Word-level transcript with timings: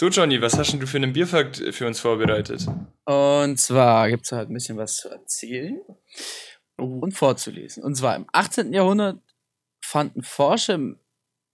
So, 0.00 0.08
Johnny, 0.08 0.40
was 0.40 0.56
hast 0.56 0.72
denn 0.72 0.80
du 0.80 0.86
für 0.86 0.96
einen 0.96 1.12
Bierfakt 1.12 1.58
für 1.72 1.86
uns 1.86 2.00
vorbereitet? 2.00 2.66
Und 3.04 3.60
zwar 3.60 4.08
gibt 4.08 4.24
es 4.24 4.32
halt 4.32 4.48
ein 4.48 4.54
bisschen 4.54 4.78
was 4.78 4.96
zu 4.96 5.10
erzählen 5.10 5.78
und 6.78 7.12
vorzulesen. 7.12 7.82
Und 7.82 7.96
zwar 7.96 8.16
im 8.16 8.24
18. 8.32 8.72
Jahrhundert 8.72 9.20
fanden 9.84 10.22
Forscher 10.22 10.78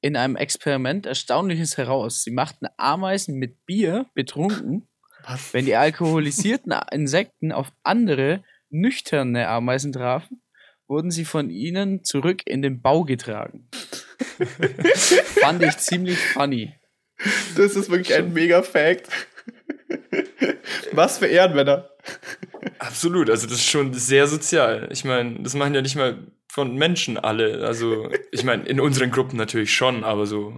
in 0.00 0.16
einem 0.16 0.36
Experiment 0.36 1.06
Erstaunliches 1.06 1.76
heraus. 1.76 2.22
Sie 2.22 2.30
machten 2.30 2.68
Ameisen 2.76 3.34
mit 3.34 3.66
Bier 3.66 4.06
betrunken, 4.14 4.86
Was? 5.24 5.52
wenn 5.52 5.64
die 5.64 5.74
alkoholisierten 5.74 6.72
Insekten 6.92 7.50
auf 7.50 7.72
andere, 7.82 8.44
nüchterne 8.70 9.48
Ameisen 9.48 9.90
trafen, 9.90 10.40
wurden 10.86 11.10
sie 11.10 11.24
von 11.24 11.50
ihnen 11.50 12.04
zurück 12.04 12.42
in 12.46 12.62
den 12.62 12.80
Bau 12.80 13.02
getragen. 13.02 13.68
Fand 15.40 15.64
ich 15.64 15.78
ziemlich 15.78 16.20
funny. 16.20 16.76
Das 17.56 17.74
ist 17.76 17.90
wirklich 17.90 18.14
ein 18.14 18.32
mega 18.32 18.62
Fact. 18.62 19.08
Was 20.92 21.18
für 21.18 21.26
Ehrenmänner. 21.26 21.88
Absolut, 22.78 23.30
also 23.30 23.46
das 23.46 23.56
ist 23.56 23.66
schon 23.68 23.94
sehr 23.94 24.26
sozial. 24.26 24.88
Ich 24.92 25.04
meine, 25.04 25.40
das 25.40 25.54
machen 25.54 25.74
ja 25.74 25.82
nicht 25.82 25.96
mal 25.96 26.18
von 26.56 26.74
Menschen 26.74 27.18
alle. 27.18 27.66
Also, 27.66 28.08
ich 28.30 28.42
meine, 28.42 28.64
in 28.64 28.80
unseren 28.80 29.10
Gruppen 29.10 29.36
natürlich 29.36 29.74
schon, 29.74 30.04
aber 30.04 30.24
so. 30.24 30.54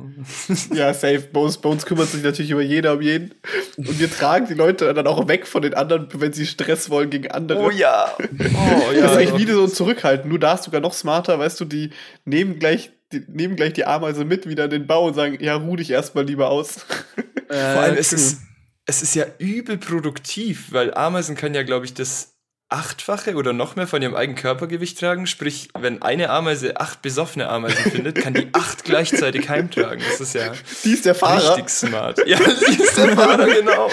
Ja, 0.73 0.95
safe. 0.95 1.29
Bei 1.33 1.41
uns 1.41 1.87
kümmert 1.87 2.09
sich 2.09 2.23
natürlich 2.23 2.53
über 2.53 2.63
jeder 2.63 2.93
um 2.93 3.03
jeden. 3.03 3.35
Und 3.77 3.99
wir 3.99 4.09
tragen 4.09 4.47
die 4.47 4.55
Leute 4.55 4.95
dann 4.95 5.09
auch 5.09 5.27
weg 5.27 5.45
von 5.45 5.63
den 5.63 5.75
anderen, 5.75 6.07
wenn 6.15 6.33
sie 6.33 6.47
Stress 6.47 6.89
wollen 6.89 7.11
gegen 7.11 7.33
andere. 7.33 7.73
ja. 7.73 8.15
Oh 8.21 8.93
das 8.95 9.11
ist 9.11 9.17
eigentlich 9.17 9.41
wieder 9.41 9.55
so 9.55 9.65
ein 9.65 9.71
Zurückhalten. 9.71 10.29
Nur 10.31 10.39
da 10.39 10.55
ist 10.55 10.63
sogar 10.63 10.81
noch 10.81 10.93
smarter, 10.93 11.37
weißt 11.41 11.59
du, 11.59 11.65
die 11.65 11.91
nehmen 12.25 12.61
gleich 12.61 12.93
die, 13.13 13.25
nehmen 13.29 13.57
gleich 13.57 13.73
die 13.73 13.85
Ameise 13.87 14.25
mit 14.25 14.49
wieder 14.49 14.65
in 14.65 14.71
den 14.71 14.87
Bau 14.87 15.07
und 15.07 15.15
sagen, 15.15 15.39
ja, 15.41 15.55
ruh 15.57 15.77
dich 15.77 15.91
erstmal 15.91 16.25
lieber 16.25 16.49
aus. 16.51 16.85
Vor 17.49 17.57
allem, 17.57 17.95
Äh, 17.97 17.99
es 17.99 18.13
ist, 18.13 18.41
es 18.87 19.03
ist 19.03 19.15
ja 19.15 19.25
übel 19.39 19.79
produktiv, 19.79 20.67
weil 20.73 20.93
Ameisen 20.95 21.37
können 21.37 21.55
ja, 21.55 21.63
glaube 21.63 21.87
ich, 21.87 21.95
das 21.95 22.35
Achtfache 22.71 23.35
oder 23.37 23.55
noch 23.55 23.77
mehr 23.77 23.87
von 23.87 24.03
ihrem 24.03 24.15
eigenen 24.15 24.37
Körpergewicht 24.37 24.99
tragen. 25.01 25.27
Sprich, 25.27 25.71
wenn 25.79 26.03
eine 26.03 26.29
Ameise 26.29 26.79
acht 26.79 27.01
besoffene 27.01 27.49
Ameisen 27.49 27.79
findet, 27.91 28.17
kann 28.21 28.35
die 28.35 28.49
acht 28.53 28.85
gleichzeitig 28.85 29.49
heimtragen. 29.49 30.03
Das 30.07 30.21
ist 30.21 30.35
ja 30.35 30.53
Die 30.85 30.93
ist 30.93 31.07
der 31.07 31.15
Fahrer. 31.15 31.57
richtig 31.57 31.71
smart. 31.71 32.21
Ja, 32.27 32.37
sie 32.39 32.83
ist 32.83 32.99
der 32.99 33.17
Fahrer, 33.17 33.47
genau. 33.47 33.91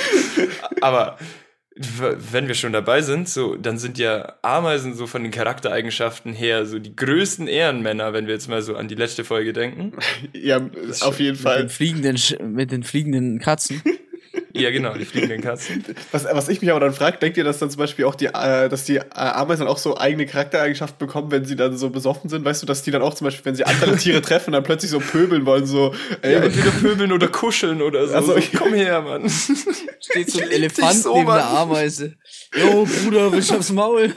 Aber 0.80 1.16
wenn 1.76 2.46
wir 2.46 2.54
schon 2.54 2.72
dabei 2.72 3.02
sind, 3.02 3.28
so, 3.28 3.56
dann 3.56 3.78
sind 3.78 3.98
ja 3.98 4.34
Ameisen 4.42 4.94
so 4.94 5.08
von 5.08 5.24
den 5.24 5.32
Charaktereigenschaften 5.32 6.32
her 6.32 6.66
so 6.66 6.78
die 6.78 6.94
größten 6.94 7.48
Ehrenmänner, 7.48 8.12
wenn 8.12 8.26
wir 8.26 8.34
jetzt 8.34 8.48
mal 8.48 8.62
so 8.62 8.76
an 8.76 8.86
die 8.86 8.94
letzte 8.94 9.24
Folge 9.24 9.52
denken. 9.52 9.92
Ja, 10.32 10.60
auf 11.00 11.20
jeden 11.20 11.32
mit, 11.32 11.40
Fall. 11.40 11.58
den 11.60 11.68
fliegenden, 11.68 12.54
mit 12.54 12.70
den 12.70 12.82
fliegenden 12.82 13.38
Katzen. 13.38 13.82
Ja, 14.56 14.70
genau, 14.70 14.94
die 14.94 15.04
fliegenden 15.04 15.40
Katzen. 15.40 15.84
Was, 16.12 16.24
was 16.24 16.48
ich 16.48 16.60
mich 16.60 16.70
aber 16.70 16.78
dann 16.78 16.92
frage, 16.94 17.18
denkt 17.18 17.36
ihr, 17.36 17.42
dass 17.42 17.58
dann 17.58 17.70
zum 17.70 17.80
Beispiel 17.80 18.04
auch 18.04 18.14
die, 18.14 18.26
äh, 18.26 18.68
dass 18.68 18.84
die 18.84 18.96
äh, 18.98 19.02
Ameisen 19.10 19.66
auch 19.66 19.78
so 19.78 19.98
eigene 19.98 20.26
Charaktereigenschaften 20.26 21.04
bekommen, 21.04 21.32
wenn 21.32 21.44
sie 21.44 21.56
dann 21.56 21.76
so 21.76 21.90
besoffen 21.90 22.30
sind? 22.30 22.44
Weißt 22.44 22.62
du, 22.62 22.66
dass 22.66 22.82
die 22.82 22.92
dann 22.92 23.02
auch 23.02 23.14
zum 23.14 23.24
Beispiel, 23.24 23.44
wenn 23.46 23.56
sie 23.56 23.64
andere 23.64 23.96
Tiere 23.96 24.22
treffen, 24.22 24.52
dann 24.52 24.62
plötzlich 24.62 24.92
so 24.92 25.00
pöbeln 25.00 25.44
wollen, 25.44 25.66
so, 25.66 25.92
ey, 26.22 26.34
Ja, 26.34 26.38
entweder 26.38 26.70
pöbeln 26.70 27.10
oder 27.10 27.26
kuscheln 27.26 27.82
oder 27.82 28.06
so. 28.06 28.14
Also, 28.14 28.32
so 28.32 28.38
ich- 28.38 28.52
komm 28.52 28.74
her, 28.74 29.02
Mann. 29.02 29.28
Steht 29.28 30.30
so 30.30 30.40
ein 30.40 30.50
Elefant 30.50 30.94
so, 31.02 31.14
neben 31.14 31.26
Mann. 31.26 31.36
der 31.38 31.48
Ameise. 31.50 32.14
Jo, 32.56 32.86
Bruder, 32.86 33.32
willst 33.32 33.50
du 33.50 33.56
aufs 33.56 33.72
Maul? 33.72 34.12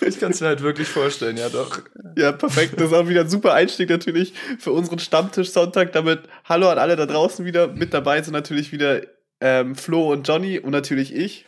Ich 0.00 0.20
kann 0.20 0.32
es 0.32 0.40
mir 0.40 0.48
halt 0.48 0.62
wirklich 0.62 0.88
vorstellen, 0.88 1.36
ja 1.36 1.48
doch. 1.48 1.80
ja, 2.16 2.32
perfekt. 2.32 2.74
Das 2.80 2.88
ist 2.88 2.92
auch 2.92 3.08
wieder 3.08 3.22
ein 3.22 3.28
super 3.28 3.54
Einstieg 3.54 3.88
natürlich 3.88 4.34
für 4.58 4.72
unseren 4.72 4.98
Stammtisch 4.98 5.50
Sonntag. 5.50 5.92
Damit 5.92 6.20
Hallo 6.44 6.68
an 6.68 6.78
alle 6.78 6.96
da 6.96 7.06
draußen 7.06 7.44
wieder. 7.44 7.68
Mit 7.68 7.94
dabei 7.94 8.22
sind 8.22 8.32
natürlich 8.32 8.72
wieder 8.72 9.02
ähm, 9.40 9.76
Flo 9.76 10.12
und 10.12 10.26
Johnny 10.26 10.58
und 10.58 10.70
natürlich 10.70 11.14
ich. 11.14 11.46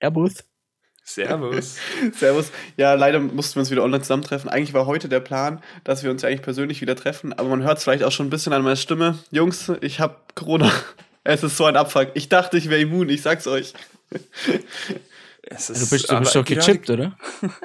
Airbus. 0.00 0.44
Servus. 1.04 1.76
Servus. 2.18 2.50
Ja, 2.76 2.94
leider 2.94 3.20
mussten 3.20 3.56
wir 3.56 3.60
uns 3.60 3.70
wieder 3.70 3.84
online 3.84 4.02
zusammentreffen. 4.02 4.48
Eigentlich 4.48 4.72
war 4.72 4.86
heute 4.86 5.08
der 5.08 5.20
Plan, 5.20 5.60
dass 5.84 6.02
wir 6.02 6.10
uns 6.10 6.22
ja 6.22 6.28
eigentlich 6.28 6.42
persönlich 6.42 6.80
wieder 6.80 6.96
treffen, 6.96 7.32
aber 7.34 7.50
man 7.50 7.62
hört 7.62 7.78
es 7.78 7.84
vielleicht 7.84 8.02
auch 8.04 8.12
schon 8.12 8.26
ein 8.26 8.30
bisschen 8.30 8.54
an 8.54 8.62
meiner 8.62 8.76
Stimme. 8.76 9.18
Jungs, 9.30 9.70
ich 9.80 10.00
habe 10.00 10.16
Corona. 10.34 10.72
Es 11.26 11.42
ist 11.42 11.56
so 11.56 11.64
ein 11.64 11.74
Abfuck. 11.74 12.08
Ich 12.12 12.28
dachte, 12.28 12.58
ich 12.58 12.68
wäre 12.68 12.82
immun, 12.82 13.08
ich 13.08 13.22
sag's 13.22 13.46
euch. 13.46 13.72
Es 15.46 15.66
Du 15.66 15.72
ist 15.74 15.90
bist, 15.90 16.10
du 16.10 16.18
bist 16.18 16.34
doch 16.34 16.44
gechippt, 16.44 16.90
oder? 16.90 17.16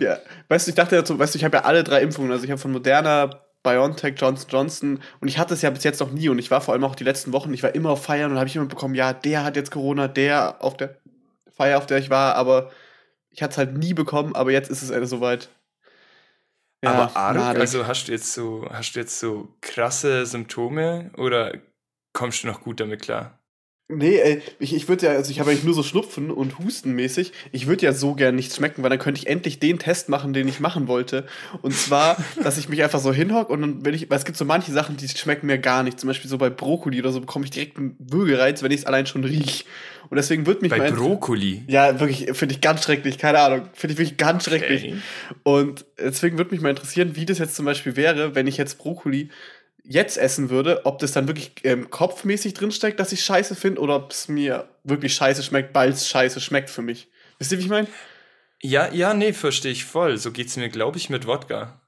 Ja, 0.00 0.18
weißt 0.48 0.66
du, 0.66 0.70
ich 0.70 0.74
dachte 0.74 0.96
dazu, 0.96 1.18
weißt 1.18 1.34
du, 1.34 1.38
ich 1.38 1.44
habe 1.44 1.58
ja 1.58 1.64
alle 1.64 1.84
drei 1.84 2.00
Impfungen. 2.02 2.32
Also 2.32 2.44
ich 2.44 2.50
habe 2.50 2.60
von 2.60 2.72
Moderna, 2.72 3.30
BioNTech, 3.62 4.14
Johnson 4.16 4.48
Johnson 4.50 5.02
und 5.20 5.28
ich 5.28 5.38
hatte 5.38 5.54
es 5.54 5.62
ja 5.62 5.70
bis 5.70 5.84
jetzt 5.84 6.00
noch 6.00 6.10
nie 6.10 6.28
und 6.28 6.38
ich 6.38 6.50
war 6.50 6.60
vor 6.60 6.72
allem 6.72 6.84
auch 6.84 6.94
die 6.94 7.04
letzten 7.04 7.32
Wochen, 7.32 7.52
ich 7.52 7.62
war 7.62 7.74
immer 7.74 7.90
auf 7.90 8.02
Feiern 8.04 8.30
und 8.30 8.38
habe 8.38 8.48
ich 8.48 8.56
immer 8.56 8.66
bekommen, 8.66 8.94
ja, 8.94 9.12
der 9.12 9.44
hat 9.44 9.56
jetzt 9.56 9.70
Corona, 9.70 10.08
der 10.08 10.62
auf 10.64 10.76
der 10.76 10.96
Feier, 11.54 11.78
auf 11.78 11.86
der 11.86 11.98
ich 11.98 12.08
war, 12.08 12.36
aber 12.36 12.70
ich 13.28 13.42
hatte 13.42 13.52
es 13.52 13.58
halt 13.58 13.76
nie 13.76 13.92
bekommen, 13.92 14.34
aber 14.34 14.50
jetzt 14.50 14.70
ist 14.70 14.82
es 14.82 14.90
endlich 14.90 15.10
soweit. 15.10 15.50
aber 16.82 17.14
arg, 17.14 17.36
madig. 17.36 17.60
also 17.60 17.86
hast 17.86 18.08
du 18.08 18.12
jetzt 18.12 18.32
so, 18.32 18.66
hast 18.70 18.92
du 18.94 19.00
jetzt 19.00 19.20
so 19.20 19.54
krasse 19.60 20.24
Symptome 20.24 21.10
oder 21.18 21.52
kommst 22.14 22.42
du 22.42 22.46
noch 22.46 22.62
gut 22.62 22.80
damit 22.80 23.02
klar? 23.02 23.39
Nee, 23.92 24.16
ey, 24.18 24.42
ich, 24.58 24.74
ich 24.74 24.88
würde 24.88 25.06
ja, 25.06 25.12
also 25.12 25.30
ich 25.30 25.40
habe 25.40 25.50
eigentlich 25.50 25.64
nur 25.64 25.74
so 25.74 25.82
Schnupfen 25.82 26.30
und 26.30 26.58
Husten 26.58 26.92
mäßig. 26.92 27.32
Ich 27.52 27.66
würde 27.66 27.84
ja 27.86 27.92
so 27.92 28.14
gern 28.14 28.34
nichts 28.36 28.56
schmecken, 28.56 28.82
weil 28.82 28.90
dann 28.90 28.98
könnte 28.98 29.20
ich 29.20 29.26
endlich 29.26 29.58
den 29.58 29.78
Test 29.78 30.08
machen, 30.08 30.32
den 30.32 30.46
ich 30.48 30.60
machen 30.60 30.86
wollte. 30.88 31.26
Und 31.62 31.74
zwar, 31.74 32.16
dass 32.42 32.58
ich 32.58 32.68
mich 32.68 32.82
einfach 32.82 33.00
so 33.00 33.12
hinhock 33.12 33.50
und 33.50 33.60
dann, 33.60 33.84
wenn 33.84 33.94
ich, 33.94 34.08
weil 34.10 34.18
es 34.18 34.24
gibt 34.24 34.38
so 34.38 34.44
manche 34.44 34.72
Sachen, 34.72 34.96
die 34.96 35.08
schmecken 35.08 35.46
mir 35.46 35.58
gar 35.58 35.82
nicht. 35.82 35.98
Zum 35.98 36.08
Beispiel 36.08 36.30
so 36.30 36.38
bei 36.38 36.50
Brokkoli 36.50 37.00
oder 37.00 37.12
so 37.12 37.20
bekomme 37.20 37.44
ich 37.44 37.50
direkt 37.50 37.76
einen 37.78 37.96
Würgereiz, 37.98 38.62
wenn 38.62 38.70
ich 38.70 38.80
es 38.80 38.86
allein 38.86 39.06
schon 39.06 39.24
riech. 39.24 39.64
Und 40.08 40.16
deswegen 40.16 40.44
würde 40.46 40.60
mich 40.62 40.70
Bei 40.70 40.78
mal- 40.78 40.92
Brokkoli. 40.92 41.62
Ja, 41.68 42.00
wirklich, 42.00 42.26
finde 42.36 42.54
ich 42.54 42.60
ganz 42.60 42.82
schrecklich, 42.82 43.16
keine 43.18 43.38
Ahnung. 43.38 43.68
Finde 43.74 43.92
ich 43.92 43.98
wirklich 43.98 44.16
ganz 44.16 44.44
schrecklich. 44.44 44.84
Okay. 44.86 44.96
Und 45.44 45.84
deswegen 45.98 46.36
würde 46.36 46.50
mich 46.50 46.60
mal 46.60 46.70
interessieren, 46.70 47.14
wie 47.14 47.26
das 47.26 47.38
jetzt 47.38 47.54
zum 47.54 47.64
Beispiel 47.64 47.94
wäre, 47.96 48.34
wenn 48.34 48.46
ich 48.48 48.56
jetzt 48.56 48.78
Brokkoli 48.78 49.28
jetzt 49.92 50.16
essen 50.18 50.50
würde, 50.50 50.86
ob 50.86 51.00
das 51.00 51.10
dann 51.12 51.26
wirklich 51.26 51.52
ähm, 51.64 51.90
kopfmäßig 51.90 52.54
drinsteckt, 52.54 53.00
dass 53.00 53.10
ich 53.12 53.24
scheiße 53.24 53.56
finde, 53.56 53.80
oder 53.80 53.96
ob 53.96 54.12
es 54.12 54.28
mir 54.28 54.68
wirklich 54.84 55.12
scheiße 55.14 55.42
schmeckt, 55.42 55.74
weil 55.74 55.90
es 55.90 56.08
scheiße 56.08 56.40
schmeckt 56.40 56.70
für 56.70 56.82
mich. 56.82 57.08
Wisst 57.38 57.50
ihr, 57.50 57.58
wie 57.58 57.62
ich 57.64 57.68
meine? 57.68 57.88
Ja, 58.62 58.92
ja, 58.92 59.14
nee, 59.14 59.32
verstehe 59.32 59.72
ich 59.72 59.84
voll. 59.84 60.16
So 60.16 60.30
geht's 60.30 60.56
mir, 60.56 60.68
glaube 60.68 60.96
ich, 60.98 61.10
mit 61.10 61.26
Wodka. 61.26 61.80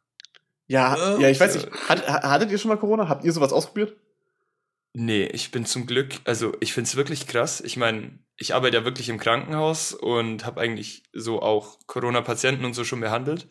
Ja, 0.66 1.16
Äh, 1.16 1.22
ja, 1.22 1.28
ich 1.28 1.38
weiß 1.38 1.54
äh. 1.54 1.58
nicht. 1.58 1.88
Hat, 1.88 2.08
ha- 2.08 2.28
hattet 2.30 2.50
ihr 2.50 2.58
schon 2.58 2.70
mal 2.70 2.76
Corona? 2.76 3.08
Habt 3.08 3.24
ihr 3.24 3.32
sowas 3.32 3.52
ausprobiert? 3.52 3.94
Nee, 4.94 5.24
ich 5.26 5.50
bin 5.52 5.64
zum 5.64 5.86
Glück, 5.86 6.16
also 6.24 6.54
ich 6.60 6.72
finde 6.74 6.88
es 6.88 6.96
wirklich 6.96 7.26
krass. 7.26 7.60
Ich 7.62 7.76
meine, 7.76 8.18
ich 8.36 8.54
arbeite 8.54 8.76
ja 8.78 8.84
wirklich 8.84 9.08
im 9.08 9.18
Krankenhaus 9.18 9.94
und 9.94 10.44
habe 10.44 10.60
eigentlich 10.60 11.04
so 11.12 11.40
auch 11.40 11.78
Corona-Patienten 11.86 12.64
und 12.64 12.74
so 12.74 12.84
schon 12.84 13.00
behandelt. 13.00 13.48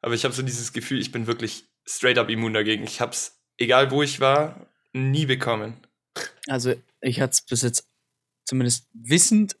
Aber 0.00 0.14
ich 0.14 0.24
habe 0.24 0.34
so 0.34 0.42
dieses 0.42 0.72
Gefühl, 0.72 1.00
ich 1.00 1.12
bin 1.12 1.26
wirklich 1.28 1.66
straight 1.86 2.18
up 2.18 2.30
immun 2.30 2.54
dagegen. 2.54 2.82
Ich 2.84 3.00
habe 3.00 3.12
es, 3.12 3.41
egal 3.62 3.90
wo 3.90 4.02
ich 4.02 4.20
war, 4.20 4.66
nie 4.92 5.26
bekommen. 5.26 5.74
Also, 6.48 6.74
ich 7.00 7.20
hatte 7.20 7.32
es 7.32 7.42
bis 7.42 7.62
jetzt 7.62 7.88
zumindest 8.44 8.88
wissend 8.92 9.56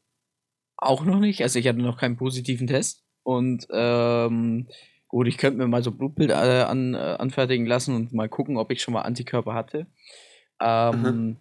auch 0.76 1.04
noch 1.04 1.20
nicht. 1.20 1.42
Also, 1.42 1.58
ich 1.58 1.66
hatte 1.66 1.78
noch 1.78 1.98
keinen 1.98 2.16
positiven 2.16 2.66
Test. 2.66 3.04
Und 3.22 3.66
ähm, 3.70 4.68
gut, 5.08 5.28
ich 5.28 5.38
könnte 5.38 5.58
mir 5.58 5.68
mal 5.68 5.82
so 5.82 5.92
Blutbild 5.92 6.30
äh, 6.30 6.34
an, 6.34 6.94
äh, 6.94 6.98
anfertigen 6.98 7.66
lassen 7.66 7.94
und 7.94 8.12
mal 8.12 8.28
gucken, 8.28 8.56
ob 8.56 8.70
ich 8.72 8.82
schon 8.82 8.94
mal 8.94 9.02
Antikörper 9.02 9.54
hatte. 9.54 9.86
Ähm, 10.60 11.38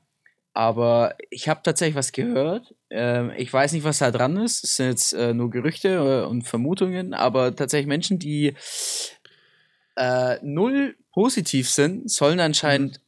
Aber 0.53 1.15
ich 1.29 1.47
habe 1.47 1.61
tatsächlich 1.63 1.95
was 1.95 2.11
gehört. 2.11 2.75
Ähm, 2.89 3.31
ich 3.37 3.51
weiß 3.51 3.71
nicht, 3.71 3.85
was 3.85 3.99
da 3.99 4.11
dran 4.11 4.35
ist. 4.37 4.63
Es 4.63 4.75
sind 4.75 4.87
jetzt 4.87 5.13
äh, 5.13 5.33
nur 5.33 5.49
Gerüchte 5.49 6.23
äh, 6.25 6.29
und 6.29 6.43
Vermutungen, 6.43 7.13
aber 7.13 7.55
tatsächlich 7.55 7.87
Menschen, 7.87 8.19
die 8.19 8.53
äh, 9.95 10.37
null 10.43 10.97
positiv 11.11 11.69
sind, 11.69 12.09
sollen 12.09 12.39
anscheinend 12.39 13.01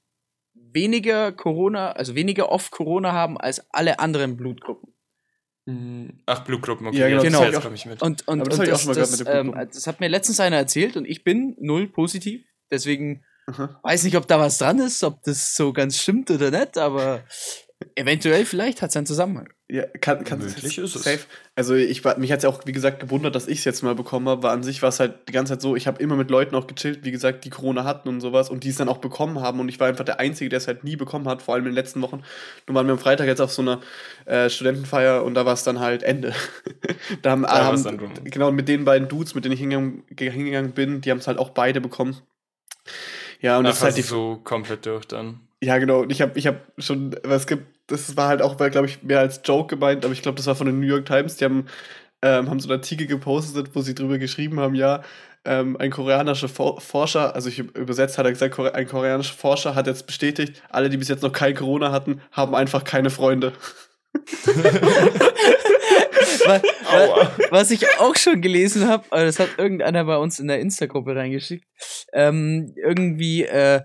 weniger 0.54 1.32
Corona, 1.32 1.92
also 1.92 2.16
weniger 2.16 2.50
oft 2.50 2.72
Corona 2.72 3.12
haben 3.12 3.38
als 3.38 3.66
alle 3.72 4.00
anderen 4.00 4.38
Blutgruppen. 4.38 4.94
Ach, 6.26 6.44
Blutgruppen, 6.44 6.88
okay, 6.88 6.98
Ja, 6.98 7.22
genau, 7.22 7.40
das 7.40 7.52
das 7.52 7.58
ich 7.58 7.64
komme 7.64 7.76
ich 7.76 7.86
mit. 7.86 8.02
Und, 8.02 8.28
und, 8.28 8.42
Aber 8.42 8.50
das 8.50 8.60
und 8.60 8.66
hab 8.66 8.68
ich 8.68 8.74
auch 8.74 8.74
das, 8.74 8.82
schon 8.82 8.88
mal 8.90 8.94
gehört 8.96 9.12
das, 9.12 9.20
mit 9.20 9.28
den 9.28 9.62
ähm, 9.62 9.70
das 9.72 9.88
hat 9.88 10.00
mir 10.02 10.10
letztens 10.10 10.40
einer 10.42 10.58
erzählt 10.58 10.98
und 10.98 11.06
ich 11.06 11.24
bin 11.24 11.56
null 11.60 11.88
positiv. 11.88 12.44
Deswegen 12.70 13.24
Aha. 13.48 13.80
weiß 13.82 14.04
nicht, 14.04 14.18
ob 14.18 14.28
da 14.28 14.40
was 14.40 14.58
dran 14.58 14.80
ist, 14.80 15.04
ob 15.04 15.24
das 15.24 15.56
so 15.56 15.72
ganz 15.72 15.98
stimmt 15.98 16.30
oder 16.32 16.52
nicht, 16.52 16.78
aber 16.78 17.24
eventuell 17.96 18.46
vielleicht 18.46 18.82
hat 18.82 18.90
es 18.90 18.98
einen 18.98 19.06
Zusammenhang. 19.06 19.50
Ja, 19.70 19.84
kann, 20.02 20.24
kann 20.24 20.40
Möglich 20.40 20.78
ist 20.78 20.96
es. 20.96 21.04
Safe. 21.04 21.20
Also 21.56 21.74
ich 21.74 22.04
war, 22.06 22.18
mich 22.20 22.32
hat 22.32 22.38
es 22.38 22.44
ja 22.44 22.50
auch, 22.50 22.62
wie 22.66 22.72
gesagt, 22.72 23.00
gewundert, 23.00 23.34
dass 23.36 23.48
ich 23.48 23.60
es 23.60 23.66
jetzt 23.66 23.82
mal 23.82 23.96
bekommen 23.96 24.28
habe, 24.30 24.44
weil 24.44 24.52
an 24.52 24.62
sich 24.62 24.82
war 24.82 24.90
es 24.90 25.00
halt 25.00 25.28
die 25.28 25.32
ganze 25.32 25.54
Zeit 25.54 25.62
so, 25.62 25.76
ich 25.76 25.88
habe 25.88 26.02
immer 26.02 26.16
mit 26.16 26.30
Leuten 26.30 26.56
auch 26.56 26.68
gechillt, 26.68 27.04
wie 27.06 27.12
gesagt, 27.12 27.44
die 27.46 27.50
Corona 27.50 27.84
hatten 27.84 28.08
und 28.10 28.22
sowas 28.22 28.50
und 28.50 28.64
die 28.64 28.70
es 28.70 28.78
dann 28.78 28.90
auch 28.90 28.98
bekommen 29.00 29.40
haben 29.40 29.60
und 29.60 29.70
ich 29.70 29.80
war 29.80 29.88
einfach 29.88 30.06
der 30.06 30.20
Einzige, 30.20 30.50
der 30.50 30.58
es 30.58 30.68
halt 30.68 30.84
nie 30.84 30.96
bekommen 30.96 31.28
hat, 31.28 31.42
vor 31.42 31.56
allem 31.56 31.64
in 31.66 31.72
den 31.72 31.76
letzten 31.76 32.02
Wochen. 32.02 32.24
Nun 32.68 32.76
waren 32.76 32.86
wir 32.86 32.94
am 32.94 33.00
Freitag 33.00 33.26
jetzt 33.28 33.42
auf 33.42 33.52
so 33.52 33.62
einer 33.64 33.82
äh, 34.26 34.50
Studentenfeier 34.50 35.24
und 35.24 35.34
da 35.34 35.46
war 35.46 35.54
es 35.54 35.64
dann 35.64 35.80
halt 35.80 36.04
Ende. 36.04 36.34
da 37.22 37.32
haben, 37.32 37.44
Da 37.44 37.64
haben 37.64 37.84
dann 37.84 38.00
rum. 38.00 38.12
genau 38.26 38.52
mit 38.52 38.68
den 38.68 38.86
beiden 38.86 39.08
Dudes, 39.08 39.34
mit 39.34 39.44
denen 39.46 39.54
ich 39.54 39.60
hingegangen, 39.60 40.04
hingegangen 40.18 40.72
bin, 40.74 41.02
die 41.02 41.10
haben 41.10 41.20
es 41.20 41.28
halt 41.28 41.40
auch 41.40 41.50
beide 41.52 41.82
bekommen. 41.82 42.18
Ja, 43.40 43.58
und 43.58 43.66
das 43.66 43.76
Ach, 43.76 43.78
ist 43.78 43.84
halt 43.84 43.94
also 43.96 44.02
die. 44.02 44.08
so 44.08 44.42
komplett 44.44 44.86
durch 44.86 45.06
dann. 45.06 45.40
Ja, 45.64 45.78
genau. 45.78 46.02
Und 46.02 46.12
ich 46.12 46.22
habe 46.22 46.38
ich 46.38 46.46
hab 46.48 46.58
schon, 46.78 47.16
was 47.24 47.48
gibt, 47.48 47.64
das 47.88 48.18
war 48.18 48.28
halt 48.28 48.42
auch, 48.42 48.58
glaube 48.58 48.86
ich, 48.88 49.02
mehr 49.02 49.20
als 49.20 49.40
Joke 49.46 49.76
gemeint, 49.76 50.04
aber 50.04 50.14
ich 50.14 50.22
glaube, 50.22 50.36
das 50.36 50.46
war 50.48 50.56
von 50.56 50.68
den 50.68 50.80
New 50.82 50.86
York 50.88 51.06
Times. 51.06 51.38
Die 51.38 51.46
haben, 51.46 51.68
ähm, 52.22 52.50
haben 52.50 52.60
so 52.60 52.68
einen 52.70 52.80
Artikel 52.80 53.08
gepostet, 53.08 53.70
wo 53.74 53.82
sie 53.82 53.96
drüber 53.96 54.18
geschrieben 54.18 54.60
haben, 54.60 54.76
ja, 54.76 55.04
ähm, 55.46 55.78
ein 55.78 55.90
koreanischer 55.92 56.50
For 56.50 56.82
Forscher, 56.82 57.34
also 57.36 57.48
ich 57.50 57.60
übersetzt 57.60 58.18
hat 58.18 58.26
er 58.26 58.32
gesagt, 58.32 58.56
Kore 58.56 58.74
ein 58.76 58.88
koreanischer 58.88 59.34
Forscher 59.36 59.74
hat 59.76 59.88
jetzt 59.88 60.06
bestätigt, 60.08 60.62
alle, 60.70 60.90
die 60.90 60.98
bis 60.98 61.08
jetzt 61.10 61.24
noch 61.24 61.32
kein 61.34 61.54
Corona 61.56 61.92
hatten, 61.92 62.22
haben 62.32 62.56
einfach 62.56 62.84
keine 62.84 63.10
Freunde. 63.10 63.54
Wa- 66.46 66.62
wa- 66.62 67.32
Was 67.52 67.72
ich 67.72 67.86
auch 68.00 68.16
schon 68.16 68.42
gelesen 68.42 68.88
habe, 68.88 69.04
das 69.12 69.40
hat 69.40 69.50
irgendeiner 69.58 70.04
bei 70.06 70.18
uns 70.18 70.40
in 70.40 70.48
der 70.48 70.60
Insta-Gruppe 70.60 71.16
reingeschickt, 71.16 71.66
ähm, 72.14 72.74
irgendwie 72.76 73.44
äh, 73.46 73.82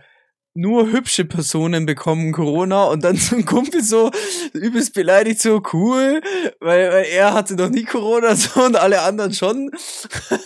nur 0.59 0.91
hübsche 0.91 1.25
Personen 1.25 1.87
bekommen 1.87 2.33
Corona 2.33 2.85
und 2.85 3.05
dann 3.05 3.17
zum 3.17 3.45
Kumpel 3.45 3.83
so 3.83 4.11
übelst 4.53 4.93
beleidigt, 4.93 5.41
so 5.41 5.63
cool, 5.73 6.21
weil, 6.59 6.91
weil 6.91 7.05
er 7.05 7.33
hatte 7.33 7.55
noch 7.55 7.71
nie 7.71 7.85
Corona 7.85 8.35
so 8.37 8.65
und 8.65 8.77
alle 8.77 9.03
anderen 9.03 9.33
schon. 9.33 9.71
ja, 10.31 10.39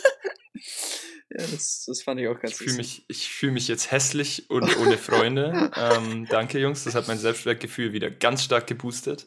das, 1.51 1.85
das 1.87 2.03
fand 2.03 2.21
ich 2.21 2.29
auch 2.29 2.39
ganz 2.39 2.53
Ich 2.53 2.59
fühle 2.59 2.77
mich, 2.77 3.05
ich 3.09 3.31
fühl 3.31 3.53
mich 3.53 3.69
jetzt 3.69 3.91
hässlich 3.91 4.51
und 4.51 4.77
ohne 4.79 4.99
Freunde. 4.99 5.71
ähm, 5.77 6.27
danke, 6.29 6.59
Jungs. 6.59 6.85
Das 6.85 6.95
hat 6.95 7.09
mein 7.09 7.19
Selbstwertgefühl 7.19 7.95
wieder 7.95 8.11
ganz 8.11 8.45
stark 8.45 8.67
geboostet. 8.67 9.27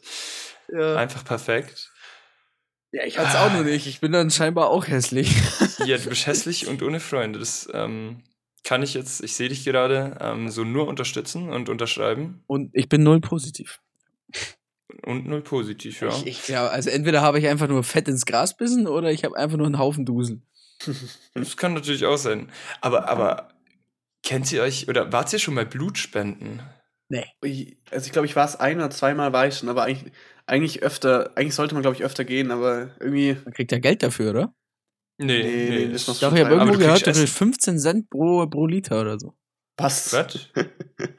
Ja. 0.72 0.94
Einfach 0.96 1.24
perfekt. 1.24 1.90
ja, 2.92 3.04
ich 3.04 3.18
hatte 3.18 3.30
es 3.30 3.34
auch 3.34 3.52
noch 3.52 3.64
nicht. 3.64 3.88
Ich 3.88 4.00
bin 4.00 4.12
dann 4.12 4.30
scheinbar 4.30 4.70
auch 4.70 4.86
hässlich. 4.86 5.34
Ja, 5.84 5.98
du 5.98 6.08
bist 6.10 6.26
hässlich 6.26 6.68
und 6.68 6.80
ohne 6.82 7.00
Freunde. 7.00 7.40
Das 7.40 7.68
ähm, 7.72 8.22
kann 8.66 8.82
ich 8.82 8.94
jetzt, 8.94 9.22
ich 9.22 9.34
sehe 9.36 9.48
dich 9.48 9.64
gerade, 9.64 10.18
ähm, 10.20 10.48
so 10.50 10.64
nur 10.64 10.88
unterstützen 10.88 11.50
und 11.50 11.68
unterschreiben. 11.68 12.42
Und 12.48 12.70
ich 12.74 12.88
bin 12.88 13.04
null 13.04 13.20
positiv. 13.20 13.80
Und 15.04 15.26
null 15.26 15.40
positiv, 15.42 16.00
ja. 16.00 16.08
Ich, 16.08 16.26
ich, 16.26 16.48
ja, 16.48 16.66
also 16.66 16.90
entweder 16.90 17.22
habe 17.22 17.38
ich 17.38 17.46
einfach 17.46 17.68
nur 17.68 17.84
Fett 17.84 18.08
ins 18.08 18.26
Gras 18.26 18.56
bissen 18.56 18.88
oder 18.88 19.12
ich 19.12 19.24
habe 19.24 19.36
einfach 19.36 19.56
nur 19.56 19.66
einen 19.66 19.78
Haufen 19.78 20.04
Dusel. 20.04 20.42
Das 21.34 21.56
kann 21.56 21.74
natürlich 21.74 22.04
auch 22.06 22.16
sein. 22.16 22.50
Aber, 22.80 23.08
aber 23.08 23.50
kennt 24.22 24.50
ihr 24.52 24.62
euch 24.62 24.88
oder 24.88 25.12
wart 25.12 25.32
ihr 25.32 25.38
schon 25.38 25.54
mal 25.54 25.66
Blutspenden? 25.66 26.62
Ich- 27.42 27.76
Also 27.92 28.06
ich 28.06 28.12
glaube, 28.12 28.26
ich 28.26 28.34
war 28.34 28.46
es 28.46 28.56
ein 28.56 28.78
oder 28.78 28.90
zweimal 28.90 29.32
war 29.32 29.46
ich 29.46 29.56
schon, 29.58 29.68
aber 29.68 29.84
eigentlich, 29.84 30.12
eigentlich 30.46 30.82
öfter, 30.82 31.30
eigentlich 31.36 31.54
sollte 31.54 31.74
man, 31.74 31.82
glaube 31.82 31.96
ich, 31.96 32.02
öfter 32.02 32.24
gehen, 32.24 32.50
aber 32.50 32.90
irgendwie. 32.98 33.36
Man 33.44 33.52
kriegt 33.54 33.70
ja 33.70 33.78
Geld 33.78 34.02
dafür, 34.02 34.30
oder? 34.30 34.54
Nee, 35.18 35.42
Nee, 35.42 35.86
nee, 35.88 35.94
Ich 35.94 36.06
noch- 36.06 36.18
glaube, 36.18 36.36
ich 36.38 36.44
habe 36.44 36.54
irgendwo 36.54 36.78
gehört, 36.78 37.06
du 37.06 37.12
kriegst 37.12 37.36
15 37.36 37.78
Cent 37.78 38.10
pro, 38.10 38.46
pro 38.46 38.66
Liter 38.66 39.00
oder 39.00 39.18
so. 39.18 39.34
Was? 39.78 40.12
Was? 40.12 40.50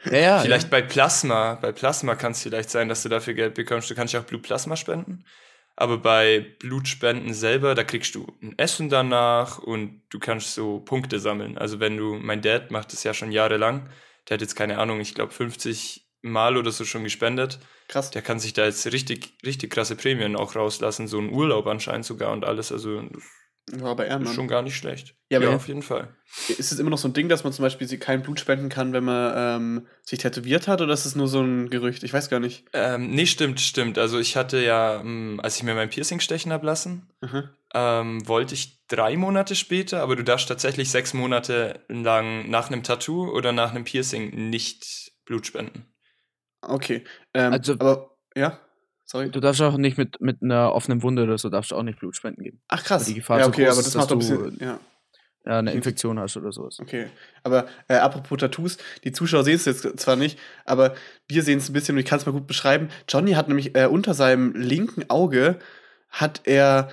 Ja, 0.05 0.17
ja. 0.17 0.39
Vielleicht 0.39 0.69
bei 0.71 0.81
Plasma. 0.81 1.55
Bei 1.55 1.71
Plasma 1.71 2.15
kann 2.15 2.31
es 2.31 2.41
vielleicht 2.41 2.69
sein, 2.71 2.89
dass 2.89 3.03
du 3.03 3.09
dafür 3.09 3.33
Geld 3.35 3.53
bekommst. 3.53 3.89
Du 3.89 3.95
kannst 3.95 4.13
ja 4.13 4.21
auch 4.21 4.25
Blutplasma 4.25 4.75
spenden. 4.75 5.23
Aber 5.75 5.99
bei 5.99 6.55
Blutspenden 6.59 7.35
selber, 7.35 7.75
da 7.75 7.83
kriegst 7.83 8.15
du 8.15 8.25
ein 8.41 8.57
Essen 8.57 8.89
danach 8.89 9.59
und 9.59 10.01
du 10.09 10.17
kannst 10.17 10.55
so 10.55 10.79
Punkte 10.79 11.19
sammeln. 11.19 11.57
Also 11.59 11.79
wenn 11.79 11.95
du, 11.97 12.15
mein 12.15 12.41
Dad 12.41 12.71
macht 12.71 12.91
das 12.93 13.03
ja 13.03 13.13
schon 13.13 13.31
jahrelang, 13.31 13.89
der 14.27 14.35
hat 14.35 14.41
jetzt 14.41 14.55
keine 14.55 14.79
Ahnung, 14.79 14.99
ich 14.99 15.13
glaube 15.13 15.31
50 15.33 16.07
Mal 16.23 16.57
oder 16.57 16.71
so 16.71 16.83
schon 16.83 17.03
gespendet. 17.03 17.59
Krass. 17.87 18.09
Der 18.09 18.23
kann 18.23 18.39
sich 18.39 18.53
da 18.53 18.65
jetzt 18.65 18.91
richtig, 18.91 19.37
richtig 19.45 19.71
krasse 19.71 19.95
Prämien 19.95 20.35
auch 20.35 20.55
rauslassen, 20.55 21.07
so 21.07 21.19
einen 21.19 21.31
Urlaub 21.31 21.67
anscheinend 21.67 22.05
sogar 22.05 22.31
und 22.31 22.43
alles. 22.43 22.71
Also 22.71 23.03
Ja, 23.69 23.85
aber 23.87 24.05
ist 24.05 24.11
Ehrenmann. 24.11 24.33
schon 24.33 24.47
gar 24.47 24.61
nicht 24.61 24.77
schlecht. 24.77 25.15
Ja, 25.29 25.39
aber- 25.39 25.53
auf 25.55 25.67
jeden 25.67 25.81
Fall. 25.81 26.15
Ist 26.47 26.71
es 26.71 26.79
immer 26.79 26.89
noch 26.89 26.97
so 26.97 27.07
ein 27.09 27.13
Ding, 27.13 27.27
dass 27.27 27.43
man 27.43 27.51
zum 27.51 27.63
Beispiel 27.63 27.85
sie- 27.87 27.97
kein 27.99 28.21
Blut 28.21 28.39
spenden 28.39 28.69
kann, 28.69 28.93
wenn 28.93 29.03
man 29.03 29.33
ähm, 29.35 29.87
sich 30.03 30.19
tätowiert 30.19 30.67
hat, 30.69 30.79
oder 30.81 30.93
ist 30.93 31.05
es 31.05 31.15
nur 31.15 31.27
so 31.27 31.41
ein 31.41 31.69
Gerücht? 31.69 32.03
Ich 32.03 32.13
weiß 32.13 32.29
gar 32.29 32.39
nicht. 32.39 32.65
Ähm, 32.73 33.09
nee, 33.11 33.25
stimmt, 33.25 33.59
stimmt. 33.59 33.97
Also 33.97 34.19
ich 34.19 34.37
hatte 34.37 34.59
ja, 34.63 35.01
mh, 35.03 35.41
als 35.43 35.57
ich 35.57 35.63
mir 35.63 35.75
mein 35.75 35.89
Piercing 35.89 36.21
stechen 36.21 36.53
habe 36.53 36.65
lassen, 36.65 37.09
Mhm. 37.21 37.49
ähm, 37.73 38.27
wollte 38.27 38.53
ich 38.53 38.85
drei 38.87 39.17
Monate 39.17 39.53
später, 39.55 40.01
aber 40.01 40.15
du 40.15 40.23
darfst 40.23 40.47
tatsächlich 40.47 40.89
sechs 40.89 41.13
Monate 41.13 41.83
lang 41.89 42.49
nach 42.49 42.67
einem 42.71 42.83
Tattoo 42.83 43.29
oder 43.29 43.51
nach 43.51 43.71
einem 43.71 43.83
Piercing 43.83 44.49
nicht 44.49 45.11
Blut 45.25 45.45
spenden. 45.45 45.85
Okay. 46.61 47.03
Ähm, 47.33 47.51
Also- 47.53 47.73
aber, 47.73 48.17
ja? 48.35 48.61
Sorry. 49.09 49.29
Du 49.31 49.39
darfst 49.39 49.61
auch 49.61 49.77
nicht 49.77 49.97
mit, 49.97 50.19
mit 50.21 50.41
einer 50.43 50.73
offenen 50.73 51.01
Wunde 51.01 51.23
oder 51.23 51.37
so, 51.37 51.47
darfst 51.49 51.71
du 51.71 51.75
auch 51.75 51.83
nicht 51.83 51.97
Blutspenden 51.97 52.43
geben. 52.43 52.59
Ach, 52.67 52.83
krass. 52.83 53.05
die 53.05 53.13
Gefahr 53.15 53.39
ja, 53.39 53.45
so 53.45 53.49
okay, 53.49 53.63
groß 53.63 53.71
aber 53.71 53.79
ist, 53.79 53.85
das 53.87 53.93
dass 53.93 54.01
macht 54.01 54.11
doch 54.11 54.15
ein 54.21 54.37
du- 54.37 54.51
bisschen. 54.51 54.67
Ja. 54.67 54.79
Ja, 55.45 55.59
eine. 55.59 55.71
Infektion 55.71 56.19
hast 56.19 56.35
oder 56.35 56.51
sowas. 56.51 56.77
Okay, 56.81 57.07
aber 57.41 57.67
äh, 57.87 57.93
apropos 57.95 58.37
Tattoos, 58.37 58.77
die 59.05 59.13
Zuschauer 59.13 59.45
sehen 59.45 59.55
es 59.55 59.63
jetzt 59.63 59.97
zwar 59.97 60.17
nicht, 60.17 60.37
aber 60.65 60.93
wir 61.29 61.41
sehen 61.41 61.59
es 61.59 61.69
ein 61.69 61.73
bisschen 61.73 61.95
und 61.95 61.99
ich 61.99 62.05
kann 62.05 62.19
es 62.19 62.25
mal 62.25 62.33
gut 62.33 62.47
beschreiben. 62.47 62.89
Johnny 63.07 63.31
hat 63.31 63.47
nämlich 63.47 63.73
äh, 63.77 63.85
unter 63.85 64.13
seinem 64.13 64.51
linken 64.55 65.09
Auge 65.09 65.57
hat 66.09 66.41
er 66.43 66.89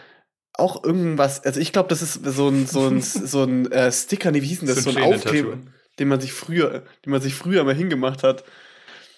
auch 0.52 0.84
irgendwas, 0.84 1.44
also 1.44 1.58
ich 1.58 1.72
glaube, 1.72 1.88
das 1.88 2.00
ist 2.00 2.24
so 2.24 2.48
ein, 2.48 2.68
so 2.68 2.86
ein, 2.86 3.02
so 3.02 3.42
ein 3.42 3.72
äh, 3.72 3.90
Sticker, 3.90 4.30
nee, 4.30 4.40
wie 4.40 4.46
hieß 4.46 4.60
denn 4.60 4.68
das? 4.68 4.84
So 4.84 4.90
ein, 4.90 4.94
Tränentattoo. 4.96 5.26
Aufkleber, 5.26 5.58
den 5.98 6.06
man 6.06 6.20
sich 6.20 6.32
früher, 6.32 6.84
den 7.04 7.10
man 7.10 7.20
sich 7.20 7.34
früher 7.34 7.64
mal 7.64 7.74
hingemacht 7.74 8.22
hat. 8.22 8.44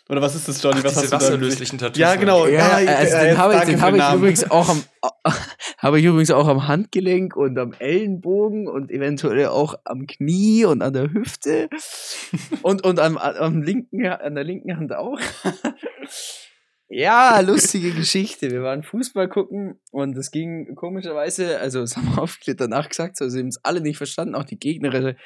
Oder 0.09 0.23
was 0.23 0.37
ist 0.37 0.47
das, 0.47 0.63
Johnny? 0.63 0.79
Ach, 0.81 0.85
was 0.85 0.95
diese 0.95 1.03
hast 1.03 1.13
du 1.13 1.17
da? 1.17 1.17
wasserlöslichen 1.17 1.79
Tattoos. 1.79 1.99
Ja, 1.99 2.15
genau. 2.15 2.47
Ja, 2.47 2.65
Ah, 2.65 2.77
also 2.77 3.17
äh, 3.17 3.21
den 3.21 3.29
jetzt 3.29 3.39
habe 3.39 3.55
ich, 3.55 3.61
den 3.63 3.81
den 3.81 3.95
ich 3.97 4.15
übrigens 4.15 4.51
auch 4.51 4.69
am 4.69 4.85
habe 5.79 5.99
ich 5.99 6.05
übrigens 6.05 6.31
auch 6.31 6.47
am 6.47 6.69
Handgelenk 6.69 7.35
und 7.37 7.59
am 7.59 7.73
Ellenbogen 7.73 8.69
und 8.69 8.91
eventuell 8.91 9.47
auch 9.47 9.75
am 9.85 10.07
Knie 10.07 10.65
und 10.65 10.83
an 10.83 10.93
der 10.93 11.13
Hüfte 11.13 11.69
und 12.63 12.85
und 12.85 13.01
am, 13.01 13.19
am 13.19 13.63
linken 13.63 14.07
an 14.07 14.35
der 14.37 14.45
linken 14.45 14.77
Hand 14.77 14.95
auch. 14.95 15.19
Ja, 16.89 17.41
lustige 17.41 17.91
Geschichte. 17.91 18.49
Wir 18.53 18.63
waren 18.63 18.85
Fußball 18.85 19.29
gucken 19.29 19.81
und 19.91 20.17
es 20.17 20.31
ging 20.31 20.77
komischerweise, 20.77 21.59
also 21.59 21.81
das 21.81 21.97
haben 21.97 22.09
auch 22.19 22.29
viele 22.29 22.57
danach 22.57 22.89
gesagt, 22.89 23.21
also 23.21 23.35
sie 23.35 23.41
haben 23.41 23.49
es 23.49 23.65
alle 23.65 23.81
nicht 23.81 23.97
verstanden, 23.97 24.37
auch 24.37 24.45
die 24.45 24.59
gegnerische, 24.59 25.17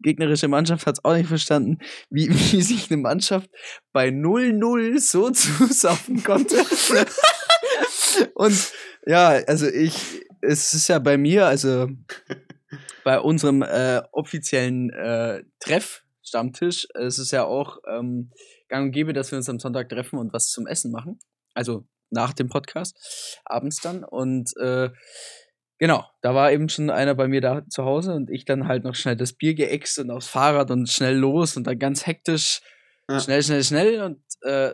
gegnerische 0.00 0.48
Mannschaft 0.48 0.86
hat 0.86 0.96
es 0.96 1.04
auch 1.04 1.14
nicht 1.14 1.28
verstanden, 1.28 1.78
wie, 2.08 2.30
wie 2.30 2.62
sich 2.62 2.90
eine 2.90 3.02
Mannschaft 3.02 3.50
bei 3.92 4.08
0-0 4.08 4.98
so 4.98 5.30
zusaufen 5.30 6.22
konnte. 6.22 6.56
und 8.34 8.72
ja, 9.06 9.28
also 9.46 9.66
ich, 9.66 10.22
es 10.40 10.72
ist 10.72 10.88
ja 10.88 10.98
bei 10.98 11.18
mir, 11.18 11.46
also 11.46 11.88
bei 13.04 13.20
unserem 13.20 13.60
äh, 13.60 14.00
offiziellen 14.12 14.88
äh, 14.90 15.42
Treff-Stammtisch, 15.58 16.88
es 16.94 17.18
ist 17.18 17.30
ja 17.30 17.44
auch 17.44 17.78
ähm, 17.86 18.30
gang 18.70 18.86
und 18.86 18.92
gäbe, 18.92 19.12
dass 19.12 19.30
wir 19.30 19.36
uns 19.36 19.48
am 19.50 19.58
Sonntag 19.58 19.88
treffen 19.90 20.18
und 20.18 20.32
was 20.32 20.48
zum 20.48 20.66
Essen 20.66 20.90
machen. 20.90 21.18
Also 21.54 21.84
nach 22.10 22.32
dem 22.32 22.48
Podcast, 22.48 23.40
abends 23.44 23.80
dann. 23.82 24.02
Und 24.04 24.50
äh, 24.60 24.90
genau, 25.78 26.04
da 26.22 26.34
war 26.34 26.50
eben 26.52 26.68
schon 26.68 26.90
einer 26.90 27.14
bei 27.14 27.28
mir 27.28 27.40
da 27.40 27.66
zu 27.68 27.84
Hause 27.84 28.14
und 28.14 28.30
ich 28.30 28.44
dann 28.44 28.66
halt 28.66 28.84
noch 28.84 28.94
schnell 28.94 29.16
das 29.16 29.32
Bier 29.34 29.54
geäxt 29.54 29.98
und 29.98 30.10
aufs 30.10 30.28
Fahrrad 30.28 30.70
und 30.70 30.88
schnell 30.88 31.16
los 31.16 31.56
und 31.56 31.66
dann 31.66 31.78
ganz 31.78 32.06
hektisch, 32.06 32.60
Ja. 33.08 33.20
schnell, 33.20 33.42
schnell, 33.42 33.62
schnell. 33.64 34.02
Und 34.02 34.22
äh, 34.42 34.72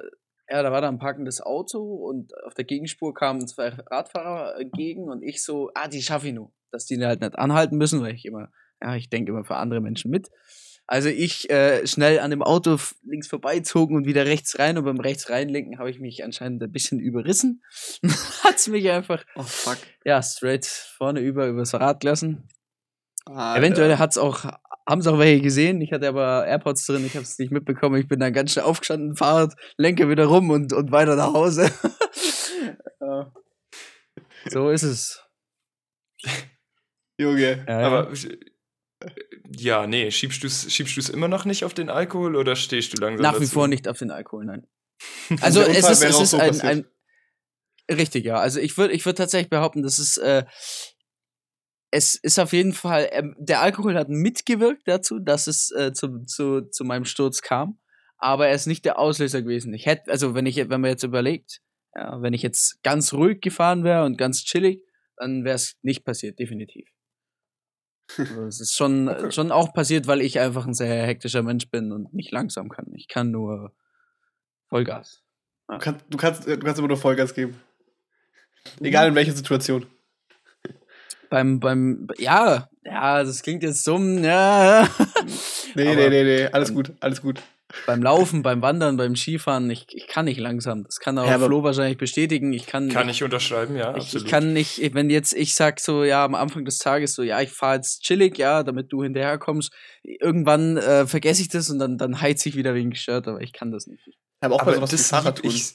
ja, 0.49 0.63
da 0.63 0.71
war 0.71 0.81
da 0.81 0.89
ein 0.89 0.99
parkendes 0.99 1.41
Auto 1.41 1.81
und 1.83 2.33
auf 2.45 2.55
der 2.55 2.65
Gegenspur 2.65 3.13
kamen 3.15 3.47
zwei 3.49 3.69
Radfahrer 3.71 4.61
entgegen 4.61 5.09
und 5.11 5.23
ich 5.23 5.43
so, 5.43 5.71
ah, 5.75 5.89
die 5.89 6.03
schaffe 6.03 6.29
ich 6.29 6.35
nur. 6.35 6.53
Dass 6.71 6.87
die 6.87 7.03
halt 7.05 7.21
nicht 7.21 7.39
anhalten 7.39 7.77
müssen, 7.77 8.01
weil 8.03 8.15
ich 8.15 8.25
immer, 8.25 8.51
ja, 8.83 8.95
ich 8.97 9.09
denke 9.11 9.33
immer 9.33 9.45
für 9.45 9.57
andere 9.57 9.81
Menschen 9.81 10.11
mit. 10.11 10.29
Also 10.89 11.09
ich 11.09 11.51
äh, 11.51 11.85
schnell 11.87 12.21
an 12.21 12.31
dem 12.31 12.43
Auto 12.43 12.79
links 13.05 13.27
vorbeizogen 13.27 13.97
und 13.97 14.07
wieder 14.07 14.25
rechts 14.27 14.59
rein 14.59 14.79
und 14.79 14.85
beim 14.85 15.01
rechts 15.01 15.29
reinlenken 15.31 15.79
habe 15.79 15.91
ich 15.91 15.99
mich 15.99 16.23
anscheinend 16.23 16.63
ein 16.63 16.71
bisschen 16.71 17.01
überrissen. 17.01 17.63
Hat's 18.45 18.69
mich 18.69 18.89
einfach, 18.91 19.25
Oh, 19.35 19.43
fuck. 19.43 19.79
ja, 20.05 20.23
straight 20.23 20.65
vorne 20.65 21.21
über, 21.21 21.49
übers 21.49 21.75
Rad 21.75 22.01
gelassen. 22.01 22.49
Ah, 23.25 23.57
Eventuell 23.59 23.91
ja. 23.91 23.99
hat's 23.99 24.19
auch, 24.19 24.45
haben 24.89 25.01
es 25.01 25.07
auch 25.09 25.19
welche 25.19 25.43
gesehen. 25.43 25.81
Ich 25.81 25.93
hatte 25.93 26.07
aber 26.07 26.47
AirPods 26.47 26.87
drin, 26.87 27.05
ich 27.05 27.15
habe 27.15 27.25
es 27.25 27.37
nicht 27.41 27.51
mitbekommen. 27.51 28.01
Ich 28.01 28.07
bin 28.07 28.21
dann 28.21 28.33
ganz 28.33 28.53
schnell 28.53 28.67
aufgestanden, 28.67 29.17
Fahrrad, 29.17 29.55
lenke 29.77 30.09
wieder 30.09 30.27
rum 30.27 30.51
und, 30.51 30.73
und 30.73 30.93
weiter 30.93 31.17
nach 31.17 31.33
Hause. 31.33 31.71
Ja. 32.99 33.33
so 34.49 34.71
ist 34.71 34.83
es. 34.83 35.23
Junge. 37.21 37.65
Ja. 37.69 37.79
Aber 37.81 38.11
ja, 39.57 39.87
nee, 39.87 40.11
schiebst 40.11 40.43
du 40.43 40.47
es 40.47 40.73
schiebst 40.73 40.97
du's 40.97 41.09
immer 41.09 41.29
noch 41.29 41.45
nicht 41.45 41.65
auf 41.65 41.75
den 41.75 41.91
Alkohol 41.91 42.37
oder 42.37 42.57
stehst 42.57 42.97
du 42.97 43.01
langsam 43.01 43.23
Nach 43.23 43.37
wie 43.37 43.45
dazu? 43.45 43.53
vor 43.53 43.69
nicht 43.69 43.89
auf 43.89 43.99
den 43.99 44.11
Alkohol, 44.11 44.45
nein. 44.45 44.67
Also 45.41 45.61
es 45.61 45.89
ist, 45.89 46.03
es 46.03 46.21
ist 46.21 46.31
so 46.31 46.39
ein, 46.39 46.61
ein 46.61 46.87
richtig, 47.91 48.25
ja. 48.25 48.37
Also 48.37 48.61
ich 48.61 48.77
würde 48.79 48.95
ich 48.95 49.05
würd 49.05 49.19
tatsächlich 49.19 49.51
behaupten, 49.51 49.83
das 49.83 49.99
ist 49.99 50.17
äh, 50.19 50.45
es 51.91 52.15
ist 52.15 52.39
auf 52.39 52.53
jeden 52.53 52.73
Fall, 52.73 53.09
ähm, 53.13 53.35
der 53.39 53.63
Alkohol 53.63 53.97
hat 53.97 54.09
mitgewirkt 54.09 54.87
dazu, 54.87 55.19
dass 55.19 55.47
es 55.47 55.71
äh, 55.71 55.93
zu, 55.93 56.25
zu, 56.27 56.63
zu 56.63 56.85
meinem 56.85 57.05
Sturz 57.05 57.41
kam, 57.41 57.79
aber 58.19 58.49
er 58.49 58.55
ist 58.55 58.67
nicht 58.67 58.85
der 58.85 58.99
Auslöser 58.99 59.43
gewesen. 59.43 59.73
Ich 59.73 59.87
hätte, 59.87 60.11
also 60.11 60.35
wenn 60.35 60.47
ich, 60.47 60.57
wenn 60.57 60.81
man 60.81 60.91
jetzt 60.91 61.05
überlegt, 61.05 61.61
ja, 61.95 62.21
wenn 62.21 62.35
ich 62.35 62.43
jetzt 62.43 62.83
ganz 62.83 63.13
ruhig 63.13 63.41
gefahren 63.41 63.85
wäre 63.85 64.05
und 64.05 64.19
ganz 64.19 64.45
chillig, 64.45 64.83
dann 65.17 65.45
wäre 65.45 65.57
es 65.57 65.77
nicht 65.83 66.05
passiert, 66.05 66.39
definitiv. 66.39 66.87
Also 68.19 68.45
es 68.45 68.61
ist 68.61 68.75
schon, 68.77 69.09
Okay. 69.09 69.33
schon 69.33 69.51
auch 69.53 69.73
passiert, 69.73 70.07
weil 70.07 70.21
ich 70.21 70.39
einfach 70.39 70.67
ein 70.67 70.75
sehr 70.75 71.07
hektischer 71.07 71.43
Mensch 71.43 71.69
bin 71.71 71.93
und 71.93 72.15
nicht 72.15 72.31
langsam 72.33 72.69
kann. 72.69 72.87
Ich 72.95 73.09
kann 73.09 73.31
nur 73.31 73.73
Vollgas. 74.69 75.23
Du 75.69 75.79
kannst, 75.79 76.05
du, 76.09 76.17
kannst, 76.17 76.47
du 76.47 76.59
kannst 76.59 76.79
immer 76.79 76.89
nur 76.89 76.97
Vollgas 76.97 77.35
geben. 77.35 77.61
Egal 78.81 79.09
in 79.09 79.15
welcher 79.15 79.33
Situation. 79.33 79.87
Beim, 81.29 81.59
beim, 81.59 82.07
ja, 82.19 82.69
ja, 82.85 83.25
das 83.25 83.43
klingt 83.43 83.65
jetzt 83.65 83.85
dumm, 83.87 84.23
ja. 84.23 84.89
Nee, 85.75 85.87
Aber- 85.89 85.97
nee, 85.97 86.09
nee, 86.09 86.23
nee. 86.25 86.47
Alles 86.47 86.73
gut, 86.73 86.93
alles 87.01 87.21
gut. 87.21 87.43
Beim 87.85 88.03
Laufen, 88.03 88.43
beim 88.43 88.63
Wandern, 88.63 88.97
beim 88.97 89.17
Skifahren, 89.17 89.69
ich, 89.71 89.87
ich 89.91 90.07
kann 90.07 90.25
nicht 90.25 90.39
langsam. 90.41 90.85
Das 90.85 90.99
kann 90.99 91.19
auch 91.19 91.27
Ja, 91.27 91.39
Flo 91.39 91.63
wahrscheinlich 91.63 91.99
bestätigen. 91.99 92.53
Ich 92.53 92.67
kann, 92.67 92.89
Kann 92.89 93.09
ich 93.09 93.23
unterschreiben, 93.23 93.77
ja, 93.77 93.91
ich, 93.91 94.05
absolut. 94.05 94.25
ich 94.27 94.31
kann 94.31 94.53
nicht, 94.53 94.95
wenn 94.95 95.11
jetzt 95.11 95.35
ich 95.35 95.55
sag 95.55 95.81
so, 95.81 96.05
ja, 96.05 96.25
am 96.25 96.35
Anfang 96.35 96.65
des 96.65 96.79
Tages 96.79 97.15
so, 97.15 97.23
ja, 97.23 97.41
ich 97.41 97.51
fahre 97.51 97.77
jetzt 97.77 98.03
chillig, 98.03 98.39
ja, 98.39 98.63
damit 98.63 98.93
du 98.93 99.03
hinterherkommst. 99.03 99.73
Irgendwann 100.03 100.77
äh, 100.77 101.07
vergesse 101.07 101.43
ich 101.43 101.49
das 101.49 101.69
und 101.71 101.79
dann, 101.79 101.99
dann 101.99 102.21
heiz 102.21 102.45
ich 102.47 102.57
wieder 102.57 102.75
wegen 102.75 102.91
gestört, 102.91 103.29
aber 103.29 103.41
ich 103.41 103.53
kann 103.53 103.71
das 103.73 103.87
nicht. 103.87 104.09
Aber 104.41 104.55
auch 104.55 104.59
bei 104.65 104.69
aber 104.69 104.77
sowas 104.77 104.93
wie 104.93 104.97
das 104.97 105.09
Fahrradtouren. 105.09 105.51
lieb 105.51 105.61
ich, 105.61 105.75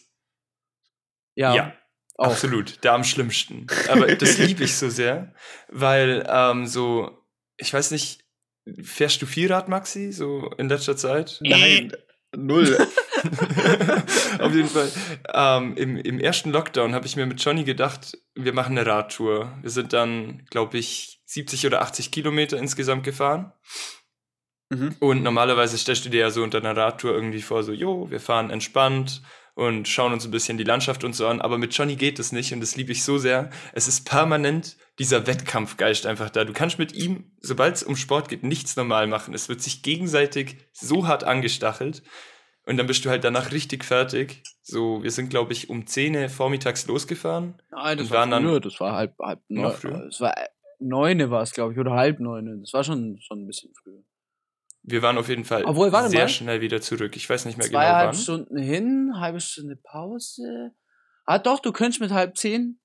Ja, 1.35 1.55
ja, 1.55 1.73
auch. 2.17 2.27
absolut, 2.31 2.83
der 2.83 2.93
am 2.93 3.03
schlimmsten. 3.03 3.67
Aber 3.89 4.07
das 4.15 4.37
liebe 4.37 4.63
ich 4.63 4.75
so 4.77 4.89
sehr, 4.89 5.33
weil 5.69 6.25
ähm, 6.29 6.65
so, 6.65 7.25
ich 7.57 7.73
weiß 7.73 7.91
nicht, 7.91 8.23
fährst 8.81 9.21
du 9.21 9.25
viel 9.25 9.51
Rad, 9.51 9.69
Maxi, 9.69 10.11
so 10.11 10.51
in 10.57 10.69
letzter 10.69 10.97
Zeit? 10.97 11.39
Nein, 11.41 11.93
null. 12.35 12.77
Auf 14.39 14.53
jeden 14.53 14.69
Fall. 14.69 14.91
Ähm, 15.33 15.75
im, 15.75 15.97
Im 15.97 16.19
ersten 16.19 16.51
Lockdown 16.51 16.95
habe 16.95 17.05
ich 17.05 17.15
mir 17.15 17.25
mit 17.25 17.43
Johnny 17.43 17.63
gedacht, 17.63 18.17
wir 18.35 18.53
machen 18.53 18.77
eine 18.77 18.87
Radtour. 18.87 19.57
Wir 19.61 19.69
sind 19.69 19.93
dann, 19.93 20.45
glaube 20.49 20.77
ich, 20.77 21.21
70 21.25 21.67
oder 21.67 21.81
80 21.81 22.11
Kilometer 22.11 22.57
insgesamt 22.57 23.03
gefahren. 23.03 23.53
mhm. 24.69 24.95
Und 24.99 25.23
normalerweise 25.23 25.77
stellst 25.77 26.05
du 26.05 26.09
dir 26.09 26.21
ja 26.21 26.31
so 26.31 26.43
unter 26.43 26.57
einer 26.57 26.75
Radtour 26.75 27.13
irgendwie 27.13 27.41
vor, 27.41 27.63
so, 27.63 27.71
jo, 27.71 28.09
wir 28.09 28.19
fahren 28.19 28.49
entspannt 28.49 29.21
und 29.55 29.87
schauen 29.87 30.13
uns 30.13 30.25
ein 30.25 30.31
bisschen 30.31 30.57
die 30.57 30.63
Landschaft 30.63 31.03
und 31.03 31.15
so 31.15 31.27
an. 31.27 31.41
Aber 31.41 31.57
mit 31.57 31.73
Johnny 31.75 31.95
geht 31.95 32.19
es 32.19 32.31
nicht 32.31 32.53
und 32.53 32.61
das 32.61 32.75
liebe 32.75 32.91
ich 32.91 33.03
so 33.03 33.17
sehr. 33.17 33.49
Es 33.73 33.87
ist 33.87 34.07
permanent 34.07 34.77
dieser 34.99 35.27
Wettkampfgeist 35.27 36.05
einfach 36.05 36.29
da. 36.29 36.45
Du 36.45 36.53
kannst 36.53 36.79
mit 36.79 36.93
ihm, 36.93 37.31
sobald 37.39 37.75
es 37.75 37.83
um 37.83 37.95
Sport 37.95 38.29
geht, 38.29 38.43
nichts 38.43 38.75
normal 38.75 39.07
machen. 39.07 39.33
Es 39.33 39.49
wird 39.49 39.61
sich 39.61 39.83
gegenseitig 39.83 40.57
so 40.73 41.07
hart 41.07 41.23
angestachelt. 41.23 42.03
Und 42.65 42.77
dann 42.77 42.87
bist 42.87 43.03
du 43.03 43.09
halt 43.09 43.23
danach 43.23 43.51
richtig 43.51 43.83
fertig. 43.83 44.43
So, 44.61 45.01
wir 45.01 45.11
sind, 45.11 45.29
glaube 45.29 45.51
ich, 45.51 45.69
um 45.69 45.87
10 45.87 46.15
Uhr 46.15 46.29
vormittags 46.29 46.85
losgefahren. 46.87 47.61
Nein, 47.71 47.97
das 47.97 48.11
war 48.11 48.27
früher, 48.27 48.59
das 48.59 48.79
war 48.79 48.95
halb, 48.95 49.17
halb 49.19 49.41
neun. 49.49 49.71
früher? 49.73 50.07
Es 50.07 50.21
war 50.21 50.37
äh, 50.37 50.47
neune 50.79 51.31
war 51.31 51.41
es, 51.41 51.53
glaube 51.53 51.73
ich, 51.73 51.79
oder 51.79 51.93
halb 51.93 52.19
neune. 52.19 52.59
Das 52.59 52.73
war 52.73 52.83
schon, 52.83 53.19
schon 53.19 53.43
ein 53.43 53.47
bisschen 53.47 53.71
früher. 53.73 54.03
Wir 54.83 55.01
waren 55.01 55.17
auf 55.17 55.29
jeden 55.29 55.45
Fall 55.45 55.63
Obwohl, 55.65 55.91
sehr 55.91 56.21
mal. 56.21 56.27
schnell 56.27 56.61
wieder 56.61 56.81
zurück. 56.81 57.15
Ich 57.15 57.29
weiß 57.29 57.45
nicht 57.45 57.57
mehr 57.57 57.67
genau 57.67 57.79
Zweieinhalb 57.79 58.07
wann. 58.09 58.15
Stunden 58.15 58.57
hin, 58.57 59.13
halbe 59.15 59.39
Stunde 59.39 59.75
Pause. 59.75 60.71
Ah, 61.25 61.37
doch, 61.37 61.59
du 61.59 61.71
könntest 61.71 62.01
mit 62.01 62.11
halb 62.11 62.35
zehn. 62.35 62.79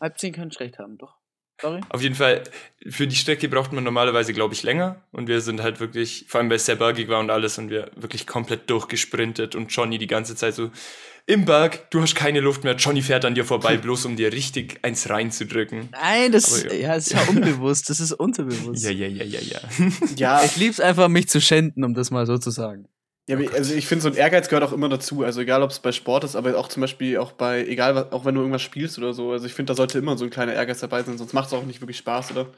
Halb 0.00 0.18
zehn 0.18 0.32
könntest 0.32 0.60
recht 0.60 0.78
haben, 0.78 0.98
doch. 0.98 1.21
Sorry. 1.62 1.80
Auf 1.88 2.02
jeden 2.02 2.16
Fall, 2.16 2.42
für 2.88 3.06
die 3.06 3.14
Strecke 3.14 3.48
braucht 3.48 3.72
man 3.72 3.84
normalerweise, 3.84 4.32
glaube 4.32 4.52
ich, 4.54 4.64
länger. 4.64 5.00
Und 5.12 5.28
wir 5.28 5.40
sind 5.40 5.62
halt 5.62 5.78
wirklich, 5.78 6.26
vor 6.28 6.40
allem 6.40 6.50
weil 6.50 6.56
es 6.56 6.66
sehr 6.66 6.74
bergig 6.74 7.08
war 7.08 7.20
und 7.20 7.30
alles, 7.30 7.56
und 7.56 7.70
wir 7.70 7.90
wirklich 7.94 8.26
komplett 8.26 8.68
durchgesprintet 8.68 9.54
und 9.54 9.68
Johnny 9.68 9.98
die 9.98 10.08
ganze 10.08 10.34
Zeit 10.34 10.54
so, 10.54 10.70
im 11.26 11.44
Berg, 11.44 11.88
du 11.92 12.02
hast 12.02 12.16
keine 12.16 12.40
Luft 12.40 12.64
mehr, 12.64 12.74
Johnny 12.74 13.00
fährt 13.00 13.24
an 13.24 13.36
dir 13.36 13.44
vorbei, 13.44 13.76
bloß 13.78 14.06
um 14.06 14.16
dir 14.16 14.32
richtig 14.32 14.80
eins 14.82 15.08
reinzudrücken. 15.08 15.88
Nein, 15.92 16.32
das 16.32 16.64
Aber 16.64 16.74
ja. 16.74 16.88
ja. 16.88 16.94
ist 16.96 17.12
ja 17.12 17.22
unbewusst, 17.28 17.88
das 17.90 18.00
ist 18.00 18.12
unterbewusst. 18.12 18.82
Ja, 18.82 18.90
ja, 18.90 19.06
ja, 19.06 19.24
ja, 19.24 19.40
ja. 19.40 19.60
Ja, 20.16 20.44
Ich 20.44 20.56
lieb's 20.56 20.80
einfach, 20.80 21.08
mich 21.08 21.28
zu 21.28 21.40
schänden, 21.40 21.84
um 21.84 21.94
das 21.94 22.10
mal 22.10 22.26
so 22.26 22.38
zu 22.38 22.50
sagen. 22.50 22.88
Ja, 23.28 23.36
aber 23.36 23.52
also 23.54 23.74
ich 23.74 23.86
finde, 23.86 24.02
so 24.02 24.08
ein 24.08 24.16
Ehrgeiz 24.16 24.48
gehört 24.48 24.68
auch 24.68 24.72
immer 24.72 24.88
dazu. 24.88 25.22
Also 25.22 25.40
egal, 25.40 25.62
ob 25.62 25.70
es 25.70 25.78
bei 25.78 25.92
Sport 25.92 26.24
ist, 26.24 26.34
aber 26.34 26.58
auch 26.58 26.68
zum 26.68 26.80
Beispiel 26.80 27.18
auch 27.18 27.32
bei, 27.32 27.64
egal, 27.66 27.94
was, 27.94 28.10
auch 28.10 28.24
wenn 28.24 28.34
du 28.34 28.40
irgendwas 28.40 28.62
spielst 28.62 28.98
oder 28.98 29.12
so. 29.12 29.30
Also 29.30 29.46
ich 29.46 29.54
finde, 29.54 29.70
da 29.70 29.76
sollte 29.76 29.98
immer 29.98 30.18
so 30.18 30.24
ein 30.24 30.30
kleiner 30.30 30.54
Ehrgeiz 30.54 30.80
dabei 30.80 31.02
sein, 31.04 31.18
sonst 31.18 31.32
macht 31.32 31.46
es 31.46 31.52
auch 31.52 31.64
nicht 31.64 31.80
wirklich 31.80 31.98
Spaß, 31.98 32.32
oder? 32.32 32.48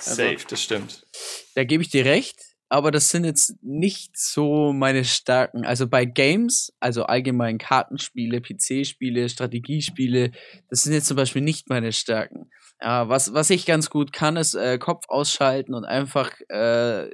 Safe, 0.00 0.38
das 0.48 0.62
stimmt. 0.62 1.06
Da 1.54 1.64
gebe 1.64 1.82
ich 1.82 1.90
dir 1.90 2.06
recht, 2.06 2.40
aber 2.70 2.90
das 2.90 3.10
sind 3.10 3.24
jetzt 3.24 3.62
nicht 3.62 4.16
so 4.16 4.72
meine 4.72 5.04
Stärken. 5.04 5.66
Also 5.66 5.86
bei 5.86 6.06
Games, 6.06 6.72
also 6.80 7.04
allgemein 7.04 7.58
Kartenspiele, 7.58 8.40
PC-Spiele, 8.40 9.28
Strategiespiele, 9.28 10.32
das 10.70 10.84
sind 10.84 10.94
jetzt 10.94 11.06
zum 11.06 11.18
Beispiel 11.18 11.42
nicht 11.42 11.68
meine 11.68 11.92
Stärken. 11.92 12.50
Ja, 12.80 13.10
was, 13.10 13.34
was 13.34 13.50
ich 13.50 13.66
ganz 13.66 13.90
gut 13.90 14.12
kann, 14.12 14.38
ist 14.38 14.54
äh, 14.54 14.78
Kopf 14.78 15.04
ausschalten 15.08 15.74
und 15.74 15.84
einfach 15.84 16.32
äh, 16.48 17.10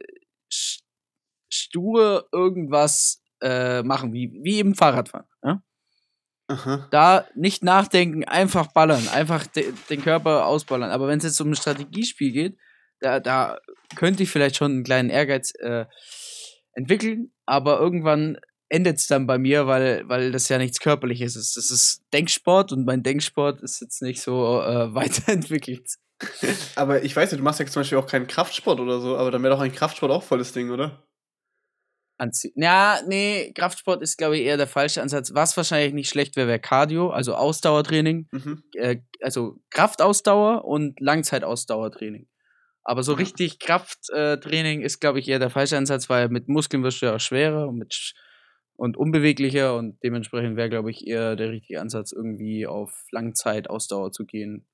stur 1.50 2.28
irgendwas 2.32 3.22
äh, 3.42 3.82
machen, 3.82 4.12
wie, 4.12 4.38
wie 4.42 4.58
eben 4.58 4.74
Fahrradfahren. 4.74 5.26
Ja? 5.44 5.62
Aha. 6.48 6.88
da 6.90 7.28
nicht 7.36 7.62
nachdenken, 7.62 8.24
einfach 8.24 8.72
ballern, 8.72 9.06
einfach 9.08 9.46
de 9.46 9.72
den 9.88 10.02
Körper 10.02 10.46
ausballern. 10.46 10.90
Aber 10.90 11.06
wenn 11.06 11.18
es 11.18 11.24
jetzt 11.24 11.40
um 11.40 11.50
ein 11.50 11.54
Strategiespiel 11.54 12.32
geht, 12.32 12.56
da, 12.98 13.20
da 13.20 13.58
könnte 13.94 14.24
ich 14.24 14.30
vielleicht 14.30 14.56
schon 14.56 14.72
einen 14.72 14.84
kleinen 14.84 15.10
Ehrgeiz 15.10 15.52
äh, 15.60 15.86
entwickeln, 16.72 17.32
aber 17.46 17.78
irgendwann 17.78 18.38
endet 18.68 18.98
es 18.98 19.06
dann 19.06 19.26
bei 19.26 19.38
mir, 19.38 19.66
weil, 19.66 20.08
weil 20.08 20.32
das 20.32 20.48
ja 20.48 20.58
nichts 20.58 20.80
Körperliches 20.80 21.36
ist. 21.36 21.56
Das 21.56 21.70
ist 21.70 22.02
Denksport 22.12 22.72
und 22.72 22.84
mein 22.84 23.02
Denksport 23.02 23.62
ist 23.62 23.80
jetzt 23.80 24.02
nicht 24.02 24.20
so 24.20 24.60
äh, 24.60 24.94
weiterentwickelt. 24.94 25.88
Aber 26.76 27.02
ich 27.02 27.14
weiß 27.14 27.30
nicht, 27.30 27.40
du 27.40 27.44
machst 27.44 27.60
ja 27.60 27.66
zum 27.66 27.80
Beispiel 27.80 27.98
auch 27.98 28.06
keinen 28.06 28.26
Kraftsport 28.26 28.80
oder 28.80 29.00
so, 29.00 29.16
aber 29.16 29.30
dann 29.30 29.42
wäre 29.42 29.54
doch 29.54 29.60
ein 29.60 29.72
Kraftsport 29.72 30.12
auch 30.12 30.22
volles 30.22 30.52
Ding, 30.52 30.70
oder? 30.70 31.02
Anziehen. 32.20 32.52
Ja, 32.56 33.00
nee, 33.06 33.52
Kraftsport 33.54 34.02
ist, 34.02 34.18
glaube 34.18 34.36
ich, 34.36 34.44
eher 34.44 34.56
der 34.56 34.66
falsche 34.66 35.02
Ansatz. 35.02 35.32
Was 35.34 35.56
wahrscheinlich 35.56 35.94
nicht 35.94 36.10
schlecht 36.10 36.36
wäre, 36.36 36.48
wäre 36.48 36.60
Cardio, 36.60 37.10
also 37.10 37.34
Ausdauertraining. 37.34 38.28
Mhm. 38.30 38.62
äh, 38.74 38.98
also 39.20 39.60
Kraftausdauer 39.70 40.64
und 40.64 41.00
Langzeitausdauertraining. 41.00 42.28
Aber 42.82 43.02
so 43.02 43.12
richtig 43.12 43.58
Krafttraining 43.58 44.80
ist, 44.80 45.00
glaube 45.00 45.20
ich, 45.20 45.28
eher 45.28 45.38
der 45.38 45.50
falsche 45.50 45.76
Ansatz, 45.76 46.08
weil 46.08 46.28
mit 46.28 46.48
Muskeln 46.48 46.82
wirst 46.82 47.02
du 47.02 47.06
ja 47.06 47.16
auch 47.16 47.20
schwerer 47.20 47.68
und, 47.68 47.76
mit 47.76 48.14
und 48.76 48.96
unbeweglicher 48.96 49.76
und 49.76 49.98
dementsprechend 50.02 50.56
wäre, 50.56 50.70
glaube 50.70 50.90
ich, 50.90 51.06
eher 51.06 51.36
der 51.36 51.50
richtige 51.50 51.80
Ansatz, 51.80 52.12
irgendwie 52.12 52.66
auf 52.66 53.04
Langzeitausdauer 53.10 54.12
zu 54.12 54.24
gehen. 54.24 54.66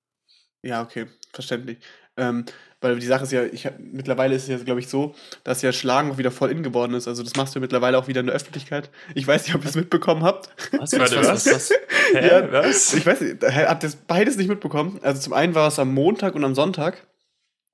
Ja, 0.62 0.82
okay, 0.82 1.06
verständlich. 1.32 1.78
Ähm, 2.16 2.44
weil 2.80 2.98
die 2.98 3.06
Sache 3.06 3.24
ist 3.24 3.32
ja, 3.32 3.42
ich 3.44 3.66
hab, 3.66 3.78
mittlerweile 3.78 4.34
ist 4.34 4.42
es 4.44 4.48
ja, 4.48 4.58
glaube 4.58 4.80
ich, 4.80 4.88
so, 4.88 5.14
dass 5.44 5.62
ja 5.62 5.72
Schlagen 5.72 6.10
auch 6.10 6.18
wieder 6.18 6.30
voll 6.30 6.50
in 6.50 6.62
geworden 6.62 6.94
ist. 6.94 7.08
Also 7.08 7.22
das 7.22 7.34
machst 7.36 7.54
du 7.56 7.60
mittlerweile 7.60 7.98
auch 7.98 8.06
wieder 8.06 8.20
in 8.20 8.26
der 8.26 8.36
Öffentlichkeit. 8.36 8.90
Ich 9.14 9.26
weiß 9.26 9.46
nicht, 9.46 9.54
ob 9.54 9.62
ihr 9.64 9.68
es 9.70 9.76
mitbekommen 9.76 10.22
habt. 10.22 10.50
Was? 10.72 10.92
Warte, 10.92 11.16
was? 11.26 11.70
Hä, 12.12 12.26
Ja, 12.28 12.52
was? 12.52 12.92
Ich 12.94 13.06
weiß 13.06 13.20
nicht, 13.22 13.42
habt 13.42 13.82
ihr 13.82 13.90
beides 14.06 14.36
nicht 14.36 14.48
mitbekommen? 14.48 15.00
Also 15.02 15.20
zum 15.20 15.32
einen 15.32 15.54
war 15.54 15.68
es 15.68 15.78
am 15.78 15.92
Montag 15.94 16.34
und 16.34 16.44
am 16.44 16.54
Sonntag. 16.54 17.06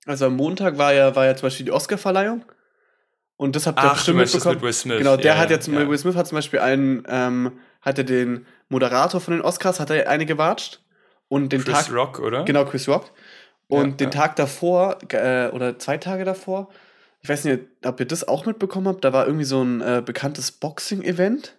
Also 0.07 0.27
am 0.27 0.37
Montag 0.37 0.79
war 0.79 0.95
ja, 0.95 1.15
war 1.15 1.27
ja 1.27 1.35
zum 1.37 1.47
Beispiel 1.47 1.67
die 1.67 1.73
Oscarverleihung. 1.73 2.45
Und 3.37 3.57
das 3.57 3.67
habt 3.67 3.79
ihr 3.81 3.85
Ach, 3.85 3.91
du 4.05 4.15
bestimmt 4.15 4.21
das 4.21 4.33
mitbekommen. 4.35 4.55
mit 4.57 4.63
Will 4.65 4.73
Smith. 4.73 4.99
Genau, 4.99 5.17
der 5.17 5.35
Ja, 5.35 5.39
hat 5.39 5.51
ja 5.51 5.57
ja, 5.57 5.61
zum 5.61 5.75
ja. 5.75 5.81
Beispiel, 5.81 5.91
Will 5.91 5.99
Smith 5.99 6.15
hat 6.17 6.27
zum 6.29 6.37
Beispiel 6.37 6.61
einen, 6.61 7.03
ähm, 7.09 7.53
hat 7.81 7.99
er 7.99 8.05
den 8.05 8.47
Moderator 8.69 9.21
von 9.21 9.35
den 9.35 9.43
Oscars, 9.43 9.81
hat 9.81 9.91
er 9.91 10.09
eine 10.09 10.27
gewatscht. 10.27 10.81
Und 11.29 11.51
den 11.53 11.65
Chris 11.65 11.87
Tag, 11.87 11.93
Rock, 11.95 12.19
oder? 12.21 12.45
genau, 12.45 12.65
Chris 12.67 12.87
Rock. 12.89 13.11
Und 13.69 13.91
Ja, 13.91 13.97
den 13.97 14.11
ja. 14.11 14.11
Tag 14.11 14.37
davor, 14.37 14.99
äh, 15.13 15.49
oder 15.51 15.79
zwei 15.79 15.99
Tage 15.99 16.25
davor, 16.25 16.69
ich 17.21 17.29
weiß 17.29 17.45
nicht, 17.45 17.61
ob 17.85 18.01
ihr 18.01 18.07
das 18.07 18.27
auch 18.27 18.47
mitbekommen 18.47 18.89
habt, 18.89 19.05
da 19.05 19.13
war 19.13 19.27
irgendwie 19.27 19.45
so 19.45 19.63
ein 19.63 19.81
äh, 19.81 20.03
bekanntes 20.05 20.53
Boxing-Event. 20.53 21.57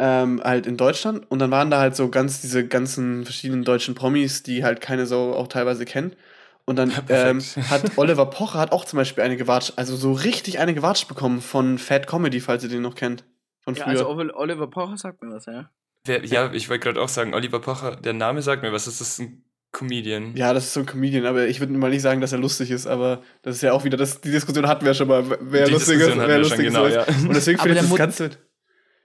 Ähm, 0.00 0.40
halt 0.42 0.66
in 0.66 0.76
Deutschland. 0.76 1.30
Und 1.30 1.38
dann 1.38 1.52
waren 1.52 1.70
da 1.70 1.78
halt 1.78 1.94
so 1.94 2.08
ganz 2.08 2.40
diese 2.40 2.66
ganzen 2.66 3.24
verschiedenen 3.24 3.62
deutschen 3.62 3.94
Promis, 3.94 4.42
die 4.42 4.64
halt 4.64 4.80
keine 4.80 5.06
Sau 5.06 5.32
auch 5.34 5.46
teilweise 5.46 5.84
kennt. 5.84 6.16
Und 6.64 6.76
dann 6.76 6.92
ähm, 7.08 7.40
hat 7.70 7.96
Oliver 7.96 8.26
Pocher 8.26 8.58
hat 8.58 8.72
auch 8.72 8.84
zum 8.86 8.96
Beispiel 8.96 9.22
eine 9.22 9.36
gewatscht, 9.36 9.74
also 9.76 9.94
so 9.94 10.12
richtig 10.12 10.58
eine 10.58 10.74
gewatscht 10.74 11.06
bekommen 11.06 11.40
von 11.40 11.78
Fat 11.78 12.08
Comedy, 12.08 12.40
falls 12.40 12.64
ihr 12.64 12.70
den 12.70 12.82
noch 12.82 12.96
kennt. 12.96 13.24
Von 13.60 13.74
Ja, 13.76 13.84
früher. 13.84 13.90
also 13.92 14.08
Oliver- 14.08 14.36
Oliver 14.36 14.66
Pocher 14.66 14.96
sagt 14.96 15.22
mir 15.22 15.32
was, 15.32 15.46
ja. 15.46 15.70
Wer, 16.06 16.24
ja, 16.24 16.52
ich 16.52 16.68
wollte 16.68 16.82
gerade 16.84 17.00
auch 17.00 17.08
sagen, 17.08 17.32
Oliver 17.32 17.60
Pocher, 17.60 17.94
der 17.94 18.14
Name 18.14 18.42
sagt 18.42 18.62
mir 18.62 18.72
was, 18.72 18.88
ist 18.88 19.00
das 19.00 19.20
ein 19.20 19.44
Comedian? 19.74 20.34
Ja, 20.34 20.54
das 20.54 20.64
ist 20.64 20.72
so 20.72 20.80
ein 20.80 20.86
Comedian, 20.86 21.26
aber 21.26 21.46
ich 21.46 21.60
würde 21.60 21.74
mal 21.74 21.90
nicht 21.90 22.00
sagen, 22.00 22.22
dass 22.22 22.32
er 22.32 22.38
lustig 22.38 22.70
ist, 22.70 22.86
aber 22.86 23.20
das 23.42 23.56
ist 23.56 23.62
ja 23.62 23.72
auch 23.72 23.84
wieder, 23.84 23.98
das, 23.98 24.22
die 24.22 24.30
Diskussion 24.30 24.66
hatten 24.66 24.82
wir 24.86 24.92
ja 24.92 24.94
schon 24.94 25.08
mal, 25.08 25.22
wer 25.40 25.66
Die 25.66 25.72
lustig 25.72 25.96
ist, 25.96 26.06
Diskussion 26.06 26.18
wer 26.26 26.28
schon, 26.34 26.42
lustig 26.42 26.66
genau, 26.66 26.84
ist. 26.86 26.94
ja. 26.94 27.02
Und 27.28 27.34
deswegen 27.36 27.58
finde 27.58 27.74
ich 27.74 27.74
der 27.74 27.82
das 27.82 27.90
Mod- 27.90 27.98
Ganze. 27.98 28.30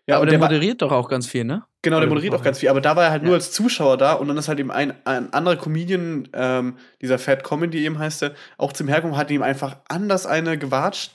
Ja, 0.08 0.16
aber 0.16 0.22
und 0.24 0.28
der 0.32 0.40
der, 0.40 0.42
war, 0.42 0.48
moderiert 0.50 0.82
doch 0.82 0.92
auch 0.92 1.08
ganz 1.10 1.28
viel, 1.28 1.44
ne? 1.44 1.64
genau, 1.84 1.98
der 1.98 2.04
Oliver 2.08 2.16
moderiert 2.16 2.34
auch 2.34 2.42
ganz 2.44 2.60
viel, 2.60 2.70
aber 2.70 2.82
da 2.82 2.96
war 2.96 3.04
er 3.04 3.12
halt 3.12 3.22
nur 3.24 3.34
Ja. 3.34 3.38
als 3.38 3.52
Zuschauer 3.52 3.96
da 3.98 4.14
und 4.14 4.28
dann 4.28 4.38
ist 4.38 4.48
halt 4.48 4.60
eben 4.60 4.72
ein, 4.72 4.94
ein 5.06 5.32
anderer 5.34 5.56
Comedian, 5.56 6.28
ähm, 6.34 6.78
dieser 7.02 7.20
Fat 7.20 7.44
Comedy 7.44 7.84
eben 7.86 8.00
heißt 8.00 8.24
er, 8.24 8.34
auch 8.58 8.74
zum 8.74 8.88
Herkommen 8.88 9.18
hat 9.18 9.30
ihm 9.30 9.44
einfach 9.44 9.76
anders 9.88 10.26
eine 10.26 10.58
gewatscht 10.58 11.12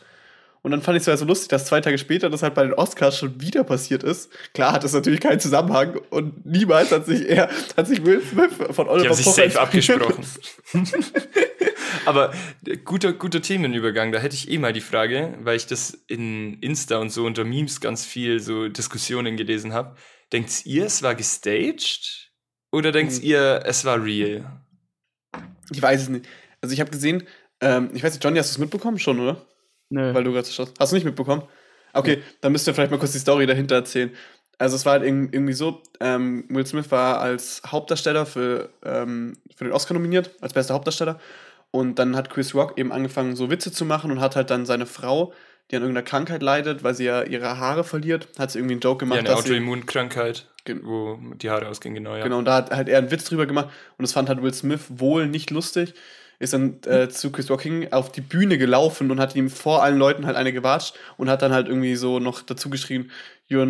Und 0.64 0.70
dann 0.70 0.80
fand 0.80 0.96
ich 0.96 1.02
es 1.02 1.06
ja 1.06 1.16
so 1.18 1.26
lustig, 1.26 1.48
dass 1.50 1.66
zwei 1.66 1.82
Tage 1.82 1.98
später 1.98 2.30
das 2.30 2.42
halt 2.42 2.54
bei 2.54 2.62
den 2.62 2.72
Oscars 2.72 3.18
schon 3.18 3.38
wieder 3.38 3.64
passiert 3.64 4.02
ist. 4.02 4.30
Klar 4.54 4.72
hat 4.72 4.82
das 4.82 4.94
natürlich 4.94 5.20
keinen 5.20 5.38
Zusammenhang 5.38 6.00
und 6.08 6.46
niemals 6.46 6.90
hat 6.90 7.04
sich 7.04 7.28
er, 7.28 7.50
hat 7.76 7.86
sich 7.86 8.02
Will 8.02 8.22
Smith 8.22 8.54
von 8.70 8.88
Oliver 8.88 9.02
Die 9.02 9.08
haben 9.10 9.14
sich 9.14 9.26
safe 9.26 9.60
abgesprochen. 9.60 10.24
Aber 12.06 12.32
äh, 12.66 12.78
guter, 12.78 13.12
guter 13.12 13.42
Themenübergang, 13.42 14.10
da 14.10 14.18
hätte 14.18 14.36
ich 14.36 14.50
eh 14.50 14.56
mal 14.56 14.72
die 14.72 14.80
Frage, 14.80 15.36
weil 15.42 15.56
ich 15.56 15.66
das 15.66 15.90
in 16.08 16.54
Insta 16.60 16.96
und 16.96 17.10
so 17.10 17.26
unter 17.26 17.44
Memes 17.44 17.82
ganz 17.82 18.06
viel 18.06 18.40
so 18.40 18.68
Diskussionen 18.68 19.36
gelesen 19.36 19.74
habe. 19.74 19.96
Denkt 20.32 20.64
ihr, 20.64 20.86
es 20.86 21.02
war 21.02 21.14
gestaged? 21.14 22.32
Oder 22.72 22.90
denkt 22.90 23.12
Hm. 23.12 23.22
ihr, 23.22 23.62
es 23.66 23.84
war 23.84 24.02
real? 24.02 24.62
Ich 25.70 25.82
weiß 25.82 26.04
es 26.04 26.08
nicht. 26.08 26.26
Also 26.62 26.72
ich 26.72 26.80
habe 26.80 26.90
gesehen, 26.90 27.24
ähm, 27.60 27.90
ich 27.92 28.02
weiß 28.02 28.14
nicht, 28.14 28.24
Johnny, 28.24 28.38
hast 28.38 28.48
du 28.48 28.54
es 28.54 28.58
mitbekommen 28.58 28.98
schon, 28.98 29.20
oder? 29.20 29.46
Nö. 29.94 30.12
Weil 30.12 30.24
du 30.24 30.32
gerade 30.32 30.46
schaust. 30.48 30.74
Hast 30.78 30.90
du 30.92 30.96
nicht 30.96 31.04
mitbekommen? 31.04 31.42
Okay, 31.92 32.22
dann 32.40 32.50
müsst 32.50 32.66
ihr 32.66 32.74
vielleicht 32.74 32.90
mal 32.90 32.98
kurz 32.98 33.12
die 33.12 33.18
Story 33.20 33.46
dahinter 33.46 33.76
erzählen. 33.76 34.10
Also 34.58 34.74
es 34.74 34.84
war 34.84 34.94
halt 34.94 35.04
irg- 35.04 35.28
irgendwie 35.32 35.52
so, 35.52 35.80
ähm, 36.00 36.44
Will 36.48 36.66
Smith 36.66 36.90
war 36.90 37.20
als 37.20 37.62
Hauptdarsteller 37.66 38.26
für, 38.26 38.70
ähm, 38.84 39.34
für 39.56 39.64
den 39.64 39.72
Oscar 39.72 39.94
nominiert, 39.94 40.30
als 40.40 40.52
bester 40.52 40.74
Hauptdarsteller. 40.74 41.20
Und 41.70 41.98
dann 42.00 42.16
hat 42.16 42.30
Chris 42.30 42.54
Rock 42.54 42.76
eben 42.78 42.90
angefangen, 42.92 43.36
so 43.36 43.48
Witze 43.50 43.70
zu 43.72 43.84
machen 43.84 44.10
und 44.10 44.20
hat 44.20 44.34
halt 44.34 44.50
dann 44.50 44.66
seine 44.66 44.86
Frau, 44.86 45.32
die 45.70 45.76
an 45.76 45.82
irgendeiner 45.82 46.04
Krankheit 46.04 46.42
leidet, 46.42 46.82
weil 46.82 46.94
sie 46.94 47.04
ja 47.04 47.22
ihre 47.22 47.58
Haare 47.58 47.84
verliert, 47.84 48.28
hat 48.38 48.50
sie 48.50 48.58
irgendwie 48.58 48.74
einen 48.74 48.80
Joke 48.80 49.04
Ja, 49.04 49.08
gemacht, 49.08 49.18
eine 49.20 49.28
dass 49.28 49.44
sie, 49.44 49.50
Autoimmunkrankheit, 49.50 50.48
wo 50.82 51.18
die 51.36 51.50
Haare 51.50 51.68
ausgehen, 51.68 51.94
genau, 51.94 52.16
ja. 52.16 52.22
Genau, 52.24 52.38
und 52.38 52.44
da 52.44 52.56
hat 52.56 52.70
halt 52.70 52.88
er 52.88 52.98
einen 52.98 53.10
Witz 53.10 53.24
drüber 53.24 53.46
gemacht 53.46 53.68
und 53.98 54.02
das 54.02 54.12
fand 54.12 54.28
halt 54.28 54.42
Will 54.42 54.52
Smith 54.54 54.80
wohl 54.88 55.26
nicht 55.28 55.50
lustig. 55.50 55.94
Ist 56.38 56.52
dann 56.52 56.80
äh, 56.86 57.08
zu 57.08 57.30
Chris 57.30 57.48
hin 57.60 57.92
auf 57.92 58.10
die 58.12 58.20
Bühne 58.20 58.58
gelaufen 58.58 59.10
und 59.10 59.20
hat 59.20 59.36
ihm 59.36 59.50
vor 59.50 59.82
allen 59.82 59.98
Leuten 59.98 60.26
halt 60.26 60.36
eine 60.36 60.52
gewatscht 60.52 60.94
und 61.16 61.30
hat 61.30 61.42
dann 61.42 61.52
halt 61.52 61.68
irgendwie 61.68 61.96
so 61.96 62.18
noch 62.18 62.42
dazu 62.42 62.70
geschrien, 62.70 63.10
you 63.46 63.60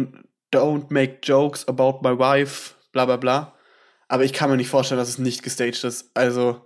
don't 0.52 0.86
make 0.88 1.18
jokes 1.22 1.66
about 1.68 2.00
my 2.02 2.18
wife, 2.18 2.74
bla 2.92 3.04
bla 3.04 3.16
bla. 3.16 3.54
Aber 4.08 4.24
ich 4.24 4.32
kann 4.32 4.50
mir 4.50 4.56
nicht 4.56 4.68
vorstellen, 4.68 4.98
dass 4.98 5.08
es 5.08 5.18
nicht 5.18 5.42
gestaged 5.42 5.84
ist. 5.84 6.10
Also, 6.14 6.60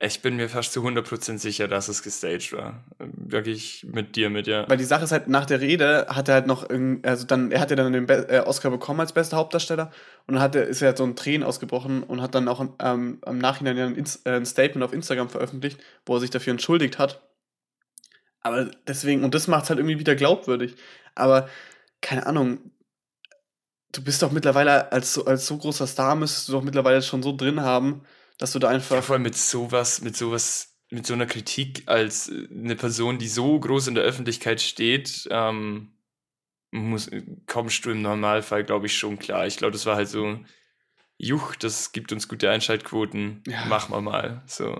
Ich 0.00 0.22
bin 0.22 0.36
mir 0.36 0.48
fast 0.48 0.72
zu 0.72 0.86
100% 0.86 1.38
sicher, 1.38 1.66
dass 1.66 1.88
es 1.88 2.04
gestaged 2.04 2.52
war. 2.52 2.84
Wirklich 2.98 3.84
mit 3.90 4.14
dir 4.14 4.30
mit, 4.30 4.46
ja. 4.46 4.68
weil 4.68 4.76
die 4.76 4.84
Sache 4.84 5.02
ist 5.02 5.10
halt, 5.10 5.26
nach 5.26 5.44
der 5.44 5.60
Rede 5.60 6.06
hat 6.08 6.28
er 6.28 6.34
halt 6.34 6.46
noch, 6.46 6.68
also 7.02 7.26
dann, 7.26 7.50
er 7.50 7.60
hat 7.60 7.70
ja 7.70 7.76
dann 7.76 7.92
den 7.92 8.06
Be 8.06 8.28
äh, 8.28 8.40
Oscar 8.40 8.70
bekommen 8.70 9.00
als 9.00 9.12
bester 9.12 9.36
Hauptdarsteller 9.36 9.90
und 10.28 10.34
dann 10.34 10.42
hat 10.42 10.54
er, 10.54 10.68
ist 10.68 10.82
er 10.82 10.88
halt 10.88 10.98
so 10.98 11.04
ein 11.04 11.16
Tränen 11.16 11.42
ausgebrochen 11.42 12.04
und 12.04 12.22
hat 12.22 12.36
dann 12.36 12.46
auch 12.46 12.64
ähm, 12.78 13.18
am 13.22 13.38
Nachhinein 13.38 13.76
ein, 13.76 14.04
äh, 14.24 14.30
ein 14.36 14.46
Statement 14.46 14.84
auf 14.84 14.92
Instagram 14.92 15.30
veröffentlicht, 15.30 15.80
wo 16.06 16.14
er 16.14 16.20
sich 16.20 16.30
dafür 16.30 16.52
entschuldigt 16.52 17.00
hat. 17.00 17.20
Aber 18.40 18.70
deswegen, 18.86 19.24
und 19.24 19.34
das 19.34 19.48
macht 19.48 19.64
es 19.64 19.70
halt 19.70 19.80
irgendwie 19.80 19.98
wieder 19.98 20.14
glaubwürdig. 20.14 20.76
Aber, 21.16 21.48
keine 22.00 22.24
Ahnung, 22.26 22.70
du 23.90 24.04
bist 24.04 24.22
doch 24.22 24.30
mittlerweile 24.30 24.92
als, 24.92 25.18
als 25.26 25.46
so 25.46 25.58
großer 25.58 25.88
Star, 25.88 26.14
müsstest 26.14 26.48
du 26.48 26.52
doch 26.52 26.62
mittlerweile 26.62 27.02
schon 27.02 27.22
so 27.22 27.36
drin 27.36 27.62
haben, 27.62 28.02
dass 28.38 28.52
du 28.52 28.58
da 28.58 28.68
Ja, 28.68 28.74
einfach. 28.76 29.02
vor 29.02 29.14
allem 29.14 29.22
mit 29.22 29.36
sowas, 29.36 30.00
mit 30.00 30.16
sowas, 30.16 30.76
mit 30.90 31.06
so 31.06 31.14
einer 31.14 31.26
Kritik 31.26 31.82
als 31.86 32.28
äh, 32.28 32.48
eine 32.50 32.76
Person, 32.76 33.18
die 33.18 33.28
so 33.28 33.58
groß 33.58 33.88
in 33.88 33.94
der 33.94 34.04
Öffentlichkeit 34.04 34.60
steht, 34.60 35.28
ähm, 35.30 35.92
muss, 36.70 37.10
kommst 37.46 37.84
du 37.84 37.90
im 37.90 38.02
Normalfall, 38.02 38.64
glaube 38.64 38.86
ich, 38.86 38.96
schon 38.96 39.18
klar. 39.18 39.46
Ich 39.46 39.56
glaube, 39.56 39.72
das 39.72 39.86
war 39.86 39.96
halt 39.96 40.08
so, 40.08 40.38
juch, 41.16 41.56
das 41.56 41.92
gibt 41.92 42.12
uns 42.12 42.28
gute 42.28 42.50
Einschaltquoten, 42.50 43.42
Ja. 43.46 43.64
machen 43.66 43.92
wir 43.94 44.00
mal. 44.00 44.42
So. 44.46 44.74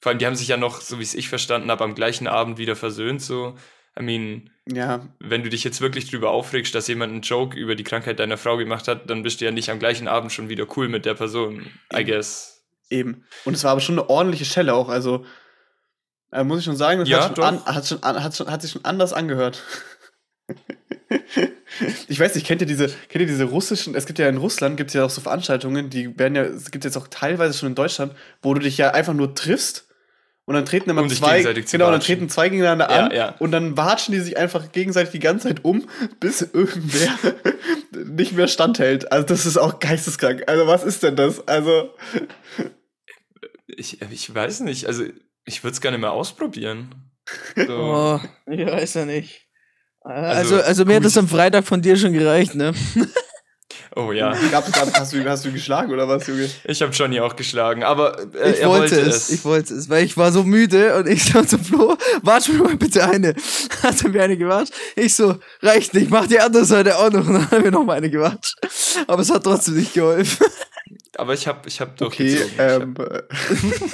Vor 0.00 0.10
allem, 0.10 0.18
die 0.18 0.26
haben 0.26 0.36
sich 0.36 0.48
ja 0.48 0.56
noch, 0.56 0.80
so 0.80 0.98
wie 0.98 1.02
es 1.02 1.14
ich 1.14 1.28
verstanden 1.28 1.70
habe, 1.70 1.84
am 1.84 1.94
gleichen 1.94 2.26
Abend 2.26 2.58
wieder 2.58 2.76
versöhnt. 2.76 3.22
So, 3.22 3.56
I 3.98 4.02
mean, 4.02 4.50
Ja, 4.66 5.06
wenn 5.18 5.42
du 5.42 5.50
dich 5.50 5.64
jetzt 5.64 5.80
wirklich 5.80 6.08
drüber 6.10 6.30
aufregst, 6.30 6.74
dass 6.74 6.88
jemand 6.88 7.12
einen 7.12 7.22
Joke 7.22 7.56
über 7.58 7.74
die 7.74 7.84
Krankheit 7.84 8.18
deiner 8.20 8.38
Frau 8.38 8.56
gemacht 8.56 8.88
hat, 8.88 9.10
dann 9.10 9.22
bist 9.22 9.40
du 9.40 9.44
ja 9.44 9.50
nicht 9.50 9.68
am 9.70 9.78
gleichen 9.80 10.08
Abend 10.08 10.32
schon 10.32 10.48
wieder 10.48 10.66
cool 10.76 10.88
mit 10.88 11.04
der 11.04 11.14
Person, 11.14 11.66
I 11.94 12.04
guess. 12.04 12.51
Eben. 12.92 13.24
Und 13.44 13.54
es 13.54 13.64
war 13.64 13.72
aber 13.72 13.80
schon 13.80 13.98
eine 13.98 14.08
ordentliche 14.10 14.44
Schelle 14.44 14.74
auch. 14.74 14.88
Also, 14.88 15.24
äh, 16.30 16.44
muss 16.44 16.58
ich 16.58 16.64
schon 16.64 16.76
sagen, 16.76 17.00
das 17.00 17.08
Ja, 17.08 17.24
hat, 17.24 17.36
schon 17.36 17.44
an, 17.44 17.64
hat, 17.64 17.86
schon 17.86 18.02
an, 18.02 18.22
hat, 18.22 18.36
schon, 18.36 18.50
hat 18.50 18.62
sich 18.62 18.70
schon 18.70 18.84
anders 18.84 19.12
angehört. 19.12 19.62
ich 22.08 22.20
weiß 22.20 22.34
nicht, 22.34 22.46
kennt 22.46 22.60
ihr 22.60 22.66
diese, 22.66 22.88
kennt 22.88 23.22
ihr 23.22 23.26
diese 23.26 23.44
russischen, 23.44 23.94
es 23.94 24.06
gibt 24.06 24.18
ja 24.18 24.28
in 24.28 24.36
Russland, 24.36 24.76
gibt 24.76 24.90
es 24.90 24.94
ja 24.94 25.04
auch 25.04 25.10
so 25.10 25.20
Veranstaltungen, 25.20 25.88
die 25.88 26.18
werden 26.18 26.34
ja, 26.34 26.42
es 26.42 26.70
gibt 26.70 26.84
jetzt 26.84 26.96
auch 26.96 27.08
teilweise 27.08 27.56
schon 27.56 27.70
in 27.70 27.74
Deutschland, 27.74 28.12
wo 28.42 28.52
du 28.52 28.60
dich 28.60 28.76
ja 28.76 28.90
einfach 28.90 29.14
nur 29.14 29.34
triffst 29.34 29.86
und 30.44 30.54
dann 30.54 30.64
treten 30.64 30.90
immer 30.90 31.02
Um 31.02 31.08
zwei, 31.08 31.42
genau, 31.42 31.90
dann 31.90 32.00
treten 32.00 32.28
zwei 32.28 32.48
gegeneinander 32.48 32.90
Ja, 32.90 33.06
an 33.06 33.12
ja. 33.12 33.34
und 33.38 33.52
dann 33.52 33.76
watschen 33.76 34.12
die 34.12 34.20
sich 34.20 34.36
einfach 34.36 34.72
gegenseitig 34.72 35.12
die 35.12 35.20
ganze 35.20 35.48
Zeit 35.48 35.64
um, 35.64 35.86
bis 36.18 36.42
irgendwer 36.42 37.08
nicht 38.06 38.32
mehr 38.32 38.48
standhält. 38.48 39.12
Also 39.12 39.26
das 39.26 39.46
ist 39.46 39.56
auch 39.56 39.78
geisteskrank. 39.78 40.42
Also 40.48 40.66
was 40.66 40.82
ist 40.82 41.02
denn 41.04 41.14
das? 41.14 41.46
Also 41.46 41.94
Ich, 43.76 44.00
ich 44.02 44.34
weiß 44.34 44.60
nicht, 44.60 44.86
also 44.86 45.04
ich 45.44 45.64
würde 45.64 45.74
es 45.74 45.80
gerne 45.80 45.98
mal 45.98 46.10
ausprobieren. 46.10 46.94
So. 47.56 47.62
Oh, 47.68 48.20
ich 48.50 48.66
weiß 48.66 48.94
ja 48.94 49.04
nicht. 49.04 49.48
Also, 50.00 50.56
Also, 50.56 50.66
also 50.66 50.84
mir 50.84 50.96
hat 50.96 51.04
das 51.04 51.16
am 51.16 51.28
Freitag 51.28 51.64
von 51.64 51.80
dir 51.80 51.96
schon 51.96 52.12
gereicht, 52.12 52.54
ne? 52.54 52.72
Oh 53.94 54.10
ja, 54.10 54.32
Gab, 54.50 54.70
gab, 54.72 54.92
hast, 54.94 55.12
du, 55.12 55.22
hast 55.24 55.44
du 55.44 55.52
geschlagen 55.52 55.92
oder 55.92 56.08
was, 56.08 56.26
Junge? 56.26 56.48
ich 56.64 56.80
habe 56.80 56.92
Johnny 56.92 57.20
auch 57.20 57.36
geschlagen, 57.36 57.84
aber 57.84 58.18
äh, 58.34 58.52
ich 58.52 58.60
er 58.60 58.68
wollte, 58.70 58.98
es, 58.98 59.28
ich 59.28 59.44
wollte 59.44 59.74
es, 59.74 59.90
weil 59.90 60.04
ich 60.04 60.16
war 60.16 60.32
so 60.32 60.44
müde 60.44 60.96
und 60.96 61.06
ich 61.08 61.24
so 61.24 61.42
zum 61.42 61.62
Flo, 61.62 61.96
watsch 62.22 62.48
mir 62.48 62.58
mal 62.62 62.76
bitte 62.76 63.06
eine. 63.06 63.34
Hat 63.82 64.02
er 64.02 64.08
mir 64.08 64.22
eine 64.22 64.38
gewatscht? 64.38 64.72
Ich 64.96 65.14
so, 65.14 65.36
reicht 65.60 65.92
nicht, 65.92 66.10
mach 66.10 66.26
die 66.26 66.40
andere 66.40 66.64
Seite 66.64 66.96
auch 66.98 67.10
noch 67.10 67.26
und 67.26 67.34
dann 67.34 67.44
hat 67.44 67.52
er 67.52 67.60
mir 67.60 67.70
noch 67.70 67.84
mal 67.84 67.98
eine 67.98 68.08
gewatscht. 68.08 68.54
Aber 69.06 69.20
es 69.20 69.30
hat 69.30 69.44
trotzdem 69.44 69.74
nicht 69.74 69.92
geholfen. 69.92 70.46
Aber 71.16 71.34
ich 71.34 71.46
habe 71.46 71.68
ich 71.68 71.80
hab 71.80 72.00
Okay, 72.00 72.36
durchgezogen. 72.36 72.94
Hab- 72.98 73.10
ähm, 73.20 73.90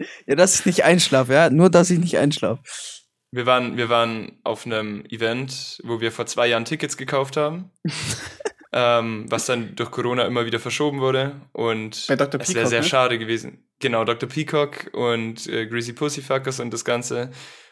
Ja, 0.26 0.34
dass 0.34 0.58
ich 0.60 0.66
nicht 0.66 0.84
einschlafe, 0.84 1.32
ja, 1.32 1.48
nur 1.50 1.70
dass 1.70 1.88
ich 1.90 1.98
nicht 1.98 2.18
einschlafe. 2.18 2.60
wir, 3.30 3.46
waren, 3.46 3.76
wir 3.78 3.88
waren 3.88 4.38
auf 4.44 4.66
einem 4.66 5.04
Event, 5.06 5.80
wo 5.84 6.00
wir 6.00 6.12
vor 6.12 6.26
zwei 6.26 6.48
Jahren 6.48 6.66
Tickets 6.66 6.96
gekauft 6.98 7.36
haben. 7.38 7.70
ähm, 8.72 9.24
was 9.30 9.46
dann 9.46 9.74
durch 9.74 9.90
Corona 9.90 10.24
immer 10.24 10.44
wieder 10.44 10.58
verschoben 10.60 11.00
wurde. 11.00 11.40
Und 11.52 12.06
Bei 12.08 12.16
Dr. 12.16 12.40
es 12.40 12.48
wäre 12.48 12.56
Peacock, 12.58 12.70
sehr 12.70 12.80
ne? 12.82 12.86
schade 12.86 13.18
gewesen. 13.18 13.64
Genau, 13.78 14.04
Dr. 14.04 14.28
Peacock 14.28 14.90
und 14.92 15.46
äh, 15.46 15.66
Greasy 15.66 15.94
Pussyfuckers 15.94 16.60
und 16.60 16.72
das 16.74 16.84
Ganze. 16.84 17.30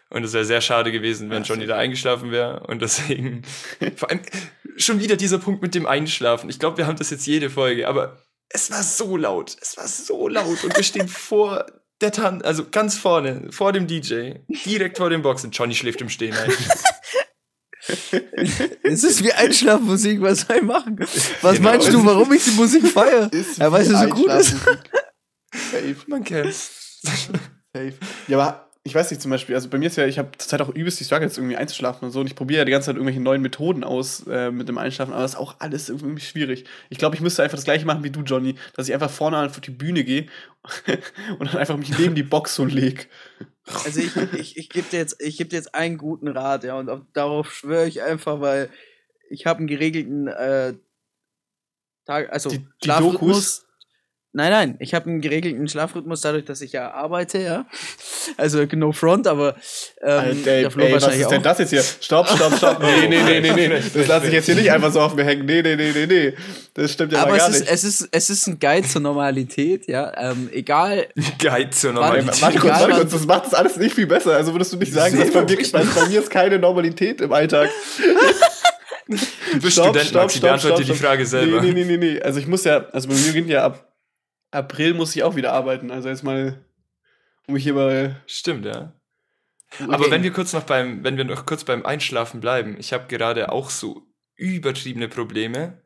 Und 0.08 0.24
es 0.24 0.32
wäre 0.32 0.44
sehr 0.44 0.60
schade 0.62 0.92
gewesen, 0.92 1.28
wenn 1.28 1.42
Johnny 1.42 1.66
da 1.66 1.76
eingeschlafen 1.76 2.30
wäre. 2.30 2.60
Und 2.68 2.80
deswegen, 2.80 3.42
vor 3.96 4.10
allem 4.10 4.20
schon 4.76 5.00
wieder 5.00 5.16
dieser 5.16 5.38
Punkt 5.38 5.60
mit 5.60 5.74
dem 5.74 5.84
Einschlafen. 5.86 6.48
Ich 6.48 6.58
glaube, 6.58 6.78
wir 6.78 6.86
haben 6.86 6.96
das 6.96 7.10
jetzt 7.10 7.26
jede 7.26 7.50
Folge, 7.50 7.86
aber 7.88 8.23
es 8.48 8.70
war 8.70 8.82
so 8.82 9.16
laut. 9.16 9.56
Es 9.60 9.76
war 9.76 9.88
so 9.88 10.28
laut. 10.28 10.62
Und 10.64 10.76
wir 10.76 10.84
stehen 10.84 11.08
vor 11.08 11.66
der 12.00 12.12
Tan, 12.12 12.42
also 12.42 12.64
ganz 12.70 12.96
vorne, 12.96 13.48
vor 13.50 13.72
dem 13.72 13.86
DJ, 13.86 14.32
direkt 14.64 14.98
vor 14.98 15.10
den 15.10 15.22
Boxen. 15.22 15.50
Johnny 15.50 15.74
schläft 15.74 16.00
im 16.00 16.08
Stehen 16.08 16.34
ein. 16.36 16.52
Es 18.82 19.04
ist 19.04 19.22
wie 19.22 19.32
Einschlafmusik, 19.32 20.20
was 20.22 20.40
soll 20.42 20.56
ich 20.56 20.62
machen? 20.62 20.98
Was 21.42 21.56
Genau. 21.56 21.68
meinst 21.70 21.92
du, 21.92 22.04
warum 22.04 22.32
ich 22.32 22.42
die 22.44 22.52
Musik 22.52 22.86
feiere? 22.88 23.30
Ja, 23.56 23.70
weil 23.70 23.84
sie 23.84 23.92
wie 23.92 23.98
so 24.04 24.08
gut 24.08 24.30
ist. 24.30 24.52
Safe, 25.54 25.96
Man 26.06 26.24
kennt's. 26.24 27.00
safe. 27.02 27.94
Ja, 28.26 28.38
aber 28.38 28.70
ich 28.86 28.94
weiß 28.94 29.10
nicht 29.10 29.22
zum 29.22 29.30
Beispiel, 29.30 29.54
also 29.54 29.70
bei 29.70 29.78
mir 29.78 29.86
ist 29.86 29.96
ja, 29.96 30.06
ich 30.06 30.18
habe 30.18 30.36
zurzeit 30.36 30.60
auch 30.60 30.68
übelst 30.68 31.00
die 31.00 31.04
Struggles, 31.04 31.38
irgendwie 31.38 31.56
einzuschlafen 31.56 32.04
und 32.04 32.10
so. 32.12 32.20
Und 32.20 32.26
ich 32.26 32.34
probiere 32.36 32.58
ja 32.58 32.64
die 32.66 32.70
ganze 32.72 32.86
Zeit 32.86 32.96
irgendwelche 32.96 33.20
neuen 33.20 33.40
Methoden 33.40 33.82
aus 33.82 34.26
äh, 34.26 34.50
mit 34.50 34.68
dem 34.68 34.76
Einschlafen, 34.76 35.12
aber 35.14 35.22
das 35.22 35.32
ist 35.32 35.38
auch 35.38 35.56
alles 35.58 35.88
irgendwie 35.88 36.20
schwierig. 36.20 36.66
Ich 36.90 36.98
glaube, 36.98 37.16
ich 37.16 37.22
müsste 37.22 37.42
einfach 37.42 37.56
das 37.56 37.64
gleiche 37.64 37.86
machen 37.86 38.04
wie 38.04 38.10
du, 38.10 38.20
Johnny, 38.20 38.56
dass 38.74 38.86
ich 38.86 38.92
einfach 38.92 39.10
vorne 39.10 39.38
auf 39.38 39.58
die 39.60 39.70
Bühne 39.70 40.04
gehe 40.04 40.26
und 41.38 41.50
dann 41.50 41.56
einfach 41.60 41.78
mich 41.78 41.98
neben 41.98 42.14
die 42.14 42.22
Box 42.22 42.54
so 42.54 42.66
leg. 42.66 43.08
Also 43.86 44.00
ich, 44.00 44.14
ich, 44.34 44.56
ich 44.58 44.68
gebe 44.68 44.86
dir, 44.90 44.98
jetzt- 44.98 45.16
ich 45.18 45.38
geb 45.38 45.48
dir 45.48 45.56
jetzt 45.56 45.74
einen 45.74 45.96
guten 45.96 46.28
Rat, 46.28 46.64
ja, 46.64 46.74
und 46.78 46.90
auf, 46.90 47.00
darauf 47.14 47.54
schwöre 47.54 47.86
ich 47.86 48.02
einfach, 48.02 48.40
weil 48.40 48.68
ich 49.30 49.46
habe 49.46 49.60
einen 49.60 49.66
geregelten 49.66 50.28
äh, 50.28 50.74
Tag, 52.04 52.30
also 52.30 52.50
Die- 52.50 52.58
die 52.58 52.66
Schlafrhythmus. 52.84 53.20
Dokus? 53.20 53.63
Nein, 54.36 54.50
nein, 54.50 54.76
ich 54.80 54.94
habe 54.94 55.08
einen 55.08 55.20
geregelten 55.20 55.68
Schlafrhythmus 55.68 56.20
dadurch, 56.20 56.44
dass 56.44 56.60
ich 56.60 56.72
ja 56.72 56.90
arbeite, 56.90 57.38
ja. 57.38 57.66
Also 58.36 58.64
no 58.72 58.90
front, 58.90 59.28
aber 59.28 59.54
ähm, 60.02 60.42
Alter, 60.44 60.72
Flo 60.72 60.82
ey, 60.82 60.92
was 60.92 61.06
ist 61.06 61.30
denn 61.30 61.38
auch. 61.38 61.42
das 61.42 61.58
jetzt 61.60 61.70
hier? 61.70 61.82
Stopp, 61.84 62.28
stopp, 62.28 62.56
stopp. 62.56 62.82
Nee, 62.82 63.06
nee, 63.06 63.22
nee, 63.22 63.40
nee, 63.40 63.68
nee. 63.68 63.80
Das 63.94 64.08
lasse 64.08 64.26
ich 64.26 64.32
jetzt 64.32 64.46
hier 64.46 64.56
nicht 64.56 64.72
einfach 64.72 64.92
so 64.92 65.00
auf 65.02 65.14
mir 65.14 65.22
hängen. 65.22 65.46
Nee, 65.46 65.62
nee, 65.62 65.76
nee, 65.76 65.92
nee, 65.94 66.06
nee. 66.06 66.34
Das 66.74 66.90
stimmt 66.92 67.12
ja 67.12 67.20
aber 67.20 67.30
mal 67.30 67.36
es 67.36 67.42
gar 67.42 67.50
ist, 67.50 67.60
nicht. 67.60 67.72
es, 67.72 67.84
ist, 67.84 68.08
es 68.10 68.30
ist 68.30 68.46
ein 68.48 68.58
Guide 68.58 68.88
zur 68.88 69.02
Normalität, 69.02 69.86
ja. 69.86 70.12
Ähm, 70.16 70.50
egal, 70.52 71.06
Guide 71.38 71.70
zur 71.70 71.90
Ey, 71.90 71.94
Normalität. 71.94 72.42
Warte 72.42 72.58
kurz, 72.58 72.80
warte 72.80 72.92
kurz, 72.92 73.12
das 73.12 73.26
macht 73.26 73.46
das 73.46 73.54
alles 73.54 73.76
nicht 73.76 73.94
viel 73.94 74.08
besser. 74.08 74.34
Also 74.34 74.52
würdest 74.52 74.72
du 74.72 74.78
nicht 74.78 74.92
sagen, 74.92 75.16
dass 75.16 75.30
bei, 75.30 75.44
mir, 75.44 75.56
dass 75.58 75.70
bei 75.70 76.08
mir 76.08 76.18
ist 76.18 76.30
keine 76.30 76.58
Normalität 76.58 77.20
im 77.20 77.32
Alltag. 77.32 77.70
Du 79.06 79.60
bist 79.60 79.72
Student, 79.72 80.14
Maxi, 80.14 80.40
beantworte 80.40 80.82
die 80.82 80.94
Frage 80.94 81.26
selber. 81.26 81.60
Nee, 81.60 81.72
nee, 81.72 81.84
nee, 81.84 81.96
nee, 81.98 82.14
nee. 82.14 82.22
Also 82.22 82.40
ich 82.40 82.46
muss 82.46 82.64
ja, 82.64 82.86
also 82.90 83.06
bei 83.06 83.14
mir 83.14 83.26
beginnt 83.26 83.50
ja 83.50 83.62
ab 83.66 83.93
April 84.54 84.94
muss 84.94 85.14
ich 85.16 85.22
auch 85.22 85.36
wieder 85.36 85.52
arbeiten. 85.52 85.90
Also 85.90 86.08
jetzt 86.08 86.22
mal, 86.22 86.64
um 87.46 87.54
mich 87.54 87.64
hier 87.64 87.74
mal, 87.74 88.22
Stimmt, 88.26 88.64
ja. 88.64 88.92
Aber 89.88 90.10
wenn 90.10 90.22
wir 90.22 90.32
kurz 90.32 90.52
noch 90.52 90.62
beim, 90.64 91.02
wenn 91.02 91.16
wir 91.16 91.24
noch 91.24 91.46
kurz 91.46 91.64
beim 91.64 91.84
Einschlafen 91.84 92.40
bleiben, 92.40 92.76
ich 92.78 92.92
habe 92.92 93.08
gerade 93.08 93.50
auch 93.50 93.70
so 93.70 94.06
übertriebene 94.36 95.08
Probleme. 95.08 95.82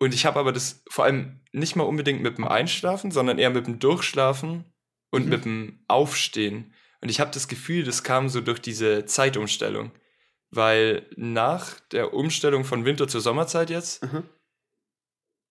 Und 0.00 0.14
ich 0.14 0.24
habe 0.26 0.40
aber 0.40 0.52
das 0.52 0.82
vor 0.90 1.04
allem 1.04 1.40
nicht 1.52 1.76
mal 1.76 1.84
unbedingt 1.84 2.22
mit 2.22 2.38
dem 2.38 2.48
Einschlafen, 2.48 3.10
sondern 3.10 3.38
eher 3.38 3.50
mit 3.50 3.66
dem 3.66 3.78
Durchschlafen 3.78 4.64
und 5.10 5.24
Mhm. 5.24 5.30
mit 5.30 5.44
dem 5.44 5.84
Aufstehen. 5.88 6.74
Und 7.02 7.08
ich 7.10 7.20
habe 7.20 7.30
das 7.30 7.48
Gefühl, 7.48 7.84
das 7.84 8.02
kam 8.02 8.28
so 8.28 8.40
durch 8.40 8.60
diese 8.60 9.04
Zeitumstellung. 9.04 9.92
Weil 10.50 11.06
nach 11.16 11.78
der 11.92 12.12
Umstellung 12.14 12.64
von 12.64 12.84
Winter 12.84 13.06
zur 13.06 13.20
Sommerzeit 13.20 13.70
jetzt 13.70 14.02
Mhm. 14.02 14.24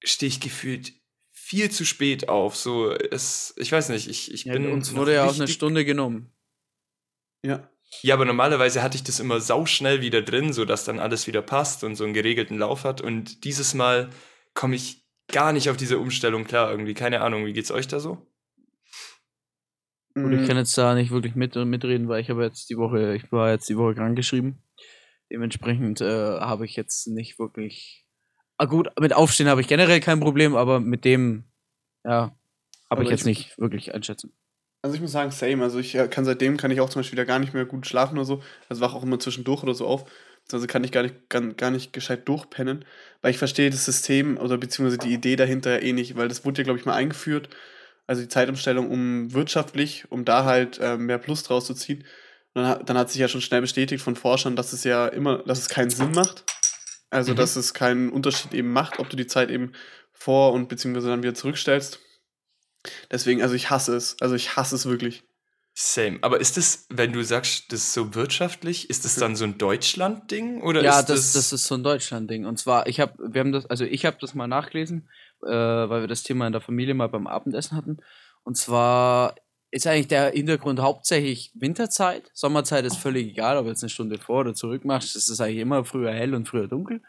stehe 0.04 0.28
ich 0.28 0.40
gefühlt 0.42 0.94
viel 1.50 1.72
zu 1.72 1.84
spät 1.84 2.30
auf. 2.30 2.56
So, 2.56 2.92
es, 2.92 3.56
ich 3.58 3.72
weiß 3.72 3.90
nicht, 3.90 4.08
ich, 4.08 4.32
ich 4.32 4.44
Ja, 4.46 4.54
bin. 4.54 4.72
uns 4.72 4.96
wurde 4.96 5.16
ja 5.16 5.26
auch 5.26 5.36
eine 5.36 5.48
Stunde 5.48 5.84
genommen. 5.84 6.32
Ja. 7.44 7.68
Ja, 8.04 8.14
aber 8.14 8.26
normalerweise 8.26 8.84
hatte 8.84 8.98
ich 8.98 9.04
das 9.04 9.20
immer 9.20 9.42
sauschnell 9.42 10.02
wieder 10.02 10.22
drin, 10.22 10.54
sodass 10.54 10.86
dann 10.86 11.00
alles 11.00 11.26
wieder 11.26 11.42
passt 11.42 11.84
und 11.84 11.96
so 11.96 12.04
einen 12.04 12.14
geregelten 12.14 12.60
Lauf 12.60 12.84
hat. 12.84 13.02
Und 13.02 13.44
dieses 13.46 13.74
Mal 13.74 14.12
komme 14.54 14.76
ich 14.76 15.04
gar 15.32 15.54
nicht 15.54 15.72
auf 15.72 15.78
diese 15.78 15.98
Umstellung 15.98 16.44
klar 16.44 16.70
irgendwie. 16.70 16.94
Keine 16.94 17.22
Ahnung, 17.22 17.48
wie 17.48 17.54
geht's 17.54 17.72
euch 17.72 17.88
da 17.88 18.00
so? 18.00 18.18
Gut, 20.14 20.34
ich 20.34 20.42
Mhm. 20.42 20.48
kann 20.48 20.58
jetzt 20.58 20.78
da 20.78 20.94
nicht 20.94 21.10
wirklich 21.10 21.34
mit, 21.34 21.56
mitreden, 21.56 22.08
weil 22.10 22.22
ich 22.22 22.30
habe 22.30 22.44
jetzt 22.44 22.70
die 22.70 22.78
Woche, 22.78 23.16
ich 23.16 23.32
war 23.32 23.50
jetzt 23.52 23.70
die 23.70 23.78
Woche 23.78 23.96
krankgeschrieben. 23.96 24.62
Dementsprechend 25.32 26.02
äh, 26.02 26.40
habe 26.40 26.66
ich 26.66 26.76
jetzt 26.76 27.08
nicht 27.08 27.40
wirklich. 27.40 28.06
Ah 28.60 28.66
gut, 28.66 28.90
mit 29.00 29.14
Aufstehen 29.14 29.48
habe 29.48 29.62
ich 29.62 29.68
generell 29.68 30.02
kein 30.02 30.20
Problem, 30.20 30.58
aber 30.58 30.82
mit 30.82 31.06
dem, 31.06 31.46
ja, 32.06 32.36
habe 32.90 33.04
ich 33.04 33.10
jetzt 33.10 33.22
ich- 33.22 33.26
nicht 33.26 33.58
wirklich 33.58 33.96
einschätzen. 33.96 34.34
Also 34.82 34.96
ich 34.96 35.02
muss 35.02 35.12
sagen, 35.14 35.32
same. 35.32 35.64
Also 35.64 35.80
ich 35.80 35.96
äh, 35.96 36.08
kann 36.08 36.26
seitdem 36.26 36.58
kann 36.58 36.72
ich 36.72 36.80
auch 36.82 36.90
zum 36.90 37.00
Beispiel 37.00 37.18
wieder 37.18 37.26
gar 37.26 37.40
nicht 37.40 37.54
mehr 37.54 37.66
gut 37.66 37.88
schlafen 37.88 38.18
oder 38.18 38.26
so. 38.26 38.44
Also 38.70 38.82
wach 38.82 38.94
auch 38.94 39.04
immer 39.04 39.20
zwischendurch 39.20 39.64
oder 39.64 39.74
so 39.74 39.88
auf. 39.88 40.10
Also 40.52 40.68
kann 40.68 40.84
ich 40.84 40.92
gar 40.92 41.04
nicht, 41.04 41.30
gar, 41.30 41.42
gar 41.54 41.72
nicht 41.72 41.94
gescheit 41.94 42.28
durchpennen. 42.28 42.86
Weil 43.22 43.32
ich 43.32 43.38
verstehe 43.38 43.70
das 43.70 43.86
System 43.86 44.38
oder 44.38 44.58
beziehungsweise 44.58 44.98
die 44.98 45.14
Idee 45.14 45.36
dahinter 45.36 45.72
ja 45.72 45.86
eh 45.86 45.94
nicht, 45.94 46.16
weil 46.16 46.28
das 46.28 46.44
wurde 46.46 46.62
ja, 46.62 46.64
glaube 46.64 46.80
ich, 46.80 46.86
mal 46.86 46.96
eingeführt. 46.96 47.50
Also 48.08 48.22
die 48.22 48.30
Zeitumstellung, 48.30 48.90
um 48.90 49.34
wirtschaftlich, 49.34 50.06
um 50.12 50.26
da 50.26 50.46
halt 50.46 50.80
äh, 50.80 50.98
mehr 50.98 51.18
Plus 51.18 51.44
draus 51.44 51.66
zu 51.66 51.74
ziehen. 51.74 52.06
Und 52.54 52.64
dann, 52.64 52.86
dann 52.86 52.98
hat 52.98 53.10
sich 53.10 53.20
ja 53.22 53.28
schon 53.28 53.42
schnell 53.42 53.62
bestätigt 53.62 54.04
von 54.04 54.16
Forschern, 54.16 54.56
dass 54.56 54.74
es 54.74 54.84
ja 54.84 55.08
immer, 55.08 55.40
dass 55.40 55.60
es 55.60 55.70
keinen 55.70 55.90
Sinn 55.92 56.12
macht. 56.12 56.46
Also 57.10 57.32
Mhm. 57.34 57.38
dass 57.38 57.56
es 57.56 57.74
keinen 57.74 58.10
Unterschied 58.10 58.54
eben 58.54 58.72
macht, 58.72 59.00
ob 59.00 59.10
du 59.10 59.16
die 59.18 59.28
Zeit 59.28 59.50
eben 59.50 59.74
vor 60.12 60.54
und 60.54 60.70
beziehungsweise 60.70 61.08
dann 61.08 61.24
wieder 61.24 61.34
zurückstellst. 61.34 62.00
Deswegen, 63.12 63.42
also 63.42 63.56
ich 63.56 63.70
hasse 63.70 63.96
es. 63.96 64.18
Also 64.22 64.36
ich 64.36 64.56
hasse 64.56 64.76
es 64.76 64.86
wirklich. 64.86 65.24
Same. 65.74 66.20
Aber 66.22 66.40
ist 66.42 66.58
das, 66.58 66.86
wenn 66.90 67.14
du 67.14 67.24
sagst, 67.24 67.72
das 67.72 67.80
ist 67.82 67.94
so 67.94 68.14
wirtschaftlich, 68.16 68.90
ist 68.90 69.06
das 69.06 69.16
dann 69.16 69.36
so 69.36 69.46
ein 69.46 69.58
Deutschland-Ding? 69.58 70.62
Oder 70.62 70.84
ja, 70.84 71.00
ist 71.00 71.10
das, 71.10 71.34
das 71.34 71.54
ist 71.54 71.68
so 71.68 71.76
ein 71.76 71.84
Deutschland-Ding. 71.84 72.46
Und 72.46 72.60
zwar, 72.60 72.88
ich 72.88 73.00
habe, 73.00 73.14
wir 73.32 73.40
haben 73.40 73.54
das, 73.54 73.66
also 73.66 73.86
ich 73.86 74.06
habe 74.06 74.18
das 74.20 74.34
mal 74.34 74.48
nachgelesen, 74.48 75.10
äh, 75.44 75.48
weil 75.50 76.02
wir 76.02 76.08
das 76.08 76.24
Thema 76.24 76.48
in 76.48 76.52
der 76.52 76.62
Familie 76.62 76.96
mal 76.96 77.08
beim 77.08 77.28
Abendessen 77.28 77.78
hatten. 77.78 77.98
Und 78.44 78.58
zwar 78.58 79.36
ist 79.72 79.86
eigentlich 79.86 80.08
der 80.08 80.32
Hintergrund 80.32 80.80
hauptsächlich 80.80 81.52
Winterzeit. 81.54 82.32
Sommerzeit 82.34 82.86
ist 82.86 82.98
völlig 82.98 83.28
egal, 83.28 83.58
ob 83.58 83.66
du 83.66 83.70
jetzt 83.70 83.84
eine 83.84 83.90
Stunde 83.90 84.18
vor 84.18 84.42
oder 84.42 84.54
zurück 84.54 84.84
machst. 84.84 85.16
Das 85.16 85.30
ist 85.30 85.40
eigentlich 85.42 85.60
immer 85.60 85.86
früher 85.86 86.12
hell 86.12 86.34
und 86.34 86.48
früher 86.48 86.68
dunkel. 86.68 87.02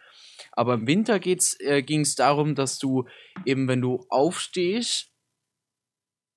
Aber 0.52 0.74
im 0.74 0.86
Winter 0.86 1.20
äh, 1.24 1.82
ging 1.82 2.00
es 2.00 2.14
darum, 2.16 2.54
dass 2.54 2.78
du 2.78 3.06
eben, 3.46 3.68
wenn 3.68 3.80
du 3.80 4.04
aufstehst, 4.08 5.10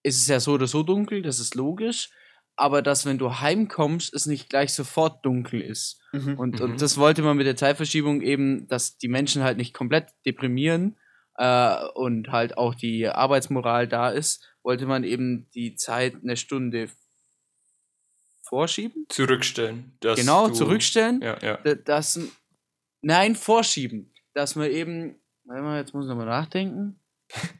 ist 0.04 0.18
es 0.22 0.28
ja 0.28 0.40
so 0.40 0.54
oder 0.54 0.68
so 0.68 0.84
dunkel, 0.84 1.22
das 1.22 1.40
ist 1.40 1.56
logisch. 1.56 2.10
Aber 2.56 2.82
dass, 2.82 3.06
wenn 3.06 3.18
du 3.18 3.40
heimkommst, 3.40 4.14
es 4.14 4.28
nicht 4.28 4.50
gleich 4.50 4.74
sofort 4.74 5.26
dunkel 5.26 5.62
ist. 5.62 6.00
Mhm. 6.12 6.38
Und, 6.38 6.60
Mhm. 6.60 6.66
und 6.66 6.82
das 6.82 6.98
wollte 6.98 7.24
man 7.24 7.36
mit 7.36 7.48
der 7.48 7.56
Zeitverschiebung 7.56 8.22
eben, 8.22 8.68
dass 8.68 8.98
die 8.98 9.08
Menschen 9.08 9.44
halt 9.44 9.58
nicht 9.58 9.74
komplett 9.74 10.10
deprimieren 10.26 10.98
äh, 11.38 11.76
und 11.96 12.30
halt 12.32 12.58
auch 12.58 12.76
die 12.76 13.08
Arbeitsmoral 13.08 13.88
da 13.88 14.10
ist, 14.10 14.53
wollte 14.64 14.86
man 14.86 15.04
eben 15.04 15.48
die 15.54 15.76
Zeit 15.76 16.16
eine 16.24 16.38
Stunde 16.38 16.90
vorschieben. 18.44 19.06
zurückstellen. 19.10 19.98
dass 20.00 20.20
genau, 20.20 20.48
du- 20.48 20.54
zurückstellen. 20.54 21.22
Ja, 21.22 21.38
ja. 21.42 21.58
Da- 21.58 21.76
Das, 21.76 22.20
nein, 23.02 23.36
vorschieben. 23.36 24.14
Dass 24.34 24.56
man 24.56 24.70
eben, 24.72 25.16
warte 25.46 25.62
mal, 25.64 25.80
jetzt 25.80 25.94
muss 25.94 26.06
ich 26.06 26.10
nochmal 26.10 26.26
nachdenken. 26.26 27.00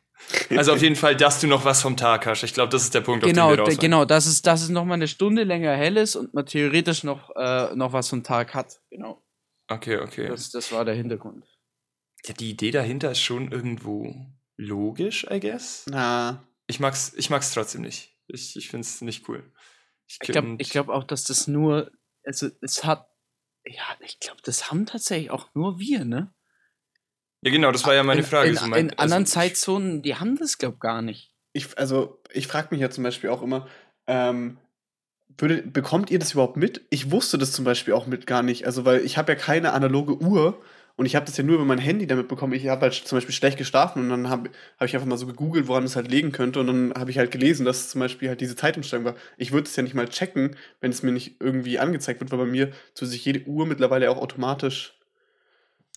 Also 0.50 0.72
auf 0.72 0.82
jeden 0.82 0.96
Fall, 0.96 1.18
dass 1.18 1.42
du 1.42 1.48
noch 1.48 1.66
was 1.66 1.82
vom 1.82 1.98
Tag 1.98 2.26
hast. 2.28 2.44
Ich 2.44 2.54
glaube, 2.54 2.70
das 2.72 2.84
ist 2.84 2.94
der 2.96 3.02
Punkt, 3.02 3.26
Genau, 3.26 3.48
auf 3.48 3.50
den 3.50 3.58
wir 3.58 3.64
da- 3.66 3.72
raus 3.72 3.78
genau, 3.78 4.06
dass 4.06 4.26
es, 4.26 4.42
dass 4.42 4.62
es 4.62 4.70
nochmal 4.70 4.96
eine 4.96 5.10
Stunde 5.10 5.44
länger 5.44 5.76
hell 5.76 5.98
ist 5.98 6.16
und 6.16 6.34
man 6.34 6.46
theoretisch 6.46 7.04
noch, 7.04 7.36
äh, 7.36 7.76
noch 7.76 7.92
was 7.92 8.08
vom 8.08 8.24
Tag 8.24 8.54
hat. 8.54 8.80
Genau. 8.90 9.22
Okay, 9.68 9.98
okay. 9.98 10.28
Das, 10.30 10.50
das 10.52 10.72
war 10.72 10.86
der 10.86 10.96
Hintergrund. 10.96 11.46
ja, 12.26 12.34
die 12.36 12.52
Idee 12.52 12.72
dahinter 12.72 13.12
ist 13.12 13.20
schon 13.20 13.52
irgendwo 13.52 14.16
logisch, 14.56 15.28
I 15.30 15.42
guess. 15.42 15.84
Na, 15.90 16.42
Ich 16.68 16.80
mag's, 16.80 17.14
ich 17.16 17.30
mag's 17.30 17.54
trotzdem 17.54 17.82
nicht. 17.82 18.18
Ich, 18.28 18.56
ich 18.56 18.70
find's 18.70 19.02
nicht 19.02 19.28
cool. 19.28 19.52
Ich 20.08 20.20
glaube 20.20 20.56
ich 20.60 20.70
glaub 20.70 20.90
auch, 20.90 21.04
dass 21.04 21.24
das 21.24 21.48
nur, 21.48 21.92
also 22.26 22.50
es 22.62 22.84
hat, 22.84 23.08
ja, 23.66 23.84
ich 24.02 24.20
glaube, 24.20 24.42
das 24.44 24.70
haben 24.70 24.86
tatsächlich 24.86 25.32
auch 25.32 25.54
nur 25.54 25.80
wir, 25.80 26.06
ne? 26.06 26.34
Ja, 27.42 27.52
genau, 27.52 27.72
das 27.72 27.86
war 27.86 27.94
ja 27.94 28.04
meine 28.04 28.22
in, 28.22 28.26
Frage. 28.26 28.50
In, 28.50 28.56
so 28.56 28.68
mein, 28.68 28.86
in 28.86 29.00
anderen 29.00 29.24
also, 29.24 29.34
Zeitzonen, 29.34 30.02
die 30.02 30.16
haben 30.16 30.38
das, 30.38 30.58
glaube 30.58 30.78
gar 30.78 31.02
nicht. 31.02 31.34
ich, 31.54 31.78
also 31.78 32.22
ich 32.32 32.48
frage 32.48 32.70
mich 32.72 32.80
ja 32.80 32.90
zum 32.90 33.04
Beispiel 33.04 33.30
auch 33.30 33.42
immer, 33.42 33.68
ähm, 34.08 34.58
würde, 35.38 35.64
bekommt 35.64 36.12
ihr 36.12 36.20
das 36.20 36.34
überhaupt 36.34 36.58
mit? 36.58 36.86
Ich 36.90 37.12
wusste 37.12 37.38
das 37.38 37.52
zum 37.52 37.66
Beispiel 37.66 37.94
auch 37.94 38.08
mit 38.08 38.28
gar 38.28 38.44
nicht. 38.44 38.66
Also, 38.66 38.86
weil 38.86 39.04
ich 39.04 39.18
habe 39.18 39.32
ja 39.32 39.38
keine 39.38 39.74
analoge 39.74 40.18
Uhr 40.22 40.62
und 40.96 41.08
ich 41.08 41.16
habe 41.16 41.26
das 41.26 41.38
ja 41.38 41.44
nur 41.44 41.56
über 41.56 41.66
mein 41.66 41.80
Handy 41.80 42.06
damit 42.06 42.28
bekommen. 42.28 42.54
Ich 42.54 42.68
habe 42.68 42.82
halt 42.82 42.94
zum 42.94 43.18
Beispiel 43.18 43.34
schlecht 43.34 43.58
geschlafen 43.58 44.04
und 44.04 44.10
dann 44.10 44.30
habe 44.30 44.52
hab 44.78 44.88
ich 44.88 44.94
einfach 44.94 45.08
mal 45.08 45.18
so 45.18 45.26
gegoogelt, 45.26 45.68
woran 45.68 45.84
es 45.86 45.96
halt 45.96 46.10
liegen 46.10 46.32
könnte. 46.32 46.60
Und 46.60 46.68
dann 46.68 46.94
habe 46.96 47.10
ich 47.10 47.18
halt 47.18 47.32
gelesen, 47.32 47.66
dass 47.66 47.80
es 47.80 47.90
zum 47.90 48.00
Beispiel 48.00 48.30
halt 48.30 48.42
diese 48.42 48.56
Zeitumstellung 48.56 49.04
war. 49.06 49.16
Ich 49.38 49.52
würde 49.52 49.68
es 49.68 49.76
ja 49.76 49.82
nicht 49.82 49.96
mal 49.96 50.08
checken, 50.08 50.56
wenn 50.82 50.92
es 50.92 51.02
mir 51.02 51.12
nicht 51.12 51.42
irgendwie 51.42 51.80
angezeigt 51.80 52.20
wird, 52.20 52.32
weil 52.32 52.38
bei 52.38 52.46
mir 52.46 52.72
tut 52.94 53.08
sich 53.08 53.26
jede 53.26 53.48
Uhr 53.48 53.66
mittlerweile 53.66 54.12
auch 54.12 54.18
automatisch. 54.18 55.00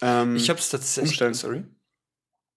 Ähm, 0.01 0.37
Ich 0.37 0.49
habe 0.49 0.59
es 0.59 0.71
tatsächlich. 0.71 1.37
Sorry. 1.37 1.65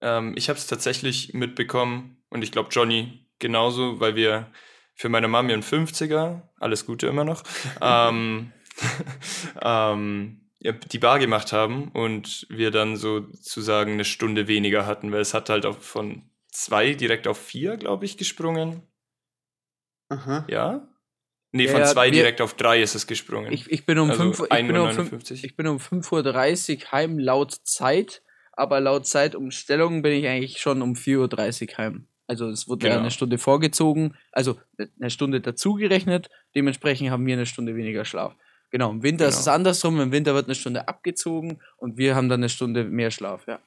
Ähm, 0.01 0.33
ich 0.37 0.47
habe 0.47 0.57
es 0.57 0.67
tatsächlich 0.67 1.33
mitbekommen 1.33 2.23
und 2.29 2.41
ich 2.41 2.53
glaube 2.53 2.69
Johnny 2.71 3.27
genauso, 3.39 3.99
weil 3.99 4.15
wir 4.15 4.49
für 4.95 5.09
meine 5.09 5.27
Mami 5.27 5.51
einen 5.51 5.63
50er, 5.63 6.41
alles 6.57 6.85
Gute 6.85 7.07
immer 7.07 7.25
noch, 7.25 7.43
ähm, 7.81 8.53
ähm, 9.61 10.48
die 10.61 10.99
Bar 10.99 11.19
gemacht 11.19 11.53
haben 11.53 11.89
und 11.89 12.45
wir 12.49 12.71
dann 12.71 12.95
sozusagen 12.97 13.93
eine 13.93 14.05
Stunde 14.05 14.47
weniger 14.47 14.85
hatten, 14.85 15.11
weil 15.11 15.21
es 15.21 15.33
hat 15.33 15.49
halt 15.49 15.65
auch 15.65 15.77
von 15.79 16.23
zwei 16.51 16.93
direkt 16.93 17.27
auf 17.27 17.37
vier, 17.37 17.77
glaube 17.77 18.05
ich, 18.05 18.17
gesprungen. 18.17 18.83
Aha. 20.09 20.45
Ja? 20.49 20.87
Nee, 21.51 21.65
Ja, 21.65 21.71
von 21.71 21.79
ja, 21.81 21.85
zwei 21.87 22.05
wir- 22.05 22.11
direkt 22.11 22.41
auf 22.41 22.53
drei 22.55 22.81
ist 22.81 22.95
es 22.95 23.07
gesprungen. 23.07 23.51
Ich, 23.51 23.69
ich 23.71 23.85
bin 23.85 23.97
um 23.99 24.09
Also 24.09 24.21
5 24.23 24.39
Uhr, 24.41 24.47
ich 24.51 24.67
bin 24.67 24.77
um 24.77 24.91
5 24.91 25.13
1,59. 25.13 25.43
ich 25.45 25.55
bin 25.55 25.67
um 25.67 25.77
5.30 25.77 26.83
Uhr 26.85 26.91
heim 26.91 27.17
laut 27.19 27.53
Zeit, 27.63 28.21
aber 28.51 28.79
laut 28.81 29.07
Zeitumstellung 29.07 30.01
bin 30.01 30.13
ich 30.13 30.27
eigentlich 30.27 30.59
schon 30.59 30.81
um 30.81 30.93
4.30 30.93 31.71
Uhr 31.71 31.77
heim. 31.77 32.07
Also 32.27 32.47
es 32.49 32.67
wurde 32.67 32.85
ja 32.87 32.93
Genau. 32.93 33.01
eine 33.03 33.11
Stunde 33.11 33.39
vorgezogen, 33.39 34.15
also 34.31 34.59
eine 34.99 35.09
Stunde 35.09 35.41
dazugerechnet, 35.41 36.29
dementsprechend 36.53 37.09
haben 37.09 37.25
wir 37.25 37.33
eine 37.33 37.47
Stunde 37.47 37.75
weniger 37.75 38.05
Schlaf. 38.05 38.35
Genau, 38.71 38.91
im 38.91 39.01
Winter 39.03 39.27
ist 39.27 39.35
Genau. 39.35 39.41
es 39.41 39.47
andersrum, 39.47 39.99
im 39.99 40.11
Winter 40.11 40.35
wird 40.35 40.45
eine 40.45 40.55
Stunde 40.55 40.87
abgezogen 40.87 41.59
und 41.77 41.97
wir 41.97 42.15
haben 42.15 42.29
dann 42.29 42.39
eine 42.41 42.49
Stunde 42.49 42.83
mehr 42.83 43.11
Schlaf, 43.11 43.45
ja. 43.47 43.59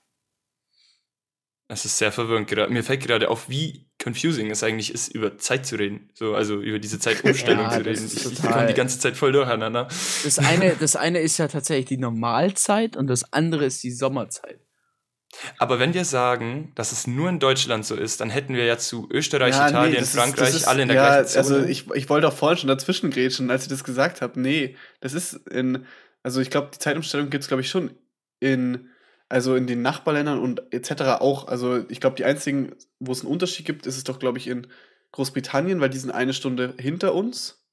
Es 1.68 1.86
ist 1.86 1.96
sehr 1.96 2.12
verwirrend 2.12 2.48
gerade. 2.48 2.70
Mir 2.70 2.84
fällt 2.84 3.00
gerade 3.00 3.30
auf, 3.30 3.48
wie 3.48 3.88
confusing 4.02 4.50
es 4.50 4.62
eigentlich 4.62 4.92
ist, 4.92 5.08
über 5.14 5.38
Zeit 5.38 5.64
zu 5.64 5.76
reden. 5.76 6.10
So, 6.12 6.34
also 6.34 6.60
über 6.60 6.78
diese 6.78 6.98
Zeitumstellung 6.98 7.64
Ja, 7.70 7.70
zu 7.70 7.78
das 7.78 7.86
reden. 7.86 8.04
ist 8.04 8.26
Ich, 8.26 8.32
ich 8.32 8.42
komme 8.42 8.66
die 8.66 8.74
ganze 8.74 8.98
Zeit 8.98 9.16
voll 9.16 9.32
durcheinander. 9.32 9.84
Das 10.22 10.38
eine, 10.38 10.76
das 10.76 10.96
eine 10.96 11.20
ist 11.20 11.38
ja 11.38 11.48
tatsächlich 11.48 11.86
die 11.86 11.96
Normalzeit 11.96 12.96
und 12.96 13.06
das 13.06 13.32
andere 13.32 13.64
ist 13.64 13.82
die 13.82 13.90
Sommerzeit. 13.90 14.60
Aber 15.58 15.78
wenn 15.78 15.94
wir 15.94 16.04
sagen, 16.04 16.72
dass 16.74 16.92
es 16.92 17.06
nur 17.06 17.28
in 17.28 17.38
Deutschland 17.38 17.86
so 17.86 17.94
ist, 17.94 18.20
dann 18.20 18.30
hätten 18.30 18.54
wir 18.54 18.64
ja 18.64 18.78
zu 18.78 19.08
Österreich, 19.10 19.54
Ja, 19.54 19.64
nee, 19.64 19.70
Italien, 19.70 20.02
ist- 20.02 20.14
Frankreich 20.14 20.48
das 20.48 20.54
ist- 20.56 20.64
alle 20.68 20.82
in 20.82 20.88
der 20.88 20.96
ja, 20.96 21.06
gleichen 21.22 21.28
Zone. 21.28 21.56
Also 21.56 21.68
ich, 21.68 21.90
ich 21.92 22.08
wollte 22.10 22.28
auch 22.28 22.32
vorhin 22.34 22.58
schon 22.58 22.68
dazwischen 22.68 23.10
grätschen, 23.10 23.50
als 23.50 23.62
ich 23.62 23.68
das 23.68 23.84
gesagt 23.84 24.20
habe. 24.20 24.38
Nee, 24.40 24.76
das 25.00 25.14
ist 25.14 25.34
in, 25.48 25.86
also 26.22 26.40
ich 26.40 26.50
glaube, 26.50 26.70
die 26.74 26.78
Zeitumstellung 26.78 27.30
gibt 27.30 27.42
es, 27.42 27.48
glaube 27.48 27.62
ich, 27.62 27.70
schon 27.70 27.92
in, 28.40 28.90
also 29.28 29.54
in 29.56 29.66
den 29.66 29.80
Nachbarländern 29.82 30.38
und 30.38 30.62
etc. 30.72 31.20
auch. 31.20 31.48
Also 31.48 31.88
ich 31.88 32.00
glaube, 32.00 32.16
die 32.16 32.24
einzigen, 32.24 32.74
wo 33.00 33.12
es 33.12 33.20
einen 33.22 33.30
Unterschied 33.32 33.64
gibt, 33.64 33.86
ist 33.86 33.96
es 33.96 34.04
doch, 34.04 34.18
glaube 34.18 34.36
ich, 34.38 34.46
in 34.48 34.66
Großbritannien, 35.12 35.80
weil 35.80 35.90
die 35.90 35.98
sind 35.98 36.10
eine 36.10 36.34
Stunde 36.34 36.74
hinter 36.78 37.14
uns 37.14 37.64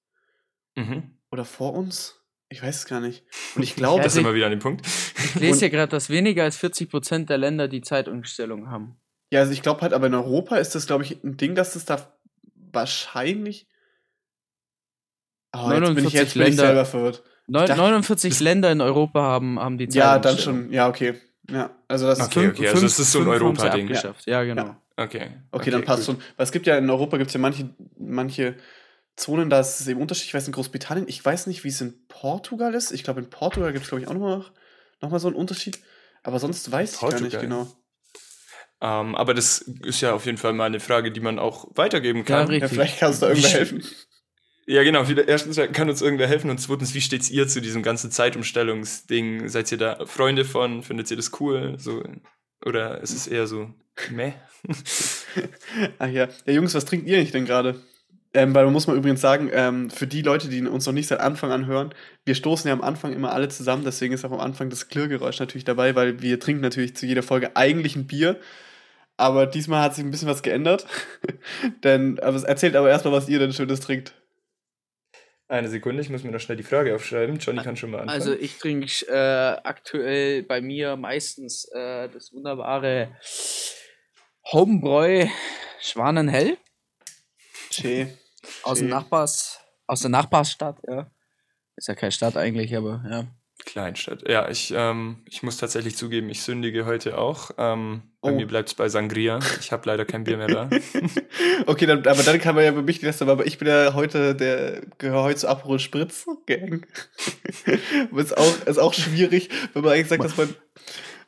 mhm. 0.76 1.18
oder 1.32 1.44
vor 1.46 1.74
uns. 1.74 2.19
Ich 2.50 2.64
weiß 2.64 2.78
es 2.78 2.86
gar 2.86 3.00
nicht. 3.00 3.24
Und 3.56 3.62
ich 3.64 3.76
glaube, 3.76 4.02
Da 4.04 4.10
sind 4.10 4.22
ich- 4.22 4.28
wir 4.28 4.34
wieder 4.34 4.46
an 4.48 4.52
dem 4.52 4.60
Punkt. 4.60 4.86
Ich 4.86 5.36
lese 5.36 5.66
ja 5.66 5.70
gerade, 5.70 5.92
dass 5.92 6.10
weniger 6.10 6.44
als 6.44 6.58
40% 6.58 7.30
der 7.30 7.38
Länder 7.38 7.68
die 7.68 7.82
Zeitumstellung 7.82 8.70
haben. 8.72 9.00
Ja, 9.32 9.42
also 9.42 9.52
ich 9.52 9.62
glaube 9.62 9.82
halt, 9.82 9.94
aber 9.94 10.08
in 10.08 10.16
Europa 10.16 10.58
ist 10.58 10.74
das, 10.74 10.88
glaube 10.88 11.04
ich, 11.04 11.24
ein 11.24 11.38
Ding, 11.38 11.54
dass 11.54 11.74
das 11.74 11.86
da 11.86 12.12
wahrscheinlich. 12.72 13.68
Oh, 15.56 15.70
jetzt 15.72 15.94
bin 15.96 16.06
ich 16.08 16.14
49 16.14 16.14
jetzt 16.14 16.34
bin 16.34 16.42
ich 16.44 16.48
Länder. 16.50 16.64
selber 16.66 16.86
verwirrt. 16.86 17.24
Dachte- 17.48 17.76
49 17.76 18.40
Länder 18.40 18.72
in 18.72 18.82
Europa 18.82 19.22
haben, 19.22 19.60
haben 19.60 19.78
die 19.78 19.86
Ja, 19.86 20.14
dann 20.20 20.24
Zeitumstellung. 20.24 20.64
schon. 20.66 20.74
Ja, 20.74 20.88
okay. 20.88 21.16
Ja, 21.50 21.72
also 21.88 22.06
das 22.06 22.20
ist 22.20 22.26
Okay, 22.28 22.40
Fünf- 22.42 22.58
okay, 22.60 22.68
also 22.68 22.80
fünf- 22.82 22.92
es 22.92 23.00
ist 23.00 23.12
so 23.12 23.22
ein 23.22 23.28
Europa-Ding. 23.28 23.82
abgeschafft. 23.88 24.28
Ja, 24.28 24.44
genau. 24.44 24.64
Ja. 24.66 24.82
Okay. 24.98 25.32
Okay, 25.52 25.72
dann 25.72 25.84
passt 25.84 26.06
gut. 26.06 26.18
schon. 26.18 26.24
Weil 26.38 26.44
es 26.44 26.52
gibt 26.52 26.68
ja 26.68 26.78
in 26.78 26.88
Europa 26.90 27.18
gibt 27.18 27.30
es 27.30 27.34
ja 27.34 27.40
manche, 27.40 27.70
manche 27.98 28.56
Zonen, 29.20 29.50
da 29.50 29.60
ist 29.60 29.80
es 29.80 29.88
eben 29.88 30.02
Unterschied. 30.02 30.28
Ich 30.28 30.34
weiß 30.34 30.48
in 30.48 30.54
Großbritannien, 30.54 31.08
ich 31.08 31.24
weiß 31.24 31.48
nicht, 31.48 31.64
wie 31.64 31.70
es 31.70 31.82
in 31.82 31.94
Portugal 32.08 32.74
ist. 32.74 32.92
Ich 32.92 33.04
glaube, 33.04 33.20
in 33.20 33.30
Portugal 33.30 33.72
gibt 33.74 33.84
es, 33.84 33.90
glaube 33.90 34.02
ich, 34.02 34.08
auch 34.08 34.14
nochmal 34.14 34.46
noch 35.02 35.10
mal 35.10 35.20
so 35.20 35.28
einen 35.28 35.36
Unterschied. 35.36 35.80
Aber 36.24 36.40
sonst 36.40 36.72
weiß 36.72 36.94
ich 36.96 37.00
gar 37.00 37.10
nicht 37.12 37.20
Portugal? 37.22 37.42
genau. 37.42 37.68
Ähm, 38.82 39.16
aber 39.16 39.34
das 39.34 39.60
ist 39.60 40.02
ja 40.02 40.14
auf 40.14 40.26
jeden 40.26 40.38
Fall 40.38 40.54
mal 40.54 40.66
eine 40.66 40.80
Frage, 40.80 41.12
die 41.12 41.20
man 41.20 41.38
auch 41.38 41.68
weitergeben 41.76 42.20
Ja, 42.20 42.26
kann. 42.26 42.48
richtig. 42.48 42.62
Ja, 42.62 42.68
vielleicht 42.70 43.00
kannst 43.00 43.22
du 43.22 43.26
da 43.26 43.32
irgendwer 43.32 43.52
helfen. 43.60 43.84
Ja, 44.68 44.84
genau. 44.84 45.04
Erstens 45.04 45.60
kann 45.74 45.90
uns 45.90 46.02
irgendwer 46.02 46.28
helfen 46.28 46.50
und 46.50 46.60
zweitens, 46.60 46.94
wie 46.94 47.02
steht's 47.02 47.30
ihr 47.30 47.48
zu 47.48 47.60
diesem 47.60 47.82
ganzen 47.84 48.12
Zeitumstellungsding? 48.12 49.50
Seid 49.50 49.72
ihr 49.72 49.78
da 49.80 50.06
Freunde 50.06 50.46
von? 50.46 50.84
Findet 50.84 51.10
ihr 51.12 51.18
das 51.18 51.32
cool? 51.40 51.76
So, 51.78 52.04
oder 52.66 53.02
ist 53.02 53.14
es 53.16 53.28
eher 53.28 53.48
so, 53.48 53.74
meh? 54.12 54.34
Ach 56.00 56.08
ja. 56.08 56.28
Ja, 56.46 56.54
Jungs, 56.54 56.74
was 56.74 56.86
trinkt 56.86 57.08
ihr 57.08 57.18
nicht 57.20 57.34
denn 57.34 57.46
gerade? 57.46 57.82
Ähm, 58.34 58.54
weil 58.54 58.66
man 58.66 58.74
muss 58.74 58.86
mal 58.86 58.96
übrigens 58.96 59.22
sagen, 59.22 59.50
ähm, 59.52 59.90
für 59.90 60.06
die 60.06 60.22
Leute, 60.22 60.50
die 60.50 60.62
uns 60.68 60.86
noch 60.86 60.94
nicht 60.94 61.08
seit 61.08 61.20
Anfang 61.20 61.52
an 61.52 61.66
hören, 61.66 61.96
wir 62.26 62.36
stoßen 62.36 62.68
ja 62.68 62.74
am 62.74 62.82
Anfang 62.82 63.12
immer 63.12 63.32
alle 63.32 63.50
zusammen, 63.50 63.84
deswegen 63.84 64.14
ist 64.14 64.24
auch 64.24 64.32
am 64.32 64.40
Anfang 64.40 64.70
das 64.70 64.88
Klirrgeräusch 64.88 65.40
natürlich 65.40 65.66
dabei, 65.66 65.96
weil 65.96 66.22
wir 66.22 66.40
trinken 66.40 66.62
natürlich 66.62 66.96
zu 66.96 67.08
jeder 67.08 67.24
Folge 67.24 67.56
eigentlich 67.56 67.96
ein 67.96 68.06
Bier. 68.06 68.40
Aber 69.18 69.48
diesmal 69.48 69.82
hat 69.82 69.96
sich 69.96 70.06
ein 70.06 70.12
bisschen 70.12 70.30
was 70.30 70.44
geändert. 70.44 70.86
denn, 71.84 72.20
aber 72.20 72.38
es 72.38 72.44
erzählt 72.44 72.76
aber 72.76 72.90
erstmal, 72.90 73.14
was 73.14 73.28
ihr 73.28 73.40
denn 73.40 73.52
Schönes 73.52 73.82
trinkt. 73.82 74.14
Eine 75.50 75.68
Sekunde, 75.68 76.02
ich 76.02 76.12
muss 76.12 76.24
mir 76.24 76.32
noch 76.32 76.40
schnell 76.40 76.58
die 76.58 76.64
Frage 76.64 76.94
aufschreiben. 76.94 77.40
Johnny 77.40 77.64
kann 77.64 77.76
schon 77.76 77.90
mal 77.90 78.02
anfangen. 78.02 78.22
Also 78.22 78.34
ich 78.34 78.60
trinke 78.60 78.88
äh, 79.08 79.60
aktuell 79.64 80.44
bei 80.44 80.62
mir 80.62 80.96
meistens 80.96 81.66
äh, 81.74 82.08
das 82.08 82.32
wunderbare 82.32 83.10
Homebräu 84.52 85.26
Schwanenhell 85.82 86.58
Schee. 87.80 88.08
aus 88.64 88.78
dem 88.80 88.88
Schön. 88.88 88.90
Nachbars, 88.90 89.60
aus 89.88 90.02
der 90.02 90.10
Nachbarsstadt, 90.10 90.78
ja. 90.88 91.10
Ist 91.76 91.88
ja 91.88 91.96
keine 91.96 92.12
Stadt 92.12 92.36
eigentlich, 92.38 92.76
aber 92.76 93.04
ja. 93.10 93.26
Kleinstadt. 93.66 94.24
Ja, 94.28 94.50
ich, 94.50 94.74
ähm, 94.76 95.22
ich 95.26 95.44
muss 95.44 95.58
tatsächlich 95.58 95.98
zugeben, 95.98 96.30
ich 96.30 96.42
sündige 96.44 96.86
heute 96.86 97.18
auch. 97.18 97.52
Ähm, 97.58 98.04
Bei 98.22 98.32
Oh. 98.32 98.36
mir 98.36 98.48
bleibt 98.48 98.70
es 98.70 98.74
bei 98.76 98.88
Sangria. 98.88 99.40
Ich 99.60 99.74
habe 99.74 99.86
leider 99.86 100.06
kein 100.06 100.24
Bier 100.24 100.38
mehr 100.38 100.48
da. 100.48 100.70
Okay, 101.68 101.86
dann, 101.86 102.06
aber 102.08 102.24
dann 102.24 102.40
kann 102.40 102.56
man 102.56 102.64
ja 102.64 102.72
bei 102.72 102.82
mich 102.82 103.04
Reste, 103.04 103.28
aber 103.28 103.46
ich 103.46 103.58
bin 103.58 103.68
ja 103.68 103.94
heute, 103.94 104.34
der 104.34 104.82
gehöre 104.98 105.24
heute 105.24 105.40
zur 105.42 105.50
Aperol 105.50 105.80
Spritz 105.80 106.26
Gang. 106.48 106.88
ist 108.16 108.38
auch, 108.38 108.66
ist 108.66 108.78
auch 108.80 108.94
schwierig, 108.94 109.50
wenn 109.74 109.84
man 109.84 109.92
eigentlich 109.94 110.08
sagt, 110.08 110.24
dass 110.24 110.38
man, 110.38 110.56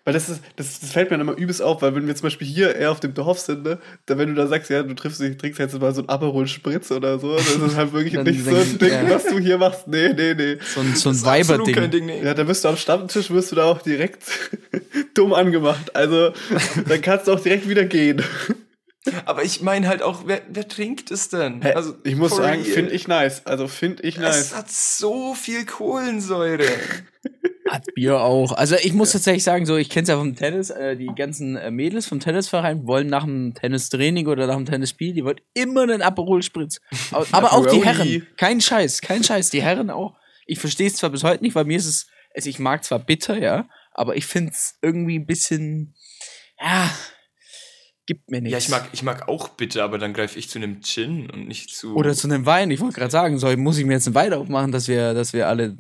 weil 0.04 0.14
das 0.14 0.30
ist, 0.30 0.42
das, 0.56 0.80
das 0.80 0.92
fällt 0.92 1.12
mir 1.12 1.18
dann 1.18 1.28
immer 1.28 1.38
übelst 1.38 1.62
auf, 1.62 1.82
weil 1.82 1.96
wenn 1.96 2.08
wir 2.08 2.16
zum 2.16 2.24
Beispiel 2.24 2.48
hier 2.48 2.76
eher 2.76 2.92
auf 2.92 3.00
dem 3.00 3.14
Dorf 3.14 3.40
sind, 3.40 3.64
ne, 3.64 3.80
dann 4.08 4.18
wenn 4.18 4.30
du 4.30 4.36
da 4.36 4.48
sagst, 4.48 4.70
ja, 4.70 4.82
du 4.82 4.96
triffst 4.96 5.22
dich, 5.22 5.38
trinkst 5.38 5.60
jetzt 5.60 5.80
mal 5.80 5.94
so 5.94 6.02
ein 6.02 6.10
Aperol 6.10 6.48
Spritz 6.48 6.92
oder 6.92 7.20
so, 7.20 7.36
das 7.36 7.56
ist 7.56 7.76
halt 7.76 7.94
wirklich 7.94 8.14
Dann 8.22 8.24
nicht 8.24 8.44
so 8.44 8.56
ein 8.56 8.80
Ding, 8.80 8.90
ja. 8.90 9.10
was 9.10 9.26
du 9.26 9.38
hier 9.38 9.58
machst. 9.60 9.88
Nee, 9.88 10.14
nee, 10.14 10.34
nee. 10.34 10.58
So 10.74 10.82
ein, 10.82 10.96
so 10.96 11.10
ein 11.10 11.24
Weiber-Ding. 11.24 11.92
Ding, 11.92 12.06
nee. 12.08 12.24
Ja, 12.24 12.34
da 12.34 12.48
wirst 12.48 12.64
du 12.64 12.70
am 12.70 12.78
Stammtisch, 12.78 13.30
wirst 13.30 13.52
du 13.52 13.56
da 13.56 13.66
auch 13.66 13.82
direkt 13.82 14.24
dumm 15.14 15.34
angemacht. 15.34 15.96
Also, 15.96 16.34
dann 16.88 17.02
kannst 17.02 17.28
du 17.28 17.34
auch 17.34 17.40
direkt 17.40 17.70
wieder 17.70 17.86
gehen. 17.86 18.24
Aber 19.26 19.44
ich 19.44 19.62
meine 19.62 19.88
halt 19.88 20.04
auch, 20.04 20.24
wer, 20.26 20.42
wer 20.50 20.68
trinkt 20.68 21.10
es 21.12 21.30
denn? 21.30 21.62
Hä? 21.62 21.74
Also, 21.74 21.96
ich 22.04 22.16
muss 22.16 22.36
sagen, 22.36 22.64
finde 22.64 22.92
ich 22.92 23.08
nice. 23.08 23.46
Also, 23.46 23.68
finde 23.68 24.04
ich 24.04 24.18
Es 24.18 24.22
nice. 24.22 24.56
hat 24.56 24.72
so 24.72 25.34
viel 25.34 25.66
Kohlensäure. 25.66 26.66
Bier 27.96 28.22
auch. 28.22 28.52
Also 28.52 28.76
ich 28.76 28.94
muss 28.94 29.12
tatsächlich 29.12 29.44
sagen, 29.44 29.66
so 29.66 29.78
ich 29.78 29.90
kenne 29.90 30.04
es 30.04 30.10
ja 30.10 30.18
vom 30.18 30.36
Tennis, 30.36 30.70
äh, 30.70 30.96
die 30.96 31.10
ganzen 31.16 31.56
äh, 31.56 31.72
Mädels 31.72 32.08
vom 32.08 32.20
Tennisverein 32.20 32.86
wollen 32.88 33.08
nach 33.08 33.24
dem 33.24 33.54
Tennistraining 33.54 34.28
oder 34.28 34.48
nach 34.48 34.56
dem 34.56 34.66
Tennisspiel, 34.66 35.14
die 35.14 35.24
wollen 35.24 35.40
immer 35.54 35.84
einen 35.84 36.02
Aperol 36.02 36.44
Spritz. 36.44 36.82
Aber 37.32 37.54
auch 37.54 37.66
die. 37.66 37.84
Herren, 37.84 38.28
kein 38.38 38.62
Scheiß, 38.62 39.02
kein 39.02 39.24
Scheiß, 39.24 39.50
die 39.50 39.62
Herren 39.62 39.90
auch. 39.90 40.16
Ich 40.46 40.60
verstehe 40.60 40.88
es 40.88 40.96
zwar 40.96 41.10
bis 41.10 41.24
heute 41.24 41.44
nicht, 41.44 41.56
weil 41.56 41.66
mir 41.66 41.78
ist 41.78 41.86
es, 41.86 42.08
also 42.36 42.50
ich 42.50 42.60
mag 42.60 42.84
zwar 42.84 43.00
bitter, 43.00 43.38
ja, 43.38 43.70
aber 43.94 44.16
ich 44.16 44.26
finde 44.26 44.52
es 44.52 44.78
irgendwie 44.82 45.20
ein 45.20 45.26
bisschen, 45.26 45.96
ja, 46.60 46.90
gibt 48.06 48.30
mir 48.30 48.42
nichts. 48.42 48.52
Ja, 48.52 48.58
ich 48.58 48.70
mag, 48.70 48.90
ich 48.92 49.04
mag 49.04 49.28
auch 49.28 49.50
bitte, 49.50 49.84
aber 49.84 49.98
dann 49.98 50.14
greife 50.14 50.38
ich 50.38 50.50
zu 50.50 50.60
einem 50.60 50.82
Gin 50.82 51.30
und 51.30 51.48
nicht 51.48 51.70
zu. 51.70 51.96
Oder 51.96 52.14
zu 52.14 52.28
einem 52.28 52.46
Wein. 52.46 52.72
Ich 52.72 52.80
wollte 52.80 52.96
gerade 52.96 53.12
sagen, 53.12 53.38
soll, 53.38 53.58
muss 53.58 53.78
ich 53.78 53.86
mir 53.86 53.94
jetzt 53.94 54.08
einen 54.08 54.16
Wein 54.16 54.34
aufmachen, 54.34 54.72
dass 54.72 54.88
wir, 54.88 55.14
dass 55.14 55.34
wir 55.34 55.48
alle 55.48 55.78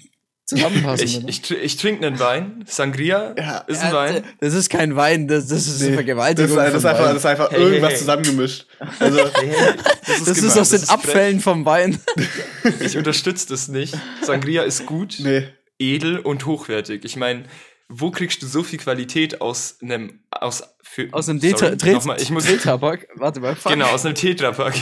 zusammenpassen? 0.57 1.05
ich, 1.27 1.27
ich, 1.27 1.51
ich 1.51 1.77
trinke 1.77 2.05
einen 2.07 2.19
Wein. 2.19 2.63
Sangria 2.67 3.33
Ja, 3.37 3.57
ist 3.67 3.81
ein 3.81 3.89
Ja, 3.91 3.95
Wein. 3.95 4.23
Das 4.39 4.53
ist 4.53 4.69
kein 4.69 4.95
Wein, 4.95 5.27
das, 5.27 5.47
das 5.47 5.67
ist 5.67 5.81
eine 5.81 5.89
Nee, 5.91 5.95
Vergewaltigung. 5.95 6.55
Das 6.55 6.69
ist, 6.69 6.75
ist 6.75 6.85
einfach, 6.85 7.05
das 7.07 7.15
ist 7.17 7.25
einfach 7.25 7.51
Hey, 7.51 7.61
irgendwas 7.61 7.91
hey. 7.91 7.97
zusammengemischt. 7.99 8.65
Also, 8.99 9.17
Hey, 9.17 9.51
das 10.07 10.23
Das 10.25 10.37
ist 10.37 10.57
aus 10.57 10.69
den 10.69 10.79
frech. 10.79 10.89
Abfällen 10.89 11.39
vom 11.39 11.65
Wein. 11.65 11.99
Ich 12.79 12.95
unterstütze 12.97 13.47
das 13.49 13.67
nicht. 13.67 13.95
Sangria 14.21 14.61
ist 14.63 14.85
gut, 14.85 15.15
nee. 15.19 15.47
edel 15.79 16.19
und 16.19 16.45
hochwertig. 16.45 17.03
Ich 17.05 17.15
meine, 17.15 17.43
wo 17.89 18.11
kriegst 18.11 18.41
du 18.41 18.47
so 18.47 18.63
viel 18.63 18.79
Qualität 18.79 19.41
aus 19.41 19.77
einem 19.81 20.19
aus 20.29 20.63
für, 20.83 21.07
Aus 21.11 21.27
einem 21.29 21.39
Tetra- 21.39 21.75
nochmal, 21.91 22.21
ich 22.21 22.29
muss 22.31 22.45
Tetrapack. 22.45 23.07
Warte 23.15 23.39
mal. 23.39 23.55
fuck. 23.55 23.71
genau 23.71 23.87
aus 23.87 24.05
einem 24.05 24.15
Tetrapack 24.15 24.73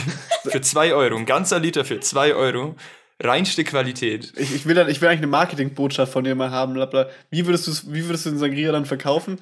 für 0.44 0.60
2 0.62 0.92
Euro, 0.94 1.16
ein 1.16 1.26
ganzer 1.26 1.58
Liter 1.60 1.84
für 1.84 2.00
2 2.00 2.34
Euro, 2.34 2.76
reinste 3.20 3.64
Qualität. 3.64 4.32
Ich, 4.36 4.54
ich, 4.54 4.66
will 4.66 4.74
dann, 4.74 4.88
ich 4.88 5.00
will 5.00 5.08
eigentlich 5.08 5.20
eine 5.20 5.26
Marketingbotschaft 5.28 6.12
von 6.12 6.24
dir 6.24 6.34
mal 6.34 6.50
haben. 6.50 6.74
Labla. 6.74 7.08
Wie 7.30 7.46
würdest 7.46 7.66
du 7.66 7.92
wie 7.92 8.04
würdest 8.06 8.26
du 8.26 8.30
den 8.30 8.38
Sangria 8.38 8.72
dann 8.72 8.86
verkaufen? 8.86 9.40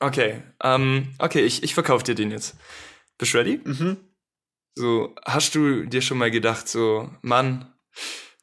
Okay, 0.00 0.42
ähm, 0.62 1.14
okay, 1.18 1.40
ich, 1.40 1.62
ich 1.62 1.74
verkaufe 1.74 2.04
dir 2.04 2.14
den 2.14 2.30
jetzt. 2.30 2.56
Bist 3.18 3.32
du 3.32 3.38
ready? 3.38 3.60
Mhm. 3.62 3.96
So, 4.74 5.14
hast 5.24 5.54
du 5.54 5.84
dir 5.84 6.02
schon 6.02 6.18
mal 6.18 6.30
gedacht, 6.30 6.68
so, 6.68 7.10
Mann, 7.22 7.72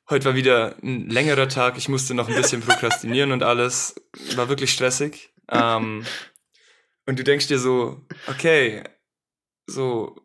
heute 0.10 0.26
war 0.26 0.36
wieder 0.36 0.78
ein 0.82 1.10
längerer 1.10 1.50
Tag, 1.50 1.78
ich 1.78 1.90
musste 1.90 2.14
noch 2.14 2.30
ein 2.30 2.36
bisschen 2.36 2.62
prokrastinieren 2.66 3.34
und 3.34 3.44
alles, 3.44 3.96
war 4.36 4.48
wirklich 4.48 4.72
stressig. 4.72 5.34
Ähm, 5.50 6.06
und 7.06 7.20
du 7.20 7.24
denkst 7.24 7.48
dir 7.48 7.60
so, 7.60 8.06
okay, 8.28 8.84
so, 9.68 10.16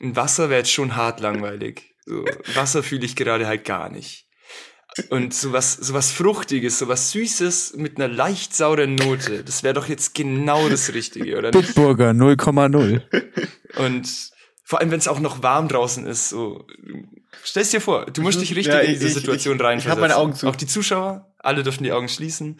ein 0.00 0.16
Wasser 0.16 0.48
wäre 0.48 0.60
jetzt 0.60 0.72
schon 0.72 0.96
hart 0.96 1.20
langweilig. 1.20 1.93
So, 2.06 2.24
Wasser 2.54 2.82
fühle 2.82 3.04
ich 3.06 3.16
gerade 3.16 3.46
halt 3.46 3.64
gar 3.64 3.88
nicht. 3.90 4.26
Und 5.10 5.34
sowas, 5.34 5.72
sowas 5.74 6.12
Fruchtiges, 6.12 6.78
sowas 6.78 7.10
Süßes 7.10 7.74
mit 7.76 7.96
einer 7.96 8.06
leicht 8.06 8.54
sauren 8.54 8.94
Note, 8.94 9.42
das 9.42 9.64
wäre 9.64 9.74
doch 9.74 9.88
jetzt 9.88 10.14
genau 10.14 10.68
das 10.68 10.94
Richtige, 10.94 11.36
oder 11.36 11.50
nicht? 11.50 11.66
Bitburger 11.74 12.10
0,0. 12.10 13.02
Und 13.76 14.30
vor 14.62 14.80
allem, 14.80 14.90
wenn 14.92 14.98
es 15.00 15.08
auch 15.08 15.18
noch 15.20 15.42
warm 15.42 15.66
draußen 15.68 16.06
ist, 16.06 16.28
so. 16.28 16.64
Stell's 17.42 17.70
dir 17.70 17.80
vor, 17.80 18.06
du 18.06 18.22
musst 18.22 18.38
Mhm. 18.38 18.42
dich 18.42 18.50
richtig 18.56 18.72
Ja, 18.74 18.80
in 18.80 18.92
ich- 18.92 18.98
diese 18.98 19.08
ich- 19.08 19.14
Situation 19.14 19.54
ich- 19.56 19.60
ich 19.60 19.66
reinversetzen. 19.66 19.90
hab 19.90 20.00
meine 20.00 20.16
Augen 20.16 20.34
zu. 20.34 20.46
Auch 20.46 20.56
die 20.56 20.66
Zuschauer, 20.66 21.34
alle 21.38 21.62
dürfen 21.64 21.82
die 21.82 21.92
Augen 21.92 22.08
schließen. 22.08 22.58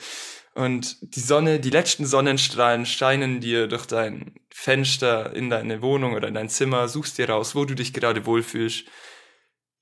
Und 0.54 0.96
die 1.16 1.20
Sonne, 1.20 1.60
die 1.60 1.70
letzten 1.70 2.04
Sonnenstrahlen 2.06 2.84
scheinen 2.86 3.40
dir 3.40 3.66
durch 3.68 3.86
dein 3.86 4.34
Fenster 4.52 5.34
in 5.34 5.50
deine 5.50 5.82
Wohnung 5.82 6.14
oder 6.14 6.28
in 6.28 6.34
dein 6.34 6.48
Zimmer, 6.48 6.88
suchst 6.88 7.18
dir 7.18 7.28
raus, 7.28 7.54
wo 7.54 7.64
du 7.64 7.74
dich 7.74 7.92
gerade 7.92 8.26
wohlfühlst. 8.26 8.84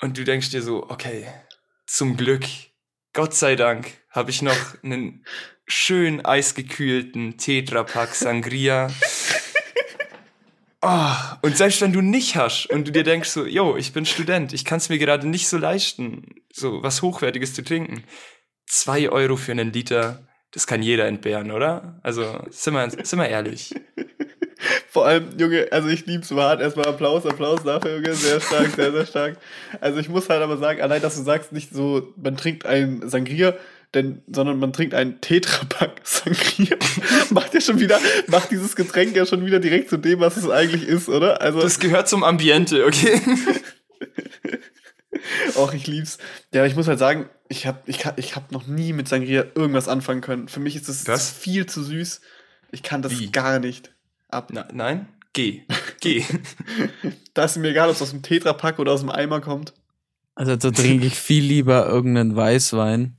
Und 0.03 0.19
du 0.19 0.25
denkst 0.25 0.51
dir 0.51 0.63
so, 0.63 0.91
okay, 0.91 1.29
zum 1.87 2.17
Glück, 2.17 2.45
Gott 3.13 3.35
sei 3.35 3.55
Dank, 3.55 3.87
habe 4.11 4.31
ich 4.31 4.43
noch 4.43 4.57
einen 4.83 5.25
schön 5.65 6.25
eisgekühlten 6.25 7.39
Tetrapack 7.39 8.17
Sangria. 8.17 8.91
Oh, 10.83 11.15
und 11.43 11.57
selbst 11.57 11.81
wenn 11.83 11.93
du 11.93 12.01
nicht 12.01 12.35
hast 12.35 12.67
und 12.67 12.89
du 12.89 12.91
dir 12.91 13.05
denkst 13.05 13.29
so, 13.29 13.47
yo, 13.47 13.77
ich 13.77 13.93
bin 13.93 14.05
Student, 14.05 14.53
ich 14.53 14.65
kann 14.65 14.79
es 14.79 14.89
mir 14.89 14.99
gerade 14.99 15.29
nicht 15.29 15.47
so 15.47 15.57
leisten, 15.57 16.35
so 16.53 16.83
was 16.83 17.01
Hochwertiges 17.03 17.55
zu 17.55 17.63
trinken. 17.63 18.03
Zwei 18.67 19.09
Euro 19.09 19.37
für 19.37 19.53
einen 19.53 19.73
Liter, 19.73 20.27
das 20.51 20.67
kann 20.67 20.83
jeder 20.83 21.07
entbehren, 21.07 21.53
oder? 21.53 22.01
Also, 22.03 22.45
sind 22.51 22.75
wir, 22.75 22.91
sind 22.91 23.21
wir 23.21 23.29
ehrlich. 23.29 23.73
Vor 24.89 25.07
allem, 25.07 25.39
Junge, 25.39 25.69
also 25.71 25.89
ich 25.89 26.07
lieb's 26.07 26.29
so 26.29 26.41
hart. 26.41 26.61
Erstmal 26.61 26.87
Applaus, 26.87 27.27
Applaus 27.27 27.63
dafür, 27.65 27.97
Junge. 27.97 28.15
Sehr 28.15 28.41
stark, 28.41 28.71
sehr, 28.77 28.93
sehr 28.93 29.07
stark. 29.07 29.37
Also 29.81 29.99
ich 29.99 30.09
muss 30.09 30.29
halt 30.29 30.43
aber 30.43 30.57
sagen, 30.57 30.81
allein, 30.81 31.03
dass 31.03 31.17
du 31.17 31.23
sagst, 31.23 31.53
nicht 31.53 31.73
so, 31.73 32.13
man 32.17 32.37
trinkt 32.37 32.67
ein 32.67 33.09
Sangria, 33.09 33.55
denn, 33.95 34.23
sondern 34.27 34.59
man 34.59 34.73
trinkt 34.73 34.95
einen 34.95 35.21
Tetrapack 35.21 36.01
Sangria. 36.05 36.77
macht 37.31 37.55
ja 37.55 37.61
schon 37.61 37.81
wieder, 37.81 37.99
macht 38.29 38.51
dieses 38.51 38.77
Getränk 38.77 39.17
ja 39.17 39.27
schon 39.27 39.45
wieder 39.45 39.61
direkt 39.61 39.91
zu 39.91 39.97
dem, 39.97 40.21
was 40.21 40.37
es 40.37 40.49
eigentlich 40.49 40.87
ist, 40.87 41.09
oder? 41.09 41.41
Also, 41.41 41.61
Das 41.61 41.79
gehört 41.79 42.09
zum 42.09 42.25
Ambiente, 42.25 42.87
okay? 42.87 43.21
auch 45.57 45.75
ich 45.75 45.87
lieb's. 45.87 46.19
Ja, 46.55 46.65
ich 46.65 46.75
muss 46.75 46.89
halt 46.89 46.99
sagen, 46.99 47.29
ich 47.49 47.67
hab, 47.67 47.87
ich, 47.89 48.05
ich 48.17 48.37
hab 48.37 48.51
noch 48.51 48.67
nie 48.67 48.93
mit 48.93 49.09
Sangria 49.09 49.45
irgendwas 49.55 49.89
anfangen 49.89 50.23
können. 50.23 50.49
Für 50.49 50.61
mich 50.61 50.77
ist 50.77 50.89
das 50.89 51.07
Was? 51.07 51.31
viel 51.31 51.67
zu 51.67 51.83
süß. 51.83 52.21
Ich 52.71 52.83
kann 52.83 53.03
das 53.03 53.19
Wie? 53.19 53.31
gar 53.31 53.59
nicht 53.59 53.93
ab. 54.33 54.49
Na, 54.53 54.67
nein? 54.73 55.07
Geh. 55.33 55.63
Geh. 56.01 56.25
Da 57.35 57.45
ist 57.45 57.57
mir 57.57 57.69
egal, 57.71 57.89
ob 57.89 57.95
es 57.95 58.03
aus 58.03 58.11
dem 58.11 58.21
Tetrapack 58.21 58.79
oder 58.79 58.93
aus 58.93 59.01
dem 59.01 59.09
Eimer 59.09 59.41
kommt. 59.41 59.73
Also 60.35 60.55
da 60.55 60.71
trinke 60.71 61.07
ich 61.07 61.15
viel 61.15 61.43
lieber 61.43 61.87
irgendeinen 61.87 62.37
Weißwein. 62.37 63.17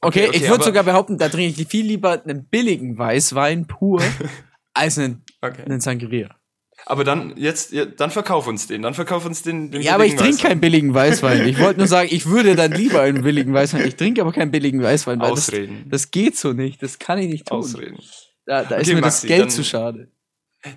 Okay, 0.00 0.26
Okay, 0.26 0.28
okay, 0.28 0.36
ich 0.36 0.48
würde 0.48 0.62
sogar 0.62 0.84
behaupten, 0.84 1.18
da 1.18 1.28
trinke 1.28 1.60
ich 1.60 1.66
viel 1.68 1.84
lieber 1.84 2.22
einen 2.22 2.44
billigen 2.44 2.96
Weißwein 2.96 3.66
pur 3.66 4.00
als 4.74 4.98
einen, 4.98 5.24
Okay. 5.42 5.62
einen 5.64 5.80
Sangria. 5.80 6.36
Aber 6.84 7.02
dann, 7.02 7.36
jetzt, 7.36 7.72
ja, 7.72 7.86
dann 7.86 8.12
verkauf 8.12 8.46
uns 8.46 8.68
den. 8.68 8.82
Dann 8.82 8.94
verkauf 8.94 9.24
uns 9.26 9.42
den. 9.42 9.72
den 9.72 9.82
Ja, 9.82 9.94
aber 9.94 10.06
ich 10.06 10.14
trinke 10.14 10.42
keinen 10.42 10.60
billigen 10.60 10.94
Weißwein. 10.94 11.48
Ich 11.48 11.58
wollte 11.58 11.78
nur 11.80 11.88
sagen, 11.88 12.08
ich 12.12 12.26
würde 12.26 12.54
dann 12.54 12.70
lieber 12.70 13.00
einen 13.00 13.22
billigen 13.24 13.52
Weißwein. 13.52 13.84
Ich 13.88 13.96
trinke 13.96 14.20
aber 14.20 14.30
keinen 14.32 14.52
billigen 14.52 14.80
Weißwein, 14.80 15.18
weil 15.18 15.30
das, 15.30 15.48
Ausreden. 15.48 15.86
das 15.90 16.12
geht 16.12 16.36
so 16.36 16.52
nicht. 16.52 16.80
Das 16.82 17.00
kann 17.00 17.18
ich 17.18 17.28
nicht 17.28 17.48
tun. 17.48 17.58
Ausreden. 17.58 17.98
Da, 18.46 18.62
da 18.64 18.76
ist 18.76 18.86
Okay, 18.86 18.94
mir 18.94 19.00
Maxi, 19.02 19.26
das 19.26 19.28
Geld 19.28 19.42
dann- 19.42 19.50
zu 19.50 19.64
schade. 19.64 20.08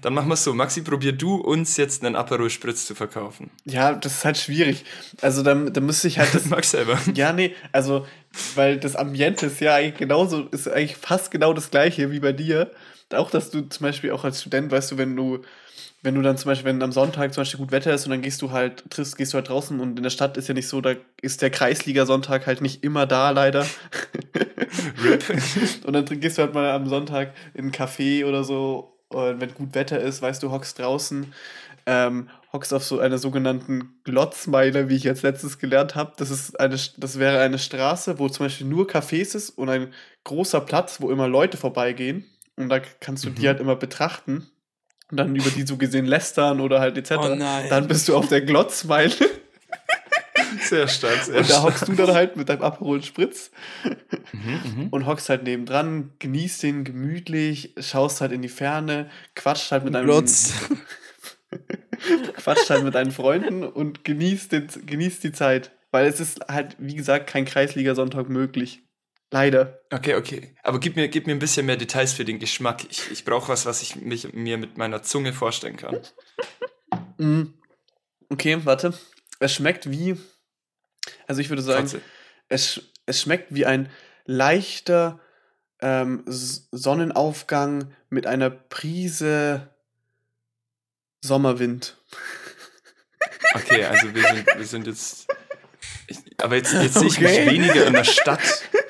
Dann 0.01 0.13
machen 0.13 0.27
wir 0.27 0.36
es 0.36 0.43
so. 0.43 0.53
Maxi, 0.53 0.82
probier 0.84 1.13
du 1.13 1.36
uns 1.36 1.75
jetzt 1.77 2.03
einen 2.05 2.15
Aperol 2.15 2.51
Spritz 2.51 2.86
zu 2.86 2.93
verkaufen. 2.93 3.49
Ja, 3.65 3.93
das 3.93 4.17
ist 4.17 4.25
halt 4.25 4.38
schwierig. 4.38 4.86
Also 5.21 5.41
da, 5.41 5.55
da 5.55 5.82
müsste 5.82 6.08
ich 6.08 6.19
halt 6.19 6.32
das. 6.36 6.45
Max 6.49 6.69
selber. 6.71 6.99
ja, 7.15 7.34
nee, 7.34 7.55
also, 7.71 8.05
weil 8.53 8.77
das 8.77 8.95
Ambiente 8.95 9.47
ist 9.47 9.60
ja 9.62 9.73
eigentlich 9.75 9.97
genauso, 9.97 10.43
ist 10.49 10.67
eigentlich 10.67 10.95
fast 10.95 11.32
genau 11.32 11.53
das 11.53 11.71
gleiche 11.71 12.12
wie 12.12 12.19
bei 12.19 12.34
dir. 12.34 12.71
Auch, 13.12 13.32
dass 13.32 13.49
du 13.49 13.62
zum 13.62 13.84
Beispiel 13.84 14.12
auch 14.12 14.23
als 14.25 14.41
Student, 14.41 14.71
weißt 14.71 14.91
du, 14.91 14.97
wenn 14.99 15.15
du, 15.15 15.39
wenn 16.01 16.15
du 16.15 16.21
dann 16.21 16.38
zum 16.38 16.49
Beispiel, 16.49 16.65
wenn 16.65 16.81
am 16.81 16.91
Sonntag 16.91 17.33
zum 17.33 17.41
Beispiel 17.41 17.59
gut 17.59 17.71
Wetter 17.71 17.93
ist 17.93 18.05
und 18.05 18.12
dann 18.12 18.21
gehst 18.21 18.41
du 18.41 18.51
halt, 18.51 18.89
triffst, 18.89 19.17
gehst 19.17 19.33
du 19.33 19.35
halt 19.35 19.49
draußen 19.49 19.79
und 19.79 19.97
in 19.97 20.03
der 20.03 20.09
Stadt 20.09 20.38
ist 20.38 20.47
ja 20.47 20.53
nicht 20.53 20.67
so, 20.67 20.79
da 20.79 20.93
ist 21.21 21.41
der 21.41 21.49
Kreisliga-Sonntag 21.49 22.47
halt 22.47 22.62
nicht 22.62 22.83
immer 22.83 23.05
da, 23.05 23.31
leider. 23.31 23.65
Rip. 25.03 25.23
Und 25.85 25.93
dann 25.93 26.05
gehst 26.19 26.38
du 26.38 26.43
halt 26.43 26.53
mal 26.53 26.71
am 26.71 26.88
Sonntag 26.88 27.33
in 27.53 27.65
einen 27.65 27.71
Café 27.71 28.25
oder 28.25 28.43
so, 28.43 28.95
und 29.09 29.41
wenn 29.41 29.53
gut 29.55 29.73
Wetter 29.73 29.99
ist, 29.99 30.21
weißt 30.21 30.43
du, 30.43 30.51
hockst 30.51 30.77
draußen, 30.77 31.33
ähm, 31.88 32.29
hockst 32.53 32.73
auf 32.73 32.83
so 32.83 32.99
einer 32.99 33.17
sogenannten 33.17 33.99
Glotzmeile, 34.03 34.88
wie 34.88 34.95
ich 34.95 35.03
jetzt 35.03 35.23
letztens 35.23 35.57
gelernt 35.57 35.95
habe. 35.95 36.13
Das 36.17 36.29
ist 36.29 36.59
eine, 36.59 36.77
das 36.97 37.17
wäre 37.17 37.39
eine 37.39 37.57
Straße, 37.57 38.19
wo 38.19 38.29
zum 38.29 38.45
Beispiel 38.45 38.67
nur 38.67 38.88
Cafés 38.88 39.35
ist 39.35 39.49
und 39.49 39.69
ein 39.69 39.91
großer 40.25 40.62
Platz, 40.62 41.01
wo 41.01 41.09
immer 41.09 41.27
Leute 41.27 41.57
vorbeigehen. 41.57 42.25
Und 42.55 42.69
da 42.69 42.79
kannst 42.79 43.25
du 43.25 43.31
die 43.31 43.43
Mhm. 43.43 43.47
halt 43.47 43.59
immer 43.62 43.75
betrachten 43.75 44.47
und 45.12 45.17
dann 45.17 45.36
über 45.36 45.50
die 45.50 45.63
so 45.63 45.78
gesehen 45.78 46.06
lästern 46.06 46.60
oder 46.62 46.80
halt 46.80 46.98
etc. 46.98 47.12
Oh 47.19 47.36
nein. 47.36 47.65
Dann 47.69 47.88
bist 47.88 48.08
du 48.08 48.15
auf 48.15 48.28
der 48.28 48.41
Glotzmeile 48.41 49.13
Sehr 50.62 50.88
stark, 50.88 51.24
sehr 51.24 51.38
und 51.39 51.50
da 51.50 51.54
stark. 51.54 51.63
hockst 51.63 51.88
du 51.88 51.93
dann 51.93 52.13
halt 52.13 52.36
mit 52.36 52.50
deinem 52.50 52.63
Aperol 52.63 53.04
Spritz 53.04 53.52
Mhm, 54.32 54.82
mhm. 54.84 54.88
und 54.89 55.06
hockst 55.08 55.30
halt 55.30 55.43
nebendran, 55.43 56.12
genießt 56.19 56.62
den 56.63 56.84
gemütlich, 56.84 57.74
schaust 57.80 58.22
halt 58.22 58.32
in 58.32 58.41
die 58.43 58.48
Ferne, 58.50 59.10
quatscht 59.36 59.72
halt 59.72 59.84
mit 59.86 59.95
deinem 59.95 60.06
Glotz. 60.06 60.54
quatscht 62.38 62.69
halt 62.69 62.84
mit 62.84 62.93
deinen 62.95 63.12
Freunden 63.12 63.63
und 63.63 64.04
genießt, 64.06 64.52
den, 64.52 64.67
genießt 64.86 65.24
die 65.24 65.32
Zeit. 65.32 65.72
Weil 65.91 66.06
es 66.06 66.19
ist 66.19 66.41
halt, 66.48 66.76
wie 66.78 66.93
gesagt, 66.95 67.26
kein 67.28 67.45
Kreisliga-Sonntag 67.45 68.30
möglich. 68.30 68.84
Leider. 69.31 69.79
Okay, 69.91 70.15
okay. 70.15 70.55
Aber 70.63 70.79
gib 70.79 70.95
mir, 70.95 71.07
gib 71.07 71.27
mir 71.27 71.33
ein 71.33 71.39
bisschen 71.39 71.65
mehr 71.65 71.77
Details 71.77 72.13
für 72.13 72.25
den 72.25 72.39
Geschmack. 72.39 72.83
Ich, 72.89 73.11
ich 73.11 73.25
brauche 73.25 73.49
was, 73.49 73.65
was 73.65 73.81
ich 73.81 73.95
mich, 73.95 74.33
mir 74.33 74.57
mit 74.57 74.77
meiner 74.77 75.03
Zunge 75.03 75.33
vorstellen 75.33 75.77
kann. 75.77 75.99
Mm. 77.21 77.53
Okay, 78.29 78.59
warte. 78.63 78.93
Es 79.39 79.53
schmeckt 79.53 79.91
wie. 79.91 80.15
Also 81.27 81.41
ich 81.41 81.49
würde 81.49 81.61
sagen, 81.61 82.01
es, 82.47 82.81
es 83.05 83.21
schmeckt 83.21 83.53
wie 83.53 83.65
ein 83.65 83.89
leichter 84.23 85.19
ähm, 85.81 86.23
Sonnenaufgang 86.25 87.93
mit 88.09 88.25
einer 88.25 88.49
Prise 88.49 89.69
Sommerwind. 91.21 91.97
Okay, 93.55 93.83
also 93.83 94.13
wir 94.13 94.23
sind, 94.23 94.47
wir 94.47 94.65
sind 94.65 94.87
jetzt. 94.87 95.27
Aber 96.41 96.56
jetzt, 96.56 96.73
jetzt 96.73 96.95
sehe 96.95 97.08
ich 97.08 97.17
Okay. 97.17 97.45
mich 97.45 97.54
weniger 97.54 97.86
in 97.88 97.93
der 97.93 98.04
Stadt. 98.04 98.39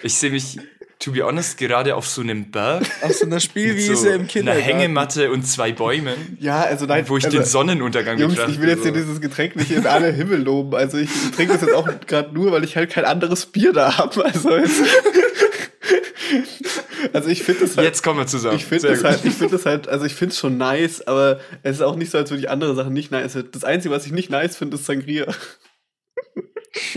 Ich 0.04 0.16
sehe 0.16 0.32
mich, 0.32 0.60
to 1.00 1.12
be 1.12 1.24
honest, 1.24 1.58
gerade 1.58 1.96
auf 1.96 2.08
so 2.08 2.22
einem 2.22 2.52
Berg. 2.52 2.84
Auf 3.02 3.14
so 3.14 3.26
einer 3.26 3.40
Spielwiese 3.40 3.96
so 3.96 4.08
im 4.08 4.14
einer 4.16 4.24
Kindergarten. 4.26 4.66
Hängematte 4.66 5.32
und 5.32 5.44
zwei 5.44 5.72
Bäumen, 5.72 6.38
Ja, 6.40 6.62
also 6.62 6.86
nein. 6.86 7.06
wo 7.08 7.18
ich 7.18 7.26
also, 7.26 7.38
den 7.38 7.46
Sonnenuntergang 7.46 8.18
Jungs, 8.20 8.36
betrachte. 8.36 8.54
ich 8.54 8.62
will 8.62 8.70
jetzt 8.70 8.84
hier 8.84 8.94
so. 8.94 9.00
dieses 9.00 9.22
Getränk 9.22 9.56
nicht 9.56 9.72
in 9.72 9.86
alle 9.88 10.12
Himmel 10.12 10.42
loben. 10.44 10.76
Also 10.76 10.98
ich 10.98 11.10
trinke 11.36 11.54
das 11.54 11.62
jetzt 11.62 11.74
auch 11.74 11.88
gerade 12.08 12.34
nur, 12.34 12.52
weil 12.52 12.64
ich 12.64 12.76
halt 12.76 12.92
kein 12.92 13.06
anderes 13.06 13.46
Bier 13.46 13.74
da 13.74 13.98
habe. 13.98 14.26
Also 14.26 14.56
jetzt. 14.56 14.82
also 17.14 17.30
ich 17.30 17.44
finde 17.44 17.62
das 17.62 17.78
halt. 17.78 17.88
Jetzt 17.88 18.04
kommen 18.04 18.20
wir 18.20 18.28
zusammen. 18.28 18.58
Ich 18.58 18.66
finde 18.66 18.90
das 18.90 19.04
halt, 19.04 19.26
ich 19.26 19.34
finde 19.34 19.60
halt, 19.64 19.88
also 19.88 20.06
ich 20.06 20.16
finde 20.16 20.34
es 20.34 20.40
schon 20.40 20.58
nice, 20.58 21.02
aber 21.08 21.40
es 21.64 21.78
ist 21.78 21.82
auch 21.82 21.96
nicht 21.96 22.12
so, 22.12 22.18
als 22.18 22.30
würde 22.30 22.42
ich 22.44 22.50
andere 22.50 22.76
Sachen 22.76 22.94
nicht 22.94 23.12
nice 23.12 23.34
finden. 23.34 23.50
Das 23.52 23.64
Einzige, 23.64 23.94
was 23.94 24.06
ich 24.06 24.12
nicht 24.12 24.30
nice 24.30 24.58
finde, 24.58 24.78
ist 24.78 24.86
Sangria. 24.86 25.26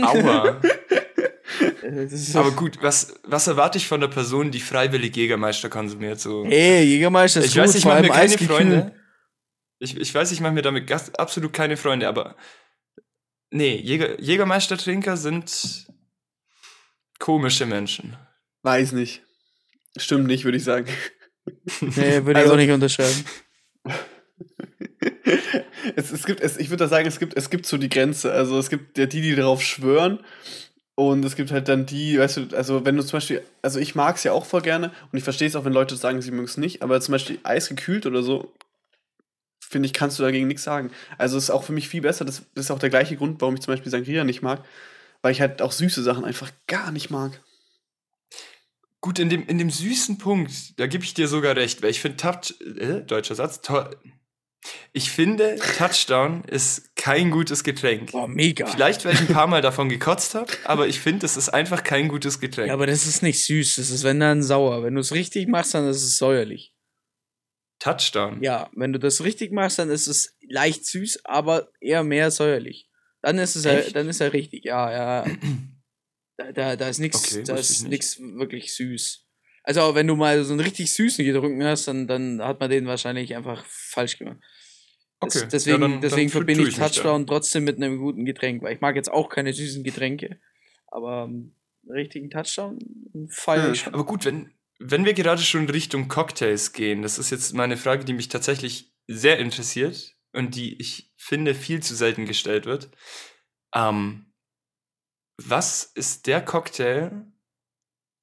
Aua. 0.01 0.61
Aber 2.35 2.51
gut, 2.53 2.79
was, 2.83 3.15
was 3.25 3.47
erwarte 3.47 3.79
ich 3.79 3.87
von 3.87 4.01
der 4.01 4.09
Person, 4.09 4.51
die 4.51 4.61
freiwillig 4.61 5.15
Jägermeister 5.17 5.69
konsumiert? 5.69 6.21
So? 6.21 6.45
Hey, 6.47 6.85
Jägermeister 6.85 7.41
ist 7.41 7.47
ich 7.47 7.57
weiß, 7.57 7.71
gut, 7.71 7.77
ich 7.77 7.83
vor 7.83 7.93
mache 7.93 8.03
mir 8.05 8.13
allem 8.13 8.31
keine. 8.37 8.49
Freunde. 8.49 8.95
Ich, 9.79 9.97
ich 9.97 10.15
weiß, 10.15 10.33
ich 10.33 10.41
mache 10.41 10.53
mir 10.53 10.63
damit 10.63 10.91
absolut 11.19 11.53
keine 11.53 11.77
Freunde, 11.77 12.09
aber 12.09 12.37
nee, 13.51 13.75
Jäger, 13.77 14.21
Jägermeistertrinker 14.21 15.17
sind 15.17 15.87
komische 17.19 17.67
Menschen. 17.67 18.17
Weiß 18.63 18.93
nicht. 18.93 19.23
Stimmt 19.97 20.27
nicht, 20.27 20.45
würde 20.45 20.57
ich 20.59 20.65
sagen. 20.65 20.87
Nee, 21.81 22.25
würde 22.25 22.31
ich 22.33 22.37
Also- 22.37 22.53
auch 22.53 22.57
nicht 22.57 22.71
unterschreiben. 22.71 23.25
es, 25.97 26.13
es 26.13 26.25
gibt, 26.25 26.41
es, 26.41 26.57
ich 26.57 26.71
würde 26.71 26.89
sagen, 26.89 27.07
es 27.07 27.19
gibt, 27.19 27.37
es 27.37 27.51
gibt 27.51 27.67
so 27.67 27.79
die 27.79 27.89
Grenze. 27.89 28.33
Also 28.33 28.59
es 28.59 28.71
gibt 28.71 28.99
ja 28.99 29.07
die, 29.07 29.21
die 29.21 29.35
darauf 29.35 29.63
schwören. 29.63 30.21
Und 30.95 31.25
es 31.25 31.37
gibt 31.37 31.51
halt 31.51 31.69
dann 31.69 31.87
die, 31.87 32.19
weißt 32.19 32.37
du, 32.37 32.57
also 32.57 32.85
wenn 32.85 32.97
du 32.97 33.03
zum 33.03 33.17
Beispiel, 33.17 33.43
also 33.63 33.79
ich 33.79 33.95
mag 33.95 34.17
es 34.17 34.25
ja 34.25 34.33
auch 34.33 34.45
voll 34.45 34.61
gerne 34.61 34.93
und 35.11 35.17
ich 35.17 35.25
verstehe 35.25 35.49
es 35.49 35.57
auch, 35.57 35.65
wenn 35.65 35.73
Leute 35.73 35.97
sagen, 35.97 36.21
sie 36.21 36.31
mögen 36.31 36.45
es 36.45 36.59
nicht, 36.59 36.83
aber 36.83 37.01
zum 37.01 37.13
Beispiel 37.13 37.39
eisgekühlt 37.45 38.05
oder 38.05 38.23
so, 38.23 38.53
finde 39.59 39.87
ich, 39.87 39.95
kannst 39.95 40.19
du 40.19 40.23
dagegen 40.23 40.47
nichts 40.47 40.65
sagen. 40.65 40.91
Also 41.17 41.39
es 41.39 41.45
ist 41.45 41.51
auch 41.51 41.65
für 41.65 41.73
mich 41.73 41.89
viel 41.89 42.03
besser. 42.03 42.27
Das, 42.27 42.43
ist 42.55 42.71
auch 42.71 42.79
der 42.79 42.91
gleiche 42.91 43.17
Grund, 43.17 43.41
warum 43.41 43.55
ich 43.55 43.63
zum 43.63 43.73
Beispiel 43.73 43.91
Sangria 43.91 44.23
nicht 44.23 44.43
mag, 44.43 44.63
weil 45.23 45.33
ich 45.33 45.41
halt 45.41 45.63
auch 45.63 45.73
süße 45.73 46.03
Sachen 46.03 46.27
einfach 46.27 46.53
gar 46.67 46.93
nicht 46.93 47.11
mag. 47.11 47.43
Gut, 49.01 49.19
in 49.19 49.31
dem, 49.31 49.47
in 49.47 49.59
dem 49.59 49.71
süßen 49.71 50.19
Punkt, 50.19 50.79
da 50.79 50.87
gebe 50.87 51.05
ich 51.05 51.15
dir 51.15 51.27
sogar 51.27 51.57
recht, 51.57 51.83
weil 51.83 51.91
ich 51.91 52.01
finde 52.01 52.19
Touch, 52.19 52.55
äh, 52.61 53.01
deutscher 53.01 53.35
Satz, 53.35 53.63
to 53.63 53.87
ich 54.93 55.11
finde, 55.11 55.57
Touchdown 55.79 56.45
ist 56.45 56.95
kein 56.97 57.31
gutes 57.31 57.65
Getränk. 57.65 58.13
Boah, 58.13 58.29
mega. 58.29 58.67
Vielleicht, 58.67 59.05
weil 59.05 59.15
ich 59.15 59.21
ein 59.21 59.27
paar 59.29 59.47
Mal 59.47 59.61
davon 59.63 59.89
gekotzt 59.89 60.35
habe, 60.35 60.53
aber 60.65 60.87
ich 60.87 61.01
finde, 61.01 61.27
es 61.27 61.37
ist 61.37 61.49
einfach 61.49 61.83
kein 61.83 62.09
gutes 62.09 62.41
Getränk. 62.41 62.69
Ja, 62.69 62.75
aber 62.75 62.87
das 62.87 63.07
ist 63.07 63.23
nicht 63.23 63.43
süß. 63.43 63.77
Das 63.77 63.91
ist, 63.91 64.05
wenn 64.05 64.21
dann 64.21 64.43
sauer. 64.43 64.83
Wenn 64.85 64.95
du 64.95 65.01
es 65.01 65.13
richtig 65.13 65.49
machst, 65.49 65.75
dann 65.75 65.89
ist 65.89 66.03
es 66.03 66.19
säuerlich. 66.19 66.75
Touchdown. 67.81 68.43
Ja, 68.43 68.71
wenn 68.77 68.93
du 68.93 68.99
das 69.01 69.25
richtig 69.25 69.51
machst, 69.51 69.79
dann 69.79 69.91
ist 69.91 70.07
es 70.07 70.37
leicht 70.49 70.87
süß, 70.87 71.25
aber 71.25 71.69
eher 71.81 72.05
mehr 72.05 72.31
säuerlich. 72.31 72.89
Dann 73.23 73.39
ist 73.39 73.57
es 73.57 73.65
ja, 73.65 73.73
Echt? 73.73 73.97
dann 73.97 74.09
ist 74.09 74.21
er 74.21 74.33
richtig. 74.33 74.65
Ja, 74.65 74.91
ja. 74.93 75.27
Da, 76.39 76.51
da, 76.51 76.77
da 76.77 76.89
ist 76.89 76.99
nichts, 76.99 77.35
Okay, 77.35 77.43
da 77.45 77.57
ist 77.57 77.83
nicht. 77.83 77.91
nichts 77.91 78.19
wirklich 78.19 78.75
süß. 78.75 79.27
Also 79.65 79.95
wenn 79.95 80.07
du 80.07 80.17
mal 80.17 80.43
so 80.45 80.53
einen 80.53 80.61
richtig 80.61 80.93
süßen 80.93 81.25
getrunken 81.25 81.63
hast, 81.65 81.87
dann, 81.87 82.07
dann 82.09 82.43
hat 82.43 82.59
man 82.61 82.69
den 82.71 82.87
wahrscheinlich 82.87 83.37
einfach 83.37 83.65
falsch 83.67 84.19
gemacht. 84.19 84.39
Das- 85.21 85.37
Okay, 85.37 85.49
Deswegen, 85.53 85.83
ja, 85.83 85.89
dann- 85.89 86.01
deswegen 86.01 86.29
dann 86.29 86.33
verbinde 86.33 86.69
ich. 86.69 86.77
Touchdown 86.77 87.27
trotzdem 87.29 87.63
mit 87.65 87.77
einem 87.77 87.99
guten 87.99 88.25
Getränk, 88.25 88.63
weil 88.63 88.75
ich 88.75 88.81
mag 88.81 88.97
jetzt 88.97 89.11
auch 89.11 89.29
keine 89.29 89.53
süßen 89.53 89.85
Getränke, 89.85 90.41
aber 90.89 91.25
einen 91.25 91.55
richtigen 91.89 92.29
Touchdown 92.29 92.79
feiere 93.31 93.71
ich 93.73 93.81
schon. 93.81 93.95
Aber 93.95 94.05
gut, 94.05 94.25
wenn, 94.25 94.53
wenn 94.81 95.05
wir 95.05 95.15
gerade 95.15 95.41
schon 95.43 95.69
Richtung 95.71 96.09
Cocktails 96.09 96.73
gehen, 96.73 97.03
das 97.03 97.19
ist 97.21 97.31
jetzt 97.31 97.55
meine 97.55 97.77
Frage, 97.77 98.05
die 98.05 98.15
mich 98.15 98.29
tatsächlich 98.29 98.93
sehr 99.07 99.39
interessiert 99.39 100.17
und 100.33 100.57
die 100.57 100.81
ich 100.81 101.13
finde 101.17 101.55
viel 101.55 101.81
zu 101.81 101.95
selten 101.95 102.27
gestellt 102.27 102.67
wird. 102.67 102.91
Ähm, 103.75 104.33
was 105.39 105.85
ist 105.85 106.27
der 106.27 106.41
Cocktail, 106.45 107.27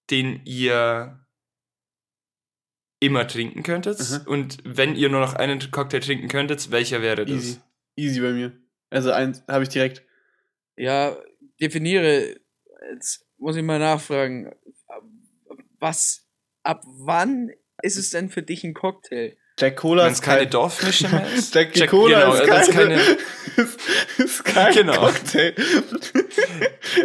den 0.10 0.42
ihr 0.46 1.19
immer 3.00 3.28
trinken 3.28 3.64
könntet? 3.64 4.00
Mhm. 4.00 4.22
Und 4.28 4.58
wenn 4.64 4.96
ihr 4.96 5.10
nur 5.10 5.22
noch 5.22 5.34
einen 5.36 5.60
Cocktail 5.72 6.00
trinken 6.02 6.28
könntet, 6.28 6.72
welcher 6.72 7.02
wäre 7.02 7.26
das? 7.26 7.36
Easy. 7.36 7.58
Easy 7.96 8.22
bei 8.22 8.32
mir. 8.32 8.52
Also 8.90 9.12
eins 9.12 9.44
habe 9.48 9.64
ich 9.64 9.70
direkt. 9.70 10.04
Ja, 10.76 11.18
definiere, 11.62 12.36
jetzt 12.94 13.26
muss 13.38 13.56
ich 13.56 13.64
mal 13.64 13.80
nachfragen, 13.80 14.52
was, 15.80 16.26
ab 16.64 16.82
wann 16.86 17.52
ist 17.82 17.98
es 17.98 18.10
denn 18.10 18.30
für 18.30 18.42
dich 18.44 18.64
ein 18.64 18.74
Cocktail? 18.74 19.36
Jack 19.58 19.76
Cola 19.76 20.06
Wenn 20.06 20.14
es 20.14 20.22
keine 20.22 20.48
Dorfmische 20.48 21.10
mehr 21.10 21.28
ist? 21.36 21.54
Jack, 21.54 21.76
Jack- 21.76 21.90
Cola 21.90 22.20
genau, 22.22 22.34
ist, 22.34 22.50
wenn's 22.50 22.70
keine, 22.72 22.96
keine- 22.96 23.18
ist, 23.58 23.80
ist 24.20 24.46
kein 24.46 24.74
Genau. 24.74 24.94
Cocktail. 25.06 25.54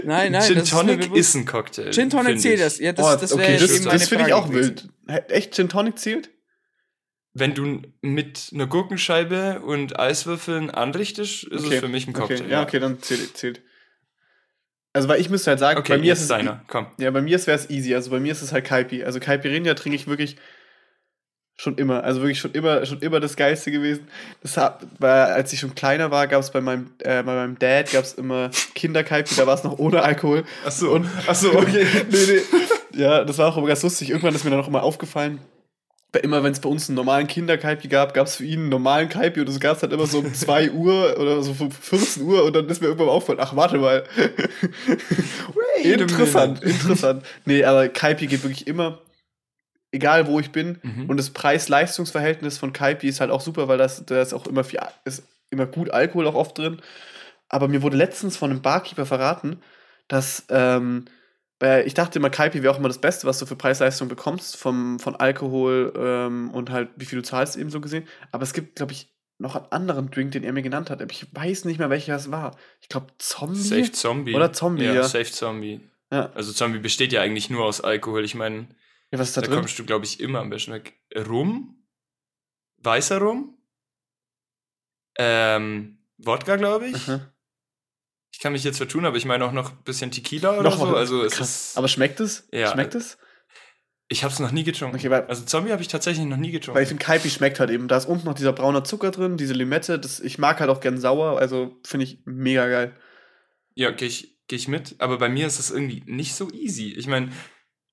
Nein, 0.04 0.32
nein, 0.32 0.42
Gin 0.42 0.64
Tonic 0.64 1.06
ist, 1.12 1.16
ist 1.16 1.34
ein 1.34 1.46
Cocktail. 1.46 1.90
Gin 1.92 2.10
Tonic 2.10 2.40
zählt 2.40 2.60
das. 2.60 2.78
Ja, 2.78 2.92
das, 2.92 3.04
Oh, 3.06 3.16
das 3.20 3.36
wäre 3.36 3.54
okay, 3.54 3.58
das, 3.58 3.82
das 3.82 4.08
finde 4.08 4.26
ich 4.28 4.32
auch 4.32 4.48
gewesen. 4.48 4.68
wild. 4.76 4.88
Echt 5.06 5.54
Gin 5.54 5.68
Tonic 5.68 5.98
zählt? 5.98 6.30
wenn 7.36 7.52
du 7.52 7.82
mit 8.00 8.50
einer 8.54 8.68
Gurkenscheibe 8.68 9.58
und 9.60 9.98
Eiswürfeln 9.98 10.70
anrichtest, 10.70 11.42
ist 11.42 11.64
Okay, 11.64 11.74
es 11.74 11.80
für 11.80 11.88
mich 11.88 12.06
ein 12.06 12.12
Cocktail. 12.12 12.42
Okay, 12.42 12.48
ja, 12.50 12.62
okay, 12.62 12.78
dann 12.78 13.02
zählt. 13.02 13.36
zählt. 13.36 13.60
Also, 14.92 15.08
weil 15.08 15.20
ich 15.20 15.28
müsste 15.30 15.50
halt 15.50 15.58
sagen, 15.58 15.80
Okay, 15.80 15.94
bei 15.94 15.98
mir 15.98 16.12
ist 16.12 16.20
es 16.20 16.28
deiner. 16.28 16.62
Komm. 16.68 16.86
Ja, 16.98 17.10
bei 17.10 17.20
mir 17.20 17.44
wäre 17.44 17.58
es 17.58 17.68
easy. 17.70 17.92
Also 17.92 18.12
bei 18.12 18.20
mir 18.20 18.30
ist 18.30 18.42
es 18.42 18.52
halt 18.52 18.64
Kaipi. 18.64 19.02
Also 19.02 19.18
Caipirinha 19.18 19.74
trinke 19.74 19.96
ich 19.96 20.06
wirklich 20.06 20.36
schon 21.56 21.76
immer. 21.76 22.04
Also 22.04 22.20
wirklich 22.20 22.38
schon 22.38 22.52
immer, 22.52 22.86
schon 22.86 23.00
immer 23.00 23.18
das 23.18 23.34
Geilste 23.34 23.72
gewesen. 23.72 24.06
Das 24.42 24.56
hat, 24.56 24.86
weil, 25.00 25.10
als 25.32 25.52
ich 25.52 25.58
schon 25.58 25.74
kleiner 25.74 26.12
war, 26.12 26.28
gab 26.28 26.40
es 26.40 26.52
bei 26.52 26.60
meinem, 26.60 26.92
äh, 27.00 27.24
bei 27.24 27.34
meinem 27.34 27.58
Dad 27.58 27.90
gab 27.90 28.04
es 28.04 28.14
immer 28.14 28.52
Kinderkaipi, 28.76 29.34
da 29.34 29.44
war 29.48 29.54
es 29.56 29.64
noch 29.64 29.76
ohne 29.80 30.02
Alkohol. 30.04 30.44
Achso, 30.64 30.94
Und- 30.94 31.08
achso, 31.26 31.52
okay. 31.58 31.84
nee, 32.12 32.16
nee. 32.28 32.40
Ja, 32.96 33.24
das 33.24 33.38
war 33.38 33.48
auch 33.48 33.56
immer 33.56 33.66
ganz 33.68 33.82
lustig. 33.82 34.10
Irgendwann 34.10 34.34
ist 34.34 34.44
mir 34.44 34.50
dann 34.50 34.60
auch 34.60 34.68
immer 34.68 34.82
aufgefallen, 34.82 35.40
bei- 36.12 36.20
immer 36.20 36.44
wenn 36.44 36.52
es 36.52 36.60
bei 36.60 36.68
uns 36.68 36.88
einen 36.88 36.94
normalen 36.96 37.26
Kinderkaipi 37.26 37.88
gab, 37.88 38.14
gab 38.14 38.26
es 38.28 38.36
für 38.36 38.44
ihn 38.44 38.60
einen 38.60 38.68
normalen 38.68 39.08
Kaipi 39.08 39.40
und 39.40 39.48
das 39.48 39.58
gab 39.58 39.76
es 39.76 39.82
halt 39.82 39.92
immer 39.92 40.06
so 40.06 40.20
um 40.20 40.32
2 40.32 40.70
Uhr 40.70 41.16
oder 41.18 41.42
so 41.42 41.54
um 41.58 41.70
14 41.72 42.22
Uhr 42.22 42.44
und 42.44 42.54
dann 42.54 42.68
ist 42.68 42.80
mir 42.80 42.86
irgendwann 42.86 43.08
aufgefallen, 43.08 43.40
ach 43.42 43.56
warte 43.56 43.78
mal. 43.78 44.04
Interessant, 45.82 46.62
interessant. 46.62 47.24
Nee, 47.44 47.64
aber 47.64 47.88
Kaipi 47.88 48.26
geht 48.26 48.42
wirklich 48.42 48.66
immer, 48.66 49.00
egal 49.92 50.26
wo 50.26 50.40
ich 50.40 50.52
bin. 50.52 50.78
Mhm. 50.82 51.08
Und 51.10 51.16
das 51.16 51.30
Preis-Leistungs-Verhältnis 51.30 52.58
von 52.58 52.72
Kaipi 52.72 53.08
ist 53.08 53.20
halt 53.20 53.30
auch 53.30 53.40
super, 53.40 53.68
weil 53.68 53.78
das, 53.78 54.04
da 54.06 54.20
ist 54.22 54.32
auch 54.34 54.46
immer 54.46 54.64
viel, 54.64 54.80
ist 55.04 55.24
immer 55.50 55.66
gut 55.66 55.90
Alkohol 55.90 56.26
auch 56.26 56.34
oft 56.34 56.56
drin. 56.58 56.80
Aber 57.48 57.68
mir 57.68 57.82
wurde 57.82 57.96
letztens 57.96 58.36
von 58.36 58.50
einem 58.50 58.62
Barkeeper 58.62 59.06
verraten, 59.06 59.60
dass, 60.08 60.44
ähm, 60.48 61.04
ich 61.62 61.94
dachte 61.94 62.18
immer, 62.18 62.30
Kaipi 62.30 62.62
wäre 62.62 62.74
auch 62.74 62.78
immer 62.78 62.88
das 62.88 63.00
Beste, 63.00 63.26
was 63.26 63.38
du 63.38 63.46
für 63.46 63.56
Preis-Leistung 63.56 64.08
bekommst, 64.08 64.56
vom, 64.56 64.98
von 64.98 65.16
Alkohol 65.16 65.92
ähm, 65.96 66.50
und 66.50 66.70
halt, 66.70 66.90
wie 66.96 67.04
viel 67.04 67.20
du 67.20 67.24
zahlst, 67.24 67.56
eben 67.56 67.70
so 67.70 67.80
gesehen. 67.80 68.06
Aber 68.32 68.42
es 68.42 68.52
gibt, 68.52 68.76
glaube 68.76 68.92
ich, 68.92 69.14
noch 69.38 69.56
einen 69.56 69.66
anderen 69.70 70.10
Drink, 70.10 70.32
den 70.32 70.44
er 70.44 70.52
mir 70.52 70.62
genannt 70.62 70.90
hat. 70.90 71.00
Ich 71.10 71.26
weiß 71.34 71.64
nicht 71.64 71.78
mehr, 71.78 71.90
welcher 71.90 72.16
es 72.16 72.30
war. 72.30 72.56
Ich 72.80 72.88
glaube, 72.88 73.06
Zombie. 73.18 73.58
Safe 73.58 73.92
Zombie. 73.92 74.34
Oder 74.34 74.52
Zombie, 74.52 74.84
ja. 74.84 74.94
ja. 74.94 75.02
Safe 75.04 75.30
Zombie. 75.30 75.80
Ja. 76.12 76.30
Also 76.34 76.52
Zombie 76.52 76.78
besteht 76.78 77.12
ja 77.12 77.22
eigentlich 77.22 77.50
nur 77.50 77.64
aus 77.64 77.80
Alkohol. 77.80 78.24
Ich 78.24 78.34
meine, 78.34 78.68
ja, 79.10 79.18
da, 79.18 79.40
da, 79.40 79.46
kommst 79.46 79.78
du, 79.78 79.84
glaube 79.84 80.04
ich, 80.04 80.20
immer 80.20 80.40
am 80.40 80.50
besten 80.50 80.72
weg. 80.72 80.94
Rum, 81.16 81.84
weißer 82.78 83.18
Rum, 83.18 83.56
ähm, 85.16 85.98
Wodka, 86.18 86.56
glaube 86.56 86.88
ich. 86.88 87.08
Aha. 87.08 87.33
Ich 88.34 88.40
kann 88.40 88.52
mich 88.52 88.64
jetzt 88.64 88.78
vertun, 88.78 89.06
aber 89.06 89.16
ich 89.16 89.26
meine 89.26 89.44
auch 89.44 89.52
noch 89.52 89.70
ein 89.70 89.82
bisschen 89.84 90.10
Tequila 90.10 90.54
oder 90.54 90.64
Noch 90.64 90.76
so. 90.76 90.96
Also 90.96 91.22
es 91.22 91.38
ist, 91.38 91.78
Aber 91.78 91.86
schmeckt 91.86 92.18
es? 92.18 92.48
Ja, 92.52 92.72
Schmeckt 92.72 92.96
es? 92.96 93.16
ich 94.08 94.24
habe 94.24 94.34
es 94.34 94.40
noch 94.40 94.50
nie 94.50 94.64
getrunken. 94.64 94.96
Okay, 94.96 95.08
Also 95.28 95.44
Zombie 95.44 95.70
habe 95.70 95.82
ich 95.82 95.86
tatsächlich 95.88 96.26
noch 96.26 96.36
nie 96.36 96.50
getrunken. 96.50 96.74
weil 96.74 96.82
ich 96.82 96.88
finde, 96.88 97.04
Kaipi 97.04 97.30
schmeckt 97.30 97.60
halt 97.60 97.70
eben. 97.70 97.86
Da 97.86 97.96
ist 97.96 98.06
unten 98.06 98.26
noch 98.26 98.34
dieser 98.34 98.52
braune 98.52 98.82
Zucker 98.82 99.12
drin, 99.12 99.36
diese 99.36 99.54
Limette. 99.54 100.00
Das, 100.00 100.18
ich 100.18 100.38
mag 100.38 100.58
halt 100.58 100.68
auch 100.68 100.80
gern 100.80 100.98
sauer, 100.98 101.38
also 101.38 101.80
finde 101.86 102.04
ich 102.06 102.18
mega 102.24 102.66
geil. 102.66 102.96
Ja, 103.76 103.92
gehe 103.92 104.08
ich, 104.08 104.36
geh 104.48 104.56
ich 104.56 104.66
mit. 104.66 104.96
Aber 104.98 105.18
bei 105.18 105.28
mir 105.28 105.46
ist 105.46 105.60
das 105.60 105.70
irgendwie 105.70 106.02
nicht 106.06 106.34
so 106.34 106.50
easy. 106.50 106.92
Ich 106.92 107.06
meine, 107.06 107.30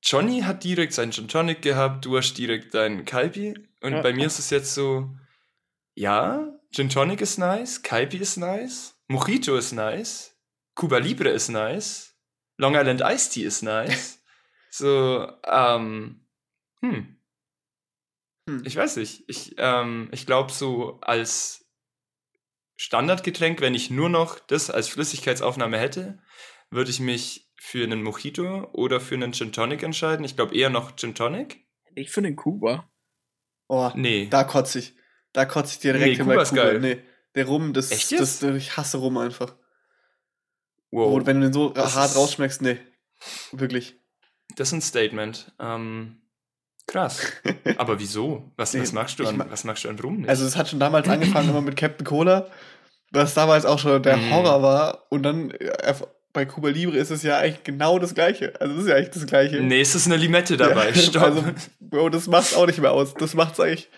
Johnny 0.02 0.42
hat 0.42 0.64
direkt 0.64 0.94
seinen 0.94 1.12
Gin 1.12 1.28
Tonic 1.28 1.62
gehabt, 1.62 2.04
du 2.06 2.18
hast 2.18 2.34
direkt 2.34 2.74
deinen 2.74 3.06
Kaipi. 3.06 3.54
Und 3.84 3.94
Ja. 3.94 4.02
bei 4.02 4.12
mir 4.12 4.26
ist 4.26 4.40
es 4.40 4.50
jetzt 4.50 4.74
so, 4.74 5.12
ja, 5.94 6.48
Gin 6.74 6.90
Tonic 6.90 7.22
ist 7.22 7.38
nice, 7.38 7.84
Kaipi 7.84 8.18
ist 8.18 8.38
nice, 8.38 8.96
Mojito 9.08 9.56
ist 9.56 9.72
nice, 9.74 10.31
Cuba 10.76 10.98
Libre 10.98 11.30
ist 11.30 11.50
nice, 11.50 12.16
Long 12.58 12.76
Island 12.76 13.02
Iced 13.02 13.34
Tea 13.34 13.44
ist 13.44 13.62
nice. 13.64 14.22
so, 14.70 15.28
ähm, 15.46 16.26
hm. 16.82 17.18
Hm. 18.48 18.64
Ich 18.66 18.76
weiß 18.76 18.98
nicht. 18.98 19.24
Ich, 19.28 19.56
ähm, 19.58 20.10
ich 20.12 20.26
glaube, 20.26 20.52
so 20.52 21.00
als 21.02 21.66
Standardgetränk, 22.78 23.62
wenn 23.62 23.76
ich 23.76 23.90
nur 23.90 24.10
noch 24.10 24.40
das 24.40 24.70
als 24.70 24.88
Flüssigkeitsaufnahme 24.90 25.78
hätte, 25.78 26.20
würde 26.70 26.90
ich 26.90 27.00
mich 27.00 27.52
für 27.56 27.84
einen 27.84 28.02
Mojito 28.02 28.70
oder 28.74 29.00
für 29.00 29.16
einen 29.16 29.34
Gin 29.34 29.52
Tonic 29.52 29.84
entscheiden. 29.84 30.26
Ich 30.26 30.36
glaube 30.36 30.56
eher 30.56 30.70
noch 30.70 30.96
Gin 30.96 31.14
Tonic. 31.14 31.68
Ich 31.94 32.10
finde 32.12 32.30
den 32.32 32.36
Kuba. 32.36 32.90
Oh, 33.68 33.92
Nee. 33.96 34.28
da 34.30 34.44
kotze 34.44 34.80
ich. 34.80 34.96
Da 35.34 35.46
kotze 35.46 35.74
ich 35.74 35.80
direkt 35.80 36.04
Nee, 36.06 36.16
hin 36.16 36.26
Kuba 36.26 36.44
geil. 36.44 36.80
Nee, 36.80 37.04
der 37.36 37.46
Rum, 37.46 37.74
das, 37.74 37.92
Echt 37.92 38.12
das, 38.14 38.42
jetzt? 38.42 38.56
ich 38.56 38.78
hasse 38.78 38.98
Rum 38.98 39.18
einfach. 39.18 39.56
Wow. 40.92 41.12
Wo, 41.22 41.26
wenn 41.26 41.42
du 41.42 41.48
den 41.48 41.54
so 41.54 41.70
Das 41.70 41.96
hart 41.96 42.16
rausschmeckst, 42.16 42.62
nee. 42.62 42.78
Wirklich. 43.52 43.96
das 44.56 44.70
ist 44.70 44.74
ein 44.74 44.82
Statement. 44.82 45.52
Ähm, 45.60 46.18
krass. 46.88 47.32
Aber 47.78 48.00
wieso? 48.00 48.52
Was, 48.58 48.74
Nee, 48.74 48.82
was 48.82 48.92
magst 48.94 49.20
du 49.20 49.26
an, 49.28 49.38
ma- 49.38 49.48
was 49.50 49.64
magst 49.64 49.84
du 49.86 49.90
an 49.90 50.00
Rum 50.00 50.18
nicht? 50.18 50.30
Also 50.30 50.46
es 50.46 50.56
hat 50.58 50.70
schon 50.70 50.80
damals 50.80 51.08
angefangen 51.08 51.50
immer 51.50 51.62
mit 51.62 51.78
Captain 51.78 52.06
Cola, 52.06 52.48
was 53.12 53.34
damals 53.34 53.66
auch 53.66 53.80
schon 53.80 54.02
der 54.04 54.18
Mm. 54.18 54.32
Horror 54.32 54.62
war. 54.64 55.06
Und 55.10 55.24
dann 55.24 55.52
äh, 55.52 55.94
bei 56.34 56.46
Cuba 56.46 56.70
Libre 56.70 56.98
ist 56.98 57.12
es 57.12 57.24
ja 57.24 57.38
eigentlich 57.38 57.64
genau 57.64 58.00
das 58.00 58.14
Gleiche. 58.16 58.54
Also 58.62 58.76
es 58.76 58.82
ist 58.84 58.88
ja 58.90 58.96
eigentlich 58.96 59.10
das 59.12 59.26
Gleiche. 59.26 59.58
nee, 59.62 59.82
es 59.82 59.96
ist 59.96 60.06
eine 60.08 60.16
Limette 60.18 60.56
dabei. 60.58 60.90
Ja, 60.90 60.96
Stopp. 61.02 61.24
Also, 61.24 61.44
Bro, 61.80 62.10
das 62.10 62.28
macht's 62.28 62.56
auch 62.56 62.66
nicht 62.66 62.80
mehr 62.80 62.92
aus. 62.92 63.14
Das 63.16 63.34
macht's 63.34 63.60
eigentlich. 63.60 63.90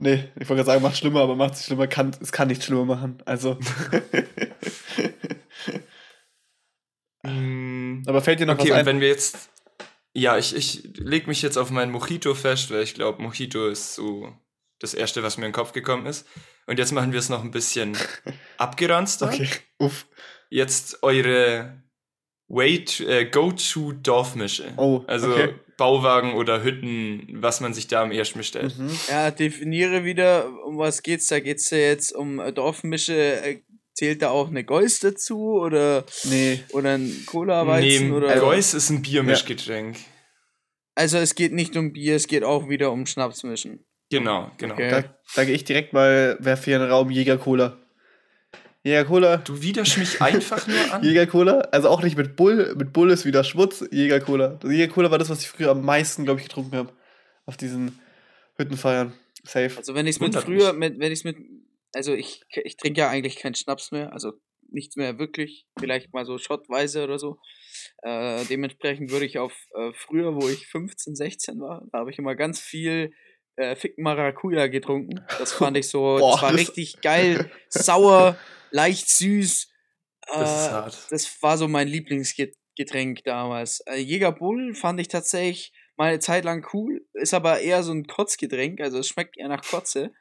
Nee, 0.00 0.28
ich 0.38 0.48
wollte 0.48 0.62
gerade 0.62 0.66
sagen, 0.66 0.82
macht 0.82 0.96
schlimmer, 0.96 1.22
aber 1.22 1.34
macht 1.34 1.54
es 1.54 1.64
schlimmer, 1.64 1.88
kann, 1.88 2.12
es 2.20 2.30
kann 2.30 2.46
nicht 2.48 2.62
schlimmer 2.62 2.84
machen. 2.84 3.20
Also. 3.24 3.58
Mm, 7.28 8.02
aber 8.06 8.20
fällt 8.22 8.40
dir 8.40 8.46
noch 8.46 8.54
okay, 8.54 8.64
was 8.64 8.70
und 8.72 8.78
ein? 8.78 8.86
wenn 8.86 9.00
wir 9.00 9.08
jetzt. 9.08 9.50
Ja, 10.14 10.36
ich, 10.38 10.54
ich 10.56 10.82
leg 10.96 11.26
mich 11.28 11.42
jetzt 11.42 11.56
auf 11.56 11.70
meinen 11.70 11.92
Mojito 11.92 12.34
fest, 12.34 12.70
weil 12.70 12.82
ich 12.82 12.94
glaube, 12.94 13.22
Mojito 13.22 13.68
ist 13.68 13.94
so 13.94 14.32
das 14.80 14.94
Erste, 14.94 15.22
was 15.22 15.36
mir 15.36 15.44
in 15.46 15.50
den 15.50 15.54
Kopf 15.54 15.72
gekommen 15.72 16.06
ist. 16.06 16.26
Und 16.66 16.78
jetzt 16.78 16.92
machen 16.92 17.12
wir 17.12 17.18
es 17.18 17.28
noch 17.28 17.44
ein 17.44 17.50
bisschen 17.50 17.96
abgeranzter. 18.58 19.26
Okay, 19.26 19.48
uff. 19.78 20.06
Jetzt 20.50 21.02
eure 21.02 21.82
Way 22.48 22.84
to, 22.84 23.04
äh, 23.04 23.24
Go-To-Dorfmische. 23.26 24.72
Oh, 24.76 25.04
Also 25.06 25.30
okay. 25.32 25.54
Bauwagen 25.76 26.34
oder 26.34 26.64
Hütten, 26.64 27.28
was 27.40 27.60
man 27.60 27.72
sich 27.72 27.86
da 27.86 28.02
am 28.02 28.10
ersten 28.10 28.38
bestellt. 28.38 28.76
Mhm. 28.78 28.90
Ja, 29.08 29.30
definiere 29.30 30.04
wieder, 30.04 30.48
um 30.64 30.76
was 30.78 31.02
geht's 31.02 31.28
da? 31.28 31.38
Geht's 31.38 31.68
da 31.68 31.76
jetzt 31.76 32.12
um 32.12 32.40
äh, 32.40 32.52
Dorfmische? 32.52 33.60
Äh, 33.98 34.04
zählt 34.04 34.22
da 34.22 34.30
auch 34.30 34.48
eine 34.48 34.64
Geuss 34.64 35.00
dazu 35.00 35.60
oder, 35.60 36.04
Nee. 36.24 36.60
oder 36.72 36.94
ein 36.94 37.24
Cola-Weizen? 37.26 38.08
Nee, 38.08 38.14
oder? 38.14 38.38
Geuss 38.38 38.74
ist 38.74 38.90
ein 38.90 39.02
Biermischgetränk. 39.02 39.96
Also 40.94 41.18
es 41.18 41.34
geht 41.34 41.52
nicht 41.52 41.76
um 41.76 41.92
Bier, 41.92 42.16
es 42.16 42.26
geht 42.26 42.44
auch 42.44 42.68
wieder 42.68 42.90
um 42.90 43.06
Schnapsmischen. 43.06 43.84
Genau, 44.10 44.50
genau. 44.58 44.74
Okay. 44.74 44.90
Da, 44.90 45.04
da 45.36 45.44
gehe 45.44 45.54
ich 45.54 45.64
direkt 45.64 45.92
mal, 45.92 46.36
werfe 46.40 46.64
hier 46.64 46.80
einen 46.80 46.90
Raum 46.90 47.10
Jäger 47.10 47.38
Cola. 47.38 47.76
Jäger 48.82 49.04
Cola. 49.04 49.36
Du 49.38 49.60
widerst 49.60 49.98
mich 49.98 50.20
einfach 50.22 50.66
nur 50.66 50.94
an. 50.94 51.02
Jäger 51.04 51.26
Cola, 51.26 51.60
also 51.72 51.88
auch 51.88 52.02
nicht 52.02 52.16
mit 52.16 52.36
Bull, 52.36 52.74
mit 52.76 52.92
Bull 52.92 53.10
ist 53.10 53.26
wieder 53.26 53.44
Schmutz, 53.44 53.84
Jäger 53.90 54.20
Cola. 54.20 54.58
Das 54.60 54.70
Jäger 54.70 54.92
Cola 54.92 55.10
war 55.10 55.18
das, 55.18 55.28
was 55.28 55.42
ich 55.42 55.48
früher 55.48 55.70
am 55.70 55.84
meisten, 55.84 56.24
glaube 56.24 56.40
ich, 56.40 56.46
getrunken 56.46 56.76
habe. 56.76 56.92
Auf 57.44 57.56
diesen 57.56 57.98
Hüttenfeiern. 58.56 59.12
Safe. 59.44 59.72
Also 59.76 59.94
wenn 59.94 60.06
ich 60.06 60.16
es 60.16 60.20
mit 60.20 60.34
früher, 60.34 60.72
mit, 60.72 60.98
wenn 60.98 61.12
ich 61.12 61.20
es 61.20 61.24
mit, 61.24 61.36
also 61.94 62.14
ich, 62.14 62.42
ich 62.64 62.76
trinke 62.76 63.00
ja 63.00 63.08
eigentlich 63.08 63.36
keinen 63.36 63.54
Schnaps 63.54 63.90
mehr, 63.92 64.12
also 64.12 64.32
nichts 64.70 64.96
mehr 64.96 65.18
wirklich, 65.18 65.66
vielleicht 65.78 66.12
mal 66.12 66.24
so 66.26 66.36
schottweise 66.38 67.04
oder 67.04 67.18
so. 67.18 67.38
Äh, 68.02 68.44
dementsprechend 68.46 69.10
würde 69.10 69.24
ich 69.26 69.38
auf 69.38 69.54
äh, 69.74 69.92
früher, 69.94 70.34
wo 70.34 70.48
ich 70.48 70.66
15, 70.66 71.14
16 71.16 71.58
war, 71.60 71.86
da 71.92 71.98
habe 72.00 72.10
ich 72.10 72.18
immer 72.18 72.34
ganz 72.34 72.60
viel 72.60 73.12
äh, 73.56 73.74
Fick 73.76 73.96
Maracuja 73.98 74.66
getrunken. 74.66 75.24
Das 75.38 75.52
fand 75.52 75.76
ich 75.78 75.88
so, 75.88 76.00
Boah, 76.18 76.32
das 76.32 76.42
war 76.42 76.52
das- 76.52 76.60
richtig 76.60 77.00
geil, 77.00 77.50
sauer, 77.68 78.36
leicht 78.70 79.08
süß. 79.08 79.68
Das 80.30 80.50
ist 80.62 80.68
Äh, 80.68 80.72
hart. 80.72 81.06
das 81.10 81.42
war 81.42 81.56
so 81.56 81.68
mein 81.68 81.88
Lieblingsgetränk 81.88 83.24
damals. 83.24 83.80
Äh, 83.86 83.96
Jäger 83.96 84.32
Bull 84.32 84.74
fand 84.74 85.00
ich 85.00 85.08
tatsächlich 85.08 85.72
mal 85.96 86.08
eine 86.10 86.18
Zeit 86.18 86.44
lang 86.44 86.66
cool, 86.74 87.06
ist 87.14 87.32
aber 87.32 87.60
eher 87.60 87.82
so 87.82 87.92
ein 87.92 88.06
Kotzgetränk, 88.06 88.80
also 88.82 88.98
es 88.98 89.08
schmeckt 89.08 89.38
eher 89.38 89.48
nach 89.48 89.62
Kotze. 89.62 90.12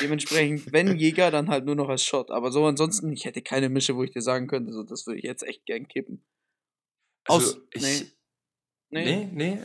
Dementsprechend, 0.00 0.72
wenn 0.72 0.96
Jäger, 0.96 1.30
dann 1.30 1.48
halt 1.48 1.64
nur 1.64 1.74
noch 1.74 1.88
als 1.88 2.04
Shot. 2.04 2.30
Aber 2.30 2.52
so 2.52 2.64
ansonsten, 2.66 3.12
ich 3.12 3.24
hätte 3.24 3.42
keine 3.42 3.68
Mische, 3.68 3.96
wo 3.96 4.04
ich 4.04 4.12
dir 4.12 4.22
sagen 4.22 4.46
könnte, 4.46 4.72
so 4.72 4.82
das 4.84 5.06
würde 5.06 5.18
ich 5.18 5.24
jetzt 5.24 5.42
echt 5.42 5.66
gern 5.66 5.88
kippen. 5.88 6.24
Also, 7.26 7.56
Aus- 7.56 7.60
ich, 7.72 7.82
nee. 8.90 9.04
nee, 9.04 9.04
Nee. 9.04 9.28
nee. 9.56 9.58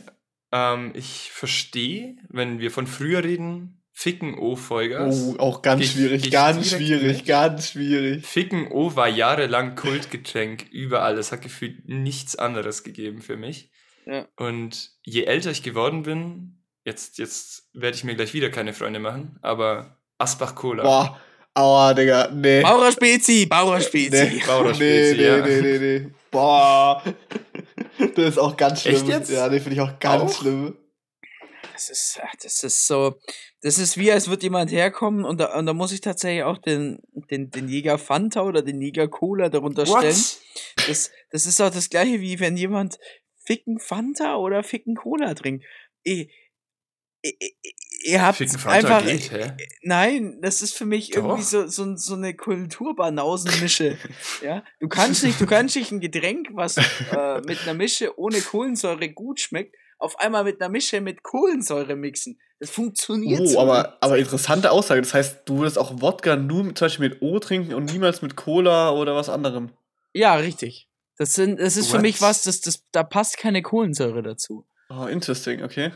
Ähm, 0.50 0.92
ich 0.94 1.30
verstehe, 1.30 2.16
wenn 2.28 2.58
wir 2.58 2.70
von 2.70 2.86
früher 2.86 3.22
reden, 3.22 3.74
Ficken 3.92 4.38
O 4.38 4.54
Vollgas. 4.54 5.34
Oh, 5.34 5.36
auch 5.38 5.60
ganz 5.60 5.82
ich- 5.84 5.90
schwierig, 5.92 6.30
ganz 6.30 6.70
schwierig, 6.70 7.18
mit? 7.18 7.26
ganz 7.26 7.70
schwierig. 7.70 8.24
Ficken 8.24 8.68
O 8.70 8.94
war 8.94 9.08
jahrelang 9.08 9.74
Kultgetränk 9.74 10.66
überall. 10.70 11.18
Es 11.18 11.32
hat 11.32 11.42
gefühlt 11.42 11.88
nichts 11.88 12.36
anderes 12.36 12.84
gegeben 12.84 13.20
für 13.22 13.36
mich. 13.36 13.70
Ja. 14.06 14.26
Und 14.36 14.92
je 15.02 15.24
älter 15.24 15.50
ich 15.50 15.62
geworden 15.64 16.02
bin, 16.04 16.64
jetzt, 16.84 17.18
jetzt 17.18 17.68
werde 17.74 17.96
ich 17.96 18.04
mir 18.04 18.14
gleich 18.14 18.32
wieder 18.34 18.50
keine 18.50 18.72
Freunde 18.72 19.00
machen, 19.00 19.36
aber 19.42 19.97
Asbach 20.18 20.54
Cola. 20.54 20.82
Boah, 20.82 21.20
aua, 21.54 21.94
Digga, 21.94 22.30
nee. 22.32 22.62
Bauer 22.62 22.92
Spezi, 22.92 23.46
Bauer 23.46 23.80
Spezi. 23.80 24.10
Nee, 24.10 24.42
Bauer 24.46 24.72
nee, 24.72 24.74
Spezi, 24.74 25.16
nee, 25.16 25.26
ja. 25.26 25.46
nee, 25.46 25.60
nee, 25.60 25.78
nee. 25.78 26.10
Boah. 26.30 27.02
Das 28.14 28.28
ist 28.28 28.38
auch 28.38 28.56
ganz 28.56 28.82
schlimm. 28.82 28.96
Echt 28.96 29.08
jetzt? 29.08 29.30
Ja, 29.30 29.48
nee, 29.48 29.60
finde 29.60 29.74
ich 29.74 29.80
auch 29.80 29.98
ganz 29.98 30.22
Auch? 30.22 30.38
schlimm. 30.40 30.76
das 31.72 31.88
ist, 31.88 32.20
das 32.42 32.62
ist 32.62 32.86
so, 32.86 33.14
das 33.62 33.78
ist 33.78 33.96
wie, 33.96 34.12
als 34.12 34.28
würde 34.28 34.42
jemand 34.42 34.70
herkommen 34.70 35.24
und 35.24 35.38
da, 35.40 35.56
und 35.58 35.66
da 35.66 35.72
muss 35.72 35.92
ich 35.92 36.00
tatsächlich 36.00 36.44
auch 36.44 36.58
den, 36.58 37.00
den, 37.30 37.50
den 37.50 37.68
Jäger 37.68 37.98
Fanta 37.98 38.42
oder 38.42 38.62
den 38.62 38.80
Jäger 38.80 39.08
Cola 39.08 39.48
darunter 39.48 39.86
stellen. 39.86 40.16
Das, 40.86 41.10
das 41.30 41.46
ist 41.46 41.60
auch 41.60 41.70
das 41.70 41.90
gleiche, 41.90 42.20
wie 42.20 42.40
wenn 42.40 42.56
jemand 42.56 42.98
ficken 43.44 43.78
Fanta 43.78 44.36
oder 44.36 44.62
ficken 44.62 44.94
Cola 44.94 45.34
trinkt. 45.34 45.64
Ich, 46.02 46.30
ihr, 47.22 47.34
ihr 48.02 48.24
habt 48.24 48.40
einfach. 48.66 49.04
geht, 49.04 49.30
hä? 49.32 49.52
Nein, 49.82 50.38
das 50.40 50.62
ist 50.62 50.74
für 50.74 50.86
mich 50.86 51.14
irgendwie 51.14 51.42
Doch. 51.42 51.42
so, 51.42 51.66
so, 51.66 51.96
so 51.96 52.14
eine 52.14 52.34
Kulturbanausenmische. 52.34 53.98
ja, 54.42 54.62
du 54.80 54.88
kannst 54.88 55.24
nicht, 55.24 55.40
du 55.40 55.46
kannst 55.46 55.76
nicht 55.76 55.90
ein 55.92 56.00
Getränk, 56.00 56.48
was 56.52 56.76
äh, 56.76 57.40
mit 57.46 57.62
einer 57.62 57.74
Mische 57.74 58.18
ohne 58.18 58.40
Kohlensäure 58.40 59.08
gut 59.08 59.40
schmeckt, 59.40 59.74
auf 59.98 60.18
einmal 60.20 60.44
mit 60.44 60.60
einer 60.60 60.70
Mische 60.70 61.00
mit 61.00 61.22
Kohlensäure 61.22 61.96
mixen. 61.96 62.40
Das 62.60 62.70
funktioniert 62.70 63.40
Oh, 63.40 63.46
so 63.46 63.60
aber, 63.60 63.98
aber 64.00 64.18
interessante 64.18 64.70
Aussage. 64.70 65.00
Das 65.00 65.14
heißt, 65.14 65.42
du 65.44 65.58
würdest 65.58 65.78
auch 65.78 66.00
Wodka 66.00 66.36
nur 66.36 66.64
mit, 66.64 66.78
zum 66.78 66.86
Beispiel 66.86 67.10
mit 67.10 67.22
O 67.22 67.38
trinken 67.38 67.74
und 67.74 67.92
niemals 67.92 68.22
mit 68.22 68.36
Cola 68.36 68.90
oder 68.90 69.14
was 69.14 69.28
anderem. 69.28 69.70
Ja, 70.12 70.34
richtig. 70.34 70.88
Das 71.16 71.34
sind, 71.34 71.60
das 71.60 71.76
ist 71.76 71.88
für 71.88 71.94
What? 71.94 72.02
mich 72.02 72.20
was, 72.20 72.42
das, 72.42 72.60
das, 72.60 72.84
da 72.92 73.02
passt 73.02 73.38
keine 73.38 73.62
Kohlensäure 73.62 74.22
dazu. 74.22 74.66
Oh, 74.88 75.06
interesting, 75.06 75.62
okay. 75.62 75.92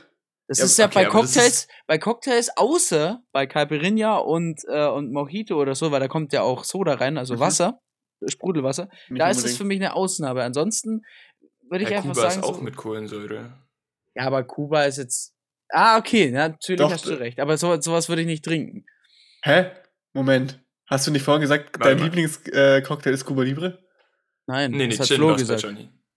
Das 0.52 0.58
Ja, 0.58 0.64
ist 0.66 0.78
ja 0.78 0.86
okay, 0.86 0.94
bei 0.94 1.04
Cocktails, 1.06 1.68
bei 1.86 1.98
Cocktails 1.98 2.50
außer 2.56 3.22
bei 3.32 3.46
Caipirinha 3.46 4.18
und, 4.18 4.60
äh, 4.68 4.86
und 4.88 5.10
Mojito 5.12 5.58
oder 5.60 5.74
so, 5.74 5.90
weil 5.92 6.00
da 6.00 6.08
kommt 6.08 6.32
ja 6.32 6.42
auch 6.42 6.64
Soda 6.64 6.94
rein, 6.94 7.16
also 7.16 7.34
Mhm. 7.34 7.40
Wasser, 7.40 7.80
Sprudelwasser. 8.28 8.88
Nicht 9.08 9.20
da 9.20 9.28
ist 9.30 9.38
es 9.38 9.42
unbedingt. 9.44 9.58
für 9.58 9.64
mich 9.64 9.80
eine 9.80 9.94
Ausnahme. 9.94 10.42
Ansonsten 10.42 11.02
würde 11.70 11.84
ich 11.84 11.90
Ja, 11.90 11.96
einfach 11.98 12.10
Kuba 12.10 12.20
sagen, 12.28 12.40
ist 12.40 12.44
auch 12.48 12.56
so, 12.56 12.60
mit 12.60 12.76
Kohlensäure. 12.76 13.52
ja, 14.14 14.26
aber 14.26 14.44
Kuba 14.44 14.84
ist 14.84 14.98
jetzt. 14.98 15.34
Ah, 15.70 15.96
okay, 15.98 16.30
natürlich 16.30 16.78
Doch, 16.80 16.92
hast 16.92 17.06
du 17.06 17.10
d- 17.10 17.16
recht. 17.16 17.40
Aber 17.40 17.56
so, 17.56 17.80
sowas 17.80 18.08
würde 18.10 18.20
ich 18.22 18.26
nicht 18.26 18.44
trinken. 18.44 18.84
Hä? 19.42 19.70
Moment. 20.12 20.60
Hast 20.86 21.06
du 21.06 21.10
nicht 21.10 21.22
vorhin 21.22 21.40
gesagt, 21.40 21.80
Warte 21.80 21.96
dein. 21.96 22.04
Lieblingscocktail 22.04 23.12
äh, 23.12 23.14
ist 23.14 23.24
Cuba 23.24 23.42
Libre? 23.42 23.78
Nein, 24.46 24.72
Nee, 24.72 24.76
nee, 24.78 24.88
das 24.88 25.00
hat 25.00 25.06
Gin 25.08 25.16
Flo 25.16 25.34
gesagt. 25.34 25.62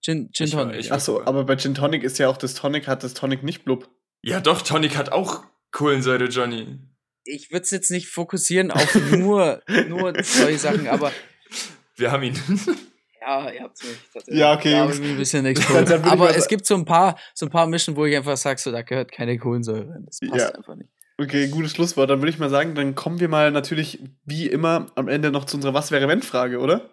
Gin, 0.02 0.30
Gin 0.34 0.50
Tonic. 0.52 0.92
Achso, 0.92 1.24
aber 1.24 1.46
bei 1.46 1.56
Gin 1.56 1.74
Tonic 1.74 2.04
ist 2.04 2.18
ja 2.20 2.28
auch 2.28 2.38
das 2.38 2.54
Tonic, 2.54 2.88
hat 2.88 3.04
das 3.04 3.14
Tonic 3.14 3.42
nicht 3.44 3.64
blub. 3.64 3.90
Ja, 4.28 4.40
doch, 4.40 4.64
Tonic 4.64 4.98
hat 4.98 5.12
auch 5.12 5.44
Kohlensäure, 5.72 6.26
Johnny. 6.26 6.80
Ich 7.26 7.52
würde 7.52 7.62
es 7.64 7.70
jetzt 7.70 7.92
nicht 7.92 8.08
fokussieren 8.08 8.72
auf 8.72 8.96
nur, 9.12 9.62
nur 9.88 10.14
solche 10.24 10.58
Sachen, 10.58 10.88
aber 10.88 11.12
Wir 11.96 12.12
haben 12.12 12.24
ihn. 12.24 12.34
ja, 13.22 13.52
ihr 13.52 13.62
habt 13.62 13.84
mich 13.84 13.98
tatsächlich. 14.12 14.40
Ja, 14.40 14.54
okay, 14.56 14.72
Da 14.72 14.90
ich 14.90 15.00
ein 15.00 15.18
bisschen 15.18 15.46
exposed. 15.46 15.92
Aber 16.06 16.36
es 16.36 16.48
gibt 16.48 16.66
so 16.66 16.74
ein 16.74 16.86
paar, 16.86 17.20
so 17.36 17.46
ein 17.46 17.52
paar 17.52 17.68
Mischen, 17.68 17.96
wo 17.96 18.06
ich 18.06 18.16
einfach 18.16 18.36
sage, 18.36 18.60
so, 18.60 18.72
da 18.72 18.82
gehört 18.82 19.12
keine 19.12 19.38
Kohlensäure 19.38 19.90
rein. 19.90 20.04
Das 20.08 20.20
passt 20.20 20.50
Ja. 20.50 20.56
einfach 20.56 20.76
nicht. 20.76 20.90
Okay, 21.20 21.48
gutes 21.50 21.72
Schlusswort. 21.74 22.10
Dann 22.10 22.20
würde 22.20 22.32
ich 22.32 22.40
mal 22.40 22.50
sagen, 22.50 22.74
dann 22.74 22.96
kommen 22.96 23.20
wir 23.20 23.30
mal 23.30 23.52
natürlich 23.52 24.00
wie 24.26 24.48
immer 24.48 24.88
am 24.96 25.08
Ende 25.08 25.30
noch 25.30 25.46
zu 25.46 25.56
unserer 25.58 25.76
Was 25.76 25.92
wäre 25.92 26.08
wenn 26.08 26.24
Frage, 26.24 26.58
oder? 26.60 26.90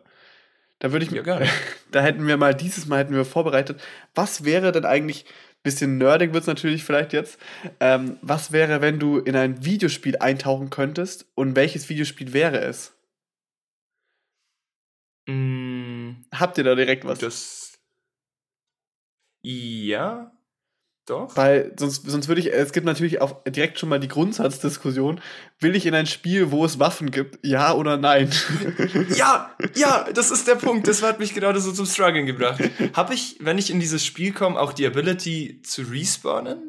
Da 0.81 0.93
würde 0.93 1.07
ich 1.07 1.13
Ja, 1.13 1.23
gerne. 1.23 1.49
da 1.93 2.03
hätten 2.03 2.27
wir 2.27 2.37
mal 2.37 2.55
dieses 2.55 2.87
Mal 2.87 2.99
hätten 2.99 3.15
wir 3.15 3.25
vorbereitet. 3.25 3.81
Was 4.15 4.45
wäre 4.45 4.71
denn 4.71 4.85
eigentlich 4.85 5.25
bisschen 5.63 5.99
nerdig 5.99 6.33
wird 6.33 6.43
es 6.43 6.47
natürlich 6.49 6.85
vielleicht 6.85 7.13
jetzt. 7.13 7.39
Ähm, 7.81 8.19
was 8.23 8.53
wäre, 8.53 8.81
wenn 8.81 8.99
du 8.99 9.19
in 9.19 9.37
ein 9.37 9.65
Videospiel 9.65 10.17
eintauchen 10.19 10.71
könntest 10.71 11.27
und 11.35 11.57
welches 11.57 11.89
Videospiel 11.89 12.33
wäre 12.33 12.59
es? 12.61 12.95
Mm, 15.29 16.25
Habt 16.35 16.59
ihr 16.59 16.65
da 16.65 16.75
direkt 16.75 17.05
was? 17.05 17.19
das. 17.21 17.79
Ja, 19.45 20.33
doch. 21.07 21.37
Weil 21.37 21.73
sonst, 21.79 22.05
sonst 22.09 22.29
würde 22.29 22.41
ich, 22.41 22.53
es 22.53 22.73
gibt 22.73 22.87
natürlich 22.87 23.21
auch 23.21 23.43
direkt 23.45 23.79
schon 23.79 23.89
mal 23.89 23.99
die 24.01 24.09
Grundsatzdiskussion, 24.09 25.21
will 25.61 25.75
ich 25.77 25.87
in 25.87 25.95
ein 25.95 26.07
Spiel, 26.07 26.51
wo 26.51 26.65
es 26.65 26.79
Waffen 26.79 27.11
gibt, 27.11 27.45
ja 27.45 27.75
oder 27.75 27.97
nein? 27.97 28.31
Ja, 29.17 29.55
ja, 29.75 30.11
das 30.13 30.31
ist 30.31 30.47
der 30.49 30.55
Punkt. 30.57 30.87
Das 30.89 31.03
hat 31.03 31.19
mich 31.19 31.35
gerade 31.35 31.61
so 31.61 31.73
zum 31.73 31.87
Struggeln 31.87 32.27
gebracht. 32.27 32.61
Habe 32.95 33.15
ich, 33.15 33.37
wenn 33.41 33.59
ich 33.59 33.71
in 33.71 33.81
dieses 33.81 34.05
Spiel 34.05 34.33
komme, 34.33 34.59
auch 34.59 34.73
die 34.73 34.87
Ability 34.87 35.61
zu 35.63 35.83
respawnen? 35.83 36.69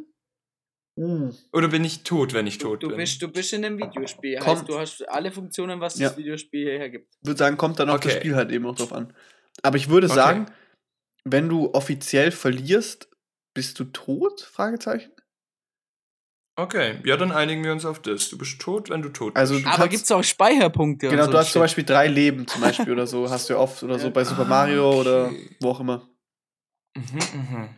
Uh, 0.95 1.31
Oder 1.51 1.69
bin 1.69 1.83
ich 1.83 2.03
tot, 2.03 2.33
wenn 2.35 2.45
ich 2.45 2.59
tot 2.59 2.83
Du 2.83 2.89
bin? 2.89 2.97
bist, 2.97 3.19
du 3.19 3.27
bist 3.27 3.51
in 3.53 3.65
einem 3.65 3.79
Videospiel. 3.79 4.37
Komm. 4.39 4.47
Heißt, 4.47 4.69
du 4.69 4.77
hast 4.77 5.09
alle 5.09 5.31
Funktionen, 5.31 5.79
was 5.81 5.97
Ja. 5.97 6.09
das 6.09 6.17
Videospiel 6.19 6.69
hierher 6.69 6.89
gibt. 6.91 7.07
würde 7.23 7.39
sagen, 7.39 7.57
kommt 7.57 7.79
dann 7.79 7.87
das 7.87 7.95
Okay. 7.95 8.11
Spiel 8.11 8.35
halt 8.35 8.51
eben 8.51 8.65
auch 8.67 8.75
drauf 8.75 8.93
an. 8.93 9.11
Aber 9.63 9.77
ich 9.77 9.89
würde 9.89 10.05
Okay. 10.05 10.13
sagen, 10.15 10.45
wenn 11.23 11.49
du 11.49 11.73
offiziell 11.73 12.29
verlierst, 12.29 13.09
bist 13.53 13.79
du 13.79 13.85
tot? 13.85 14.41
Fragezeichen. 14.41 15.11
Okay, 16.55 16.99
ja, 17.03 17.17
dann 17.17 17.31
einigen 17.31 17.63
wir 17.63 17.71
uns 17.71 17.83
auf 17.83 17.99
das. 17.99 18.29
Du 18.29 18.37
bist 18.37 18.59
tot, 18.61 18.89
wenn 18.91 19.01
du 19.01 19.09
tot 19.09 19.35
Also 19.35 19.55
bist. 19.55 19.65
du 19.65 19.69
Aber 19.69 19.77
kannst- 19.77 19.91
gibt's 19.91 20.11
auch 20.11 20.23
Speicherpunkte? 20.23 21.07
Genau, 21.07 21.23
und 21.23 21.27
so 21.27 21.31
du 21.31 21.37
hast 21.39 21.47
zum 21.47 21.53
Shit? 21.53 21.63
Beispiel 21.63 21.83
drei 21.83 22.07
Leben 22.07 22.45
zum 22.47 22.61
Beispiel 22.61 22.91
oder 22.93 23.07
so, 23.07 23.27
hast 23.29 23.49
du 23.49 23.53
ja 23.53 23.59
oft 23.59 23.81
oder 23.81 23.97
so 23.97 24.11
bei 24.11 24.23
Super 24.23 24.43
Ah, 24.43 24.45
Mario 24.45 24.99
oder 24.99 25.25
okay. 25.27 25.55
wo 25.61 25.69
auch 25.71 25.79
immer. 25.79 26.07
Mhm, 26.95 27.03
mhm. 27.33 27.69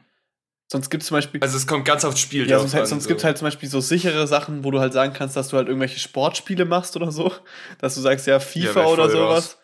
Sonst 0.70 0.90
gibt 0.90 1.04
es 1.04 1.08
zum 1.08 1.16
Beispiel. 1.16 1.42
Also 1.42 1.56
es 1.56 1.68
kommt 1.68 1.86
ganz 1.86 2.04
aufs 2.04 2.20
Spiel 2.20 2.50
ja, 2.50 2.60
sonst, 2.60 2.74
halt, 2.74 2.88
sonst 2.88 3.04
so. 3.04 3.08
gibt 3.08 3.22
es 3.22 3.24
halt 3.24 3.38
zum 3.38 3.46
Beispiel 3.46 3.70
so 3.70 3.80
sichere 3.80 4.28
Sachen, 4.28 4.66
wo 4.66 4.72
du 4.72 4.80
halt 4.82 4.92
sagen 4.92 5.14
kannst, 5.14 5.38
dass 5.38 5.48
du 5.50 5.58
halt 5.58 5.68
irgendwelche 5.70 6.00
Sportspiele 6.00 6.66
machst 6.66 6.96
oder 6.98 7.12
so. 7.14 7.32
Dass 7.80 7.96
du 7.96 8.02
sagst, 8.02 8.28
ja, 8.28 8.40
FIFA 8.42 8.76
wär 8.76 8.88
oder 8.90 9.10
sowas. 9.10 9.58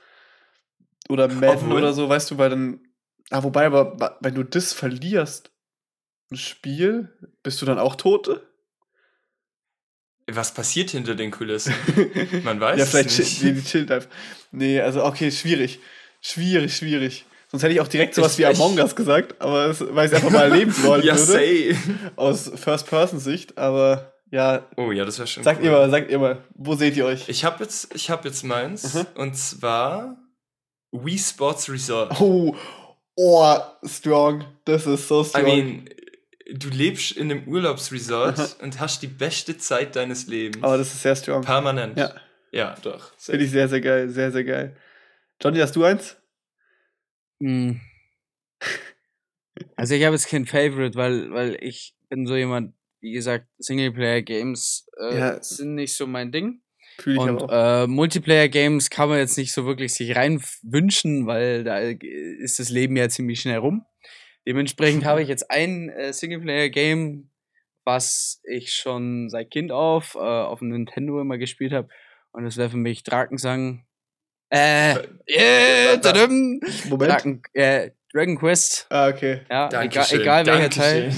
Oder 1.09 1.28
Madden 1.28 1.49
Obwohl- 1.66 1.78
oder 1.80 1.91
so, 1.93 2.07
weißt 2.07 2.32
du, 2.32 2.38
weil 2.38 2.49
dann. 2.51 2.80
Ah, 3.30 3.43
wobei, 3.43 3.66
aber 3.66 4.18
wenn 4.22 4.36
du 4.36 4.43
das 4.43 4.72
verlierst, 4.74 5.51
ein 6.32 6.38
Spiel, 6.38 7.09
bist 7.43 7.61
du 7.61 7.65
dann 7.65 7.79
auch 7.79 7.95
tot? 7.95 8.41
Was 10.32 10.53
passiert 10.53 10.91
hinter 10.91 11.15
den 11.15 11.32
Kulissen? 11.32 11.73
Man 12.43 12.59
weiß 12.61 12.77
ja, 12.77 12.84
es 12.86 12.89
vielleicht 12.91 13.19
nicht. 13.43 13.67
chill- 13.67 13.91
einfach. 13.91 14.09
Nee, 14.51 14.79
also 14.79 15.03
okay, 15.03 15.29
schwierig. 15.32 15.79
Schwierig, 16.21 16.75
schwierig. 16.77 17.25
Sonst 17.49 17.63
hätte 17.63 17.73
ich 17.73 17.82
auch 17.82 17.88
direkt 17.88 18.15
sowas 18.15 18.34
Ich- 18.34 18.38
wie 18.39 18.45
Among 18.45 18.77
Us 18.79 18.95
gesagt, 18.95 19.41
aber 19.41 19.67
das, 19.67 19.82
weil 19.82 20.05
ich 20.05 20.11
es 20.13 20.17
einfach 20.17 20.29
mal 20.32 20.43
erleben 20.43 20.73
wollen 20.84 21.03
ja, 21.03 21.15
würde. 21.17 21.25
say. 21.32 21.75
Aus 22.15 22.49
First-Person-Sicht, 22.55 23.57
aber 23.57 24.13
ja, 24.29 24.65
Oh 24.77 24.91
ja, 24.93 25.03
das 25.03 25.17
wäre 25.17 25.27
schon 25.27 25.43
sagt 25.43 25.59
cool. 25.59 25.65
ihr 25.65 25.71
mal, 25.71 25.89
sagt 25.89 26.09
ihr 26.09 26.19
mal, 26.19 26.41
wo 26.55 26.75
seht 26.75 26.95
ihr 26.95 27.05
euch? 27.05 27.27
Ich 27.27 27.43
habe 27.43 27.61
jetzt, 27.63 27.93
ich 27.93 28.09
hab 28.09 28.23
jetzt 28.23 28.43
meins. 28.43 28.93
Mhm. 28.93 29.05
Und 29.15 29.36
zwar 29.36 30.15
Wii 30.93 31.17
Sports 31.17 31.69
Resort. 31.69 32.21
Oh, 32.21 32.55
oh, 33.17 33.57
strong. 33.86 34.45
Das 34.63 34.86
ist 34.88 35.09
so 35.09 35.21
I 35.21 35.25
strong. 35.25 35.43
mean, 35.43 35.89
du 36.54 36.70
lebst 36.70 37.12
in 37.14 37.32
einem 37.32 37.47
Urlaubsresort 37.47 38.58
und 38.62 38.80
hast 38.80 39.02
die 39.04 39.08
beste 39.08 39.58
Zeit 39.58 39.95
deines 39.95 40.28
Lebens. 40.28 40.64
aber 40.64 40.78
das 40.78 40.93
ist 40.93 41.02
sehr 41.02 41.16
strong. 41.16 41.43
Permanent. 41.43 41.97
Ja. 41.97 42.14
Ja, 42.52 42.76
doch. 42.82 43.12
Finde 43.18 43.45
ich 43.45 43.52
sehr, 43.52 43.70
sehr 43.70 43.80
geil, 43.82 44.10
sehr, 44.10 44.32
sehr 44.32 44.43
geil. 44.43 44.76
Johnny, 45.41 45.60
hast 45.60 45.76
du 45.76 45.84
eins? 45.84 46.18
Hm. 47.41 47.80
Also 49.76 49.95
ich 49.95 50.04
habe 50.06 50.16
jetzt 50.16 50.28
kein 50.30 50.45
Favorite, 50.45 50.95
weil, 50.95 51.32
weil 51.32 51.58
ich 51.62 51.93
bin 52.10 52.26
so 52.26 52.36
jemand, 52.36 52.74
wie 53.02 53.12
gesagt, 53.12 53.47
Singleplayer-Games 53.60 54.88
äh, 54.99 55.18
Ja. 55.18 55.43
sind 55.43 55.76
nicht 55.76 55.93
so 55.93 56.08
mein 56.08 56.32
Ding. 56.32 56.62
Fühle 56.97 57.16
ich 57.18 57.22
Und 57.22 57.30
aber 57.30 57.82
auch. 57.82 57.84
äh, 57.84 57.88
Multiplayer-Games 57.88 58.89
kann 58.89 59.10
man 59.10 59.18
jetzt 59.20 59.38
nicht 59.38 59.52
so 59.54 59.66
wirklich 59.66 59.93
sich 59.93 60.16
rein 60.16 60.41
wünschen, 60.64 61.28
weil 61.28 61.64
da 61.64 61.80
ist 61.80 62.60
das 62.60 62.70
Leben 62.70 62.95
ja 62.95 63.10
ziemlich 63.10 63.41
schnell 63.41 63.58
rum. 63.58 63.86
Dementsprechend 64.47 65.05
habe 65.05 65.21
ich 65.21 65.27
jetzt 65.27 65.51
ein 65.51 65.89
äh, 65.89 66.13
Singleplayer-Game, 66.13 67.29
was 67.83 68.41
ich 68.43 68.73
schon 68.73 69.29
seit 69.29 69.51
Kind 69.51 69.71
auf, 69.71 70.15
äh, 70.15 70.19
auf 70.19 70.59
dem 70.59 70.69
Nintendo 70.69 71.21
immer 71.21 71.37
gespielt 71.37 71.73
habe. 71.73 71.89
Und 72.31 72.43
das 72.43 72.57
wäre 72.57 72.69
für 72.69 72.77
mich 72.77 73.03
Drakensang. 73.03 73.85
Äh, 74.49 74.93
äh, 75.25 75.97
tadam, 75.99 76.59
Moment. 76.89 77.11
Draken, 77.11 77.41
äh, 77.53 77.91
Dragon 78.11 78.37
Quest. 78.37 78.87
Ah, 78.89 79.09
okay. 79.09 79.41
Ja, 79.49 79.67
egal, 79.67 79.69
Dankeschön, 79.69 80.21
egal 80.21 80.45
welcher 80.45 80.69
Teil. 80.69 81.13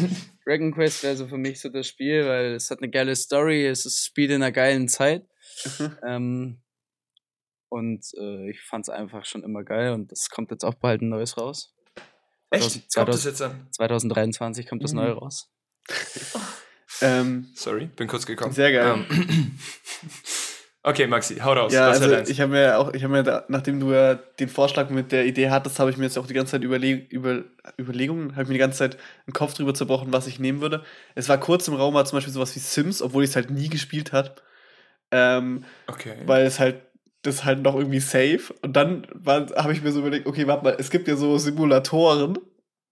Dragon 0.45 0.74
Quest 0.74 1.03
wäre 1.03 1.15
so 1.15 1.28
für 1.28 1.38
mich 1.38 1.61
so 1.61 1.69
das 1.69 1.88
Spiel, 1.88 2.28
weil 2.28 2.53
es 2.53 2.69
hat 2.69 2.80
eine 2.80 2.91
geile 2.91 3.15
Story, 3.15 3.65
es 3.65 3.86
ist, 3.86 4.05
spielt 4.05 4.30
in 4.30 4.43
einer 4.43 4.51
geilen 4.51 4.88
Zeit. 4.88 5.26
Mhm. 5.80 5.97
Ähm, 6.05 6.61
und 7.69 8.05
äh, 8.19 8.51
ich 8.51 8.61
fand 8.61 8.86
es 8.86 8.89
einfach 8.89 9.26
schon 9.26 9.43
immer 9.43 9.63
geil 9.63 9.93
und 9.93 10.11
das 10.11 10.30
kommt 10.30 10.51
jetzt 10.51 10.63
auch 10.63 10.76
bald 10.76 11.01
ein 11.01 11.09
neues 11.09 11.38
raus. 11.38 11.72
Echt? 12.54 12.91
2000 12.91 12.95
Kommt 12.95 13.10
das 13.14 13.24
jetzt 13.26 13.41
an? 13.41 13.68
2023 13.72 14.68
kommt 14.68 14.84
das 14.84 14.91
Mhm. 14.93 14.99
neue 14.99 15.12
raus. 15.14 15.49
Ähm, 17.01 17.47
Sorry, 17.56 17.88
bin 17.88 18.08
kurz 18.08 18.26
gekommen. 18.26 18.54
Sehr 18.54 18.72
geil. 18.72 19.06
Ähm, 19.10 19.58
okay, 20.84 21.08
Maxi, 21.08 21.38
hau 21.38 21.54
raus. 21.54 21.74
ja, 21.74 21.89
Was 21.89 22.01
also 22.01 22.32
ich 22.32 22.39
habe 22.39 22.51
mir 22.51 22.78
auch, 22.80 22.93
ich 22.93 23.04
habe 23.04 23.14
mir, 23.14 23.24
da, 23.24 23.45
nachdem 23.47 23.80
du 23.80 23.91
ja 23.91 24.16
den 24.16 24.47
Vorschlag 24.49 24.89
mit 24.89 25.12
der 25.12 25.26
Idee 25.26 25.49
hattest, 25.49 25.80
habe 25.80 25.89
ich 25.89 25.97
mir 25.97 26.06
jetzt 26.06 26.18
auch 26.18 26.28
die 26.28 26.34
ganze 26.34 26.51
Zeit 26.51 26.64
überleg, 26.64 27.12
über, 27.12 27.43
Überlegungen, 27.80 28.34
habe 28.34 28.43
ich 28.43 28.47
mir 28.47 28.54
die 28.54 28.60
ganze 28.60 28.78
Zeit 28.78 28.97
den 29.28 29.34
Kopf 29.34 29.54
drüber 29.56 29.74
zerbrochen, 29.74 30.14
was 30.14 30.28
ich 30.28 30.39
nehmen 30.39 30.62
würde. 30.62 30.84
Es 31.16 31.28
war 31.30 31.39
kurz 31.39 31.68
im 31.68 31.74
Raum, 31.74 31.93
war 31.93 32.06
zum 32.06 32.18
Beispiel 32.18 32.34
sowas 32.34 32.56
wie 32.56 32.60
Sims, 32.60 33.01
obwohl 33.01 33.24
ich 33.24 33.32
es 33.32 33.36
halt 33.36 33.49
nie 33.49 33.70
gespielt 33.70 34.14
habe. 34.14 34.36
Ähm, 35.12 35.64
okay. 35.88 36.16
weil 36.26 36.45
es 36.45 36.60
halt 36.60 36.82
das 37.24 37.43
halt 37.45 37.61
noch 37.63 37.76
irgendwie 37.76 37.99
safe. 37.99 38.53
Und 38.61 38.74
dann 38.74 39.07
habe 39.26 39.74
ich 39.74 39.82
mir 39.82 39.91
so 39.91 39.99
überlegt, 39.99 40.28
okay, 40.28 40.47
warte 40.47 40.63
mal, 40.63 40.76
es 40.78 40.89
gibt 40.89 41.07
ja 41.07 41.15
so 41.15 41.38
Simulatoren, 41.38 42.38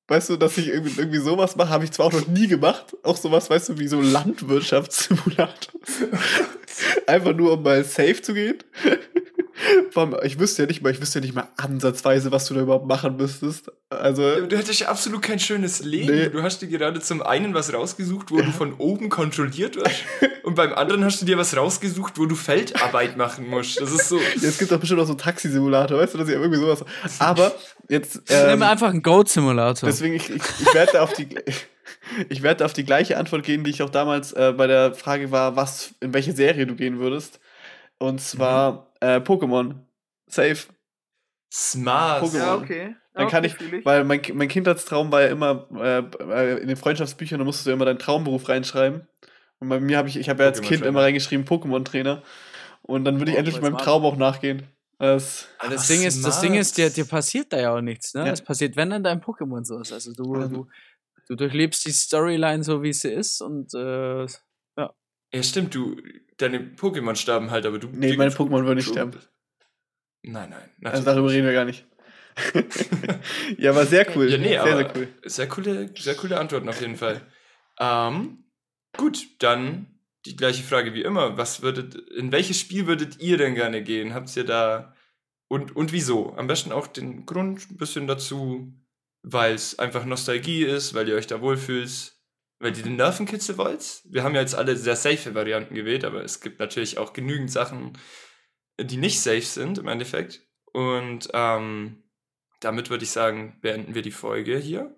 weißt 0.07 0.31
du, 0.31 0.37
dass 0.37 0.57
ich 0.57 0.69
irgendwie, 0.69 0.99
irgendwie 0.99 1.19
sowas 1.19 1.55
mache, 1.55 1.69
habe 1.69 1.83
ich 1.83 1.91
zwar 1.91 2.07
auch 2.07 2.13
noch 2.13 2.27
nie 2.27 2.47
gemacht, 2.47 2.97
auch 3.03 3.17
sowas, 3.17 3.49
weißt 3.49 3.69
du, 3.69 3.79
wie 3.79 3.87
so 3.87 4.01
Landwirtschaftssimulator. 4.01 5.73
Einfach 7.07 7.35
nur, 7.35 7.53
um 7.53 7.63
mal 7.63 7.83
safe 7.83 8.21
zu 8.21 8.33
gehen. 8.33 8.57
Ich 10.23 10.39
wüsste 10.39 10.63
ja 10.63 10.67
nicht 10.67 10.81
mal, 10.81 10.91
ich 10.91 11.01
wüsste 11.01 11.19
ja 11.19 11.25
nicht 11.25 11.35
mal 11.35 11.47
ansatzweise, 11.57 12.31
was 12.31 12.45
du 12.45 12.53
da 12.53 12.61
überhaupt 12.61 12.87
machen 12.87 13.17
müsstest. 13.17 13.71
Also. 13.89 14.45
Du 14.45 14.57
hättest 14.57 14.79
ja 14.79 14.87
absolut 14.87 15.21
kein 15.21 15.39
schönes 15.39 15.81
Leben. 15.83 16.15
Nee. 16.15 16.29
Du 16.29 16.41
hast 16.41 16.61
dir 16.61 16.67
gerade 16.67 16.99
zum 17.01 17.21
einen 17.21 17.53
was 17.53 17.73
rausgesucht, 17.73 18.31
wo 18.31 18.37
du 18.37 18.51
von 18.51 18.73
oben 18.73 19.09
kontrolliert 19.09 19.75
wirst. 19.75 20.03
und 20.43 20.55
beim 20.55 20.73
anderen 20.73 21.03
hast 21.05 21.21
du 21.21 21.25
dir 21.25 21.37
was 21.37 21.55
rausgesucht, 21.55 22.17
wo 22.17 22.25
du 22.25 22.35
Feldarbeit 22.35 23.17
machen 23.17 23.47
musst. 23.47 23.79
Das 23.79 23.91
ist 23.91 24.09
so. 24.09 24.17
Ja, 24.17 24.49
es 24.49 24.57
gibt 24.57 24.71
doch 24.71 24.79
bestimmt 24.79 25.01
auch 25.01 25.05
so 25.05 25.11
einen 25.11 25.19
Taxisimulator, 25.19 25.99
weißt 25.99 26.13
du, 26.13 26.17
dass 26.17 26.29
ich 26.29 26.35
irgendwie 26.35 26.59
sowas. 26.59 26.83
Aber 27.19 27.53
jetzt. 27.89 28.21
Ähm, 28.29 28.51
Nimm 28.51 28.63
einfach 28.63 28.89
einen 28.89 29.03
Goat-Simulator. 29.03 29.87
Deswegen, 29.87 30.15
ich, 30.15 30.29
ich, 30.29 30.41
ich 30.59 30.73
werde 30.73 31.01
auf 31.01 31.13
die. 31.13 31.29
Ich 32.29 32.41
werde 32.41 32.65
auf 32.65 32.73
die 32.73 32.83
gleiche 32.83 33.17
Antwort 33.17 33.43
gehen, 33.43 33.63
die 33.63 33.69
ich 33.69 33.83
auch 33.83 33.89
damals 33.89 34.33
äh, 34.33 34.53
bei 34.55 34.65
der 34.65 34.93
Frage 34.93 35.31
war, 35.31 35.55
was, 35.55 35.93
in 35.99 36.13
welche 36.13 36.33
Serie 36.33 36.65
du 36.65 36.75
gehen 36.75 36.99
würdest. 36.99 37.39
Und 37.99 38.21
zwar 38.21 38.71
mhm. 38.71 38.79
Äh, 39.01 39.17
Pokémon. 39.17 39.75
Safe. 40.27 40.57
Smart. 41.51 42.23
Pokémon. 42.23 42.37
Ja, 42.37 42.55
okay. 42.55 42.95
Dann 43.13 43.27
kann 43.27 43.43
ich, 43.43 43.55
weil 43.83 44.05
mein, 44.05 44.21
mein 44.33 44.47
Kindheitstraum 44.47 45.11
war 45.11 45.21
ja 45.21 45.27
immer, 45.27 45.67
äh, 45.75 46.61
in 46.61 46.69
den 46.69 46.77
Freundschaftsbüchern, 46.77 47.39
da 47.39 47.45
musstest 47.45 47.67
du 47.67 47.71
immer 47.71 47.83
deinen 47.83 47.99
Traumberuf 47.99 48.47
reinschreiben. 48.47 49.05
Und 49.59 49.67
bei 49.67 49.81
mir 49.81 49.97
habe 49.97 50.07
ich, 50.07 50.17
ich 50.17 50.29
habe 50.29 50.43
ja 50.43 50.49
als 50.49 50.61
Kind 50.61 50.85
immer 50.85 51.01
reingeschrieben 51.01 51.45
Pokémon-Trainer. 51.45 52.23
Und 52.83 53.03
dann 53.03 53.19
würde 53.19 53.31
ich 53.31 53.35
oh, 53.35 53.39
endlich 53.39 53.61
meinem 53.61 53.77
Traum 53.77 54.05
auch 54.05 54.15
nachgehen. 54.15 54.63
Das, 54.97 55.47
das, 55.67 55.87
Ding 55.87 56.03
ist, 56.03 56.23
das 56.23 56.41
Ding 56.41 56.53
ist, 56.53 56.77
dir, 56.77 56.89
dir 56.89 57.05
passiert 57.05 57.51
da 57.51 57.59
ja 57.59 57.75
auch 57.75 57.81
nichts, 57.81 58.13
ne? 58.13 58.25
Ja. 58.25 58.31
Es 58.31 58.41
passiert, 58.41 58.75
wenn 58.75 58.91
dann 58.91 59.03
dein 59.03 59.19
Pokémon 59.19 59.65
so 59.65 59.79
ist. 59.79 59.91
Also 59.91 60.13
du, 60.13 60.35
du, 60.47 60.67
du 61.27 61.35
durchlebst 61.35 61.85
die 61.85 61.91
Storyline 61.91 62.63
so, 62.63 62.83
wie 62.83 62.93
sie 62.93 63.09
ist 63.09 63.41
und 63.41 63.73
äh, 63.73 64.27
ja. 65.33 65.43
Stimmt, 65.43 65.75
du, 65.75 66.01
deine 66.37 66.59
Pokémon 66.59 67.15
sterben 67.15 67.51
halt, 67.51 67.65
aber 67.65 67.79
du. 67.79 67.87
Nee, 67.91 68.15
meine 68.15 68.31
Pokémon 68.31 68.65
würden 68.65 68.77
nicht 68.77 68.89
sterben. 68.89 69.13
Nein, 70.23 70.49
nein. 70.49 70.91
Also 70.91 71.03
darüber 71.03 71.29
reden 71.29 71.47
wir 71.47 71.53
gar 71.53 71.65
nicht. 71.65 71.85
ja, 73.57 73.75
war 73.75 73.85
sehr 73.85 74.07
cool. 74.15 74.29
Ja, 74.29 74.37
nee, 74.37 74.49
sehr, 74.49 74.61
aber 74.61 74.75
sehr 74.75 74.95
cool. 74.95 75.07
Sehr 75.25 75.47
coole, 75.47 75.89
sehr 75.97 76.15
coole 76.15 76.39
Antworten 76.39 76.69
auf 76.69 76.79
jeden 76.79 76.95
Fall. 76.95 77.21
Ähm, 77.79 78.45
gut, 78.95 79.27
dann 79.39 79.99
die 80.25 80.35
gleiche 80.35 80.63
Frage 80.63 80.93
wie 80.93 81.01
immer. 81.01 81.37
Was 81.37 81.61
würdet, 81.61 81.95
in 81.95 82.31
welches 82.31 82.59
Spiel 82.59 82.87
würdet 82.87 83.19
ihr 83.19 83.37
denn 83.37 83.55
gerne 83.55 83.83
gehen? 83.83 84.13
Habt 84.13 84.35
ihr 84.35 84.45
da 84.45 84.95
und, 85.47 85.75
und 85.75 85.91
wieso? 85.91 86.33
Am 86.35 86.47
besten 86.47 86.71
auch 86.71 86.87
den 86.87 87.25
Grund 87.25 87.69
ein 87.69 87.77
bisschen 87.77 88.07
dazu, 88.07 88.73
weil 89.23 89.53
es 89.53 89.79
einfach 89.79 90.05
Nostalgie 90.05 90.63
ist, 90.63 90.93
weil 90.93 91.09
ihr 91.09 91.15
euch 91.15 91.27
da 91.27 91.41
wohlfühlt, 91.41 92.13
weil 92.61 92.77
ihr 92.77 92.83
den 92.83 92.95
Nervenkitzel 92.95 93.57
wollt. 93.57 94.01
Wir 94.05 94.23
haben 94.23 94.35
ja 94.35 94.41
jetzt 94.41 94.55
alle 94.55 94.75
sehr 94.75 94.95
safe 94.95 95.33
Varianten 95.33 95.75
gewählt, 95.75 96.05
aber 96.05 96.23
es 96.23 96.41
gibt 96.41 96.59
natürlich 96.59 96.97
auch 96.97 97.13
genügend 97.13 97.51
Sachen, 97.51 97.97
die 98.79 98.97
nicht 98.97 99.19
safe 99.19 99.41
sind 99.41 99.77
im 99.77 99.87
Endeffekt. 99.87 100.41
Und 100.71 101.29
ähm, 101.33 102.03
damit 102.59 102.89
würde 102.89 103.03
ich 103.03 103.11
sagen, 103.11 103.59
beenden 103.61 103.95
wir 103.95 104.01
die 104.01 104.11
Folge 104.11 104.57
hier. 104.57 104.95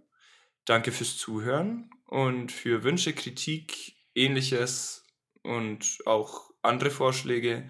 Danke 0.66 0.92
fürs 0.92 1.18
Zuhören 1.18 1.90
und 2.06 2.52
für 2.52 2.84
Wünsche, 2.84 3.14
Kritik, 3.14 3.96
ähnliches 4.14 5.06
und 5.42 6.00
auch 6.06 6.52
andere 6.62 6.92
Vorschläge 6.92 7.68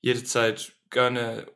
jederzeit 0.00 0.72
gerne 0.90 1.46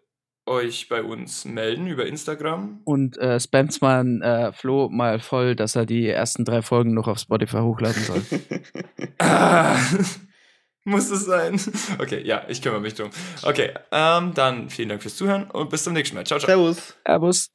euch 0.47 0.89
bei 0.89 1.03
uns 1.03 1.45
melden 1.45 1.87
über 1.87 2.07
Instagram. 2.07 2.81
Und 2.85 3.17
äh, 3.19 3.41
spammt 3.41 3.81
mal 3.81 4.23
äh, 4.23 4.53
Flo 4.53 4.89
mal 4.91 5.19
voll, 5.19 5.57
dass 5.57 5.77
er 5.77 5.87
die 5.87 6.09
ersten 6.09 6.45
drei 6.45 6.63
Folgen 6.63 6.95
noch 6.95 7.09
auf 7.09 7.19
Spotify 7.19 7.59
hochladen 7.59 8.03
soll. 8.03 8.23
ah, 9.19 9.77
muss 10.85 11.11
es 11.11 11.25
sein? 11.25 11.61
Okay, 11.99 12.23
ja, 12.25 12.45
ich 12.49 12.63
kümmere 12.63 12.81
mich 12.81 12.95
drum. 12.95 13.11
Okay, 13.43 13.73
ähm, 13.91 14.33
dann 14.35 14.69
vielen 14.69 14.91
Dank 14.91 15.03
fürs 15.03 15.17
Zuhören 15.17 15.51
und 15.51 15.71
bis 15.71 15.85
zum 15.85 15.93
nächsten 15.95 16.17
Mal. 16.17 16.27
Ciao, 16.27 16.39
ciao. 16.39 16.49
Servus. 16.49 16.95
Servus. 17.07 17.54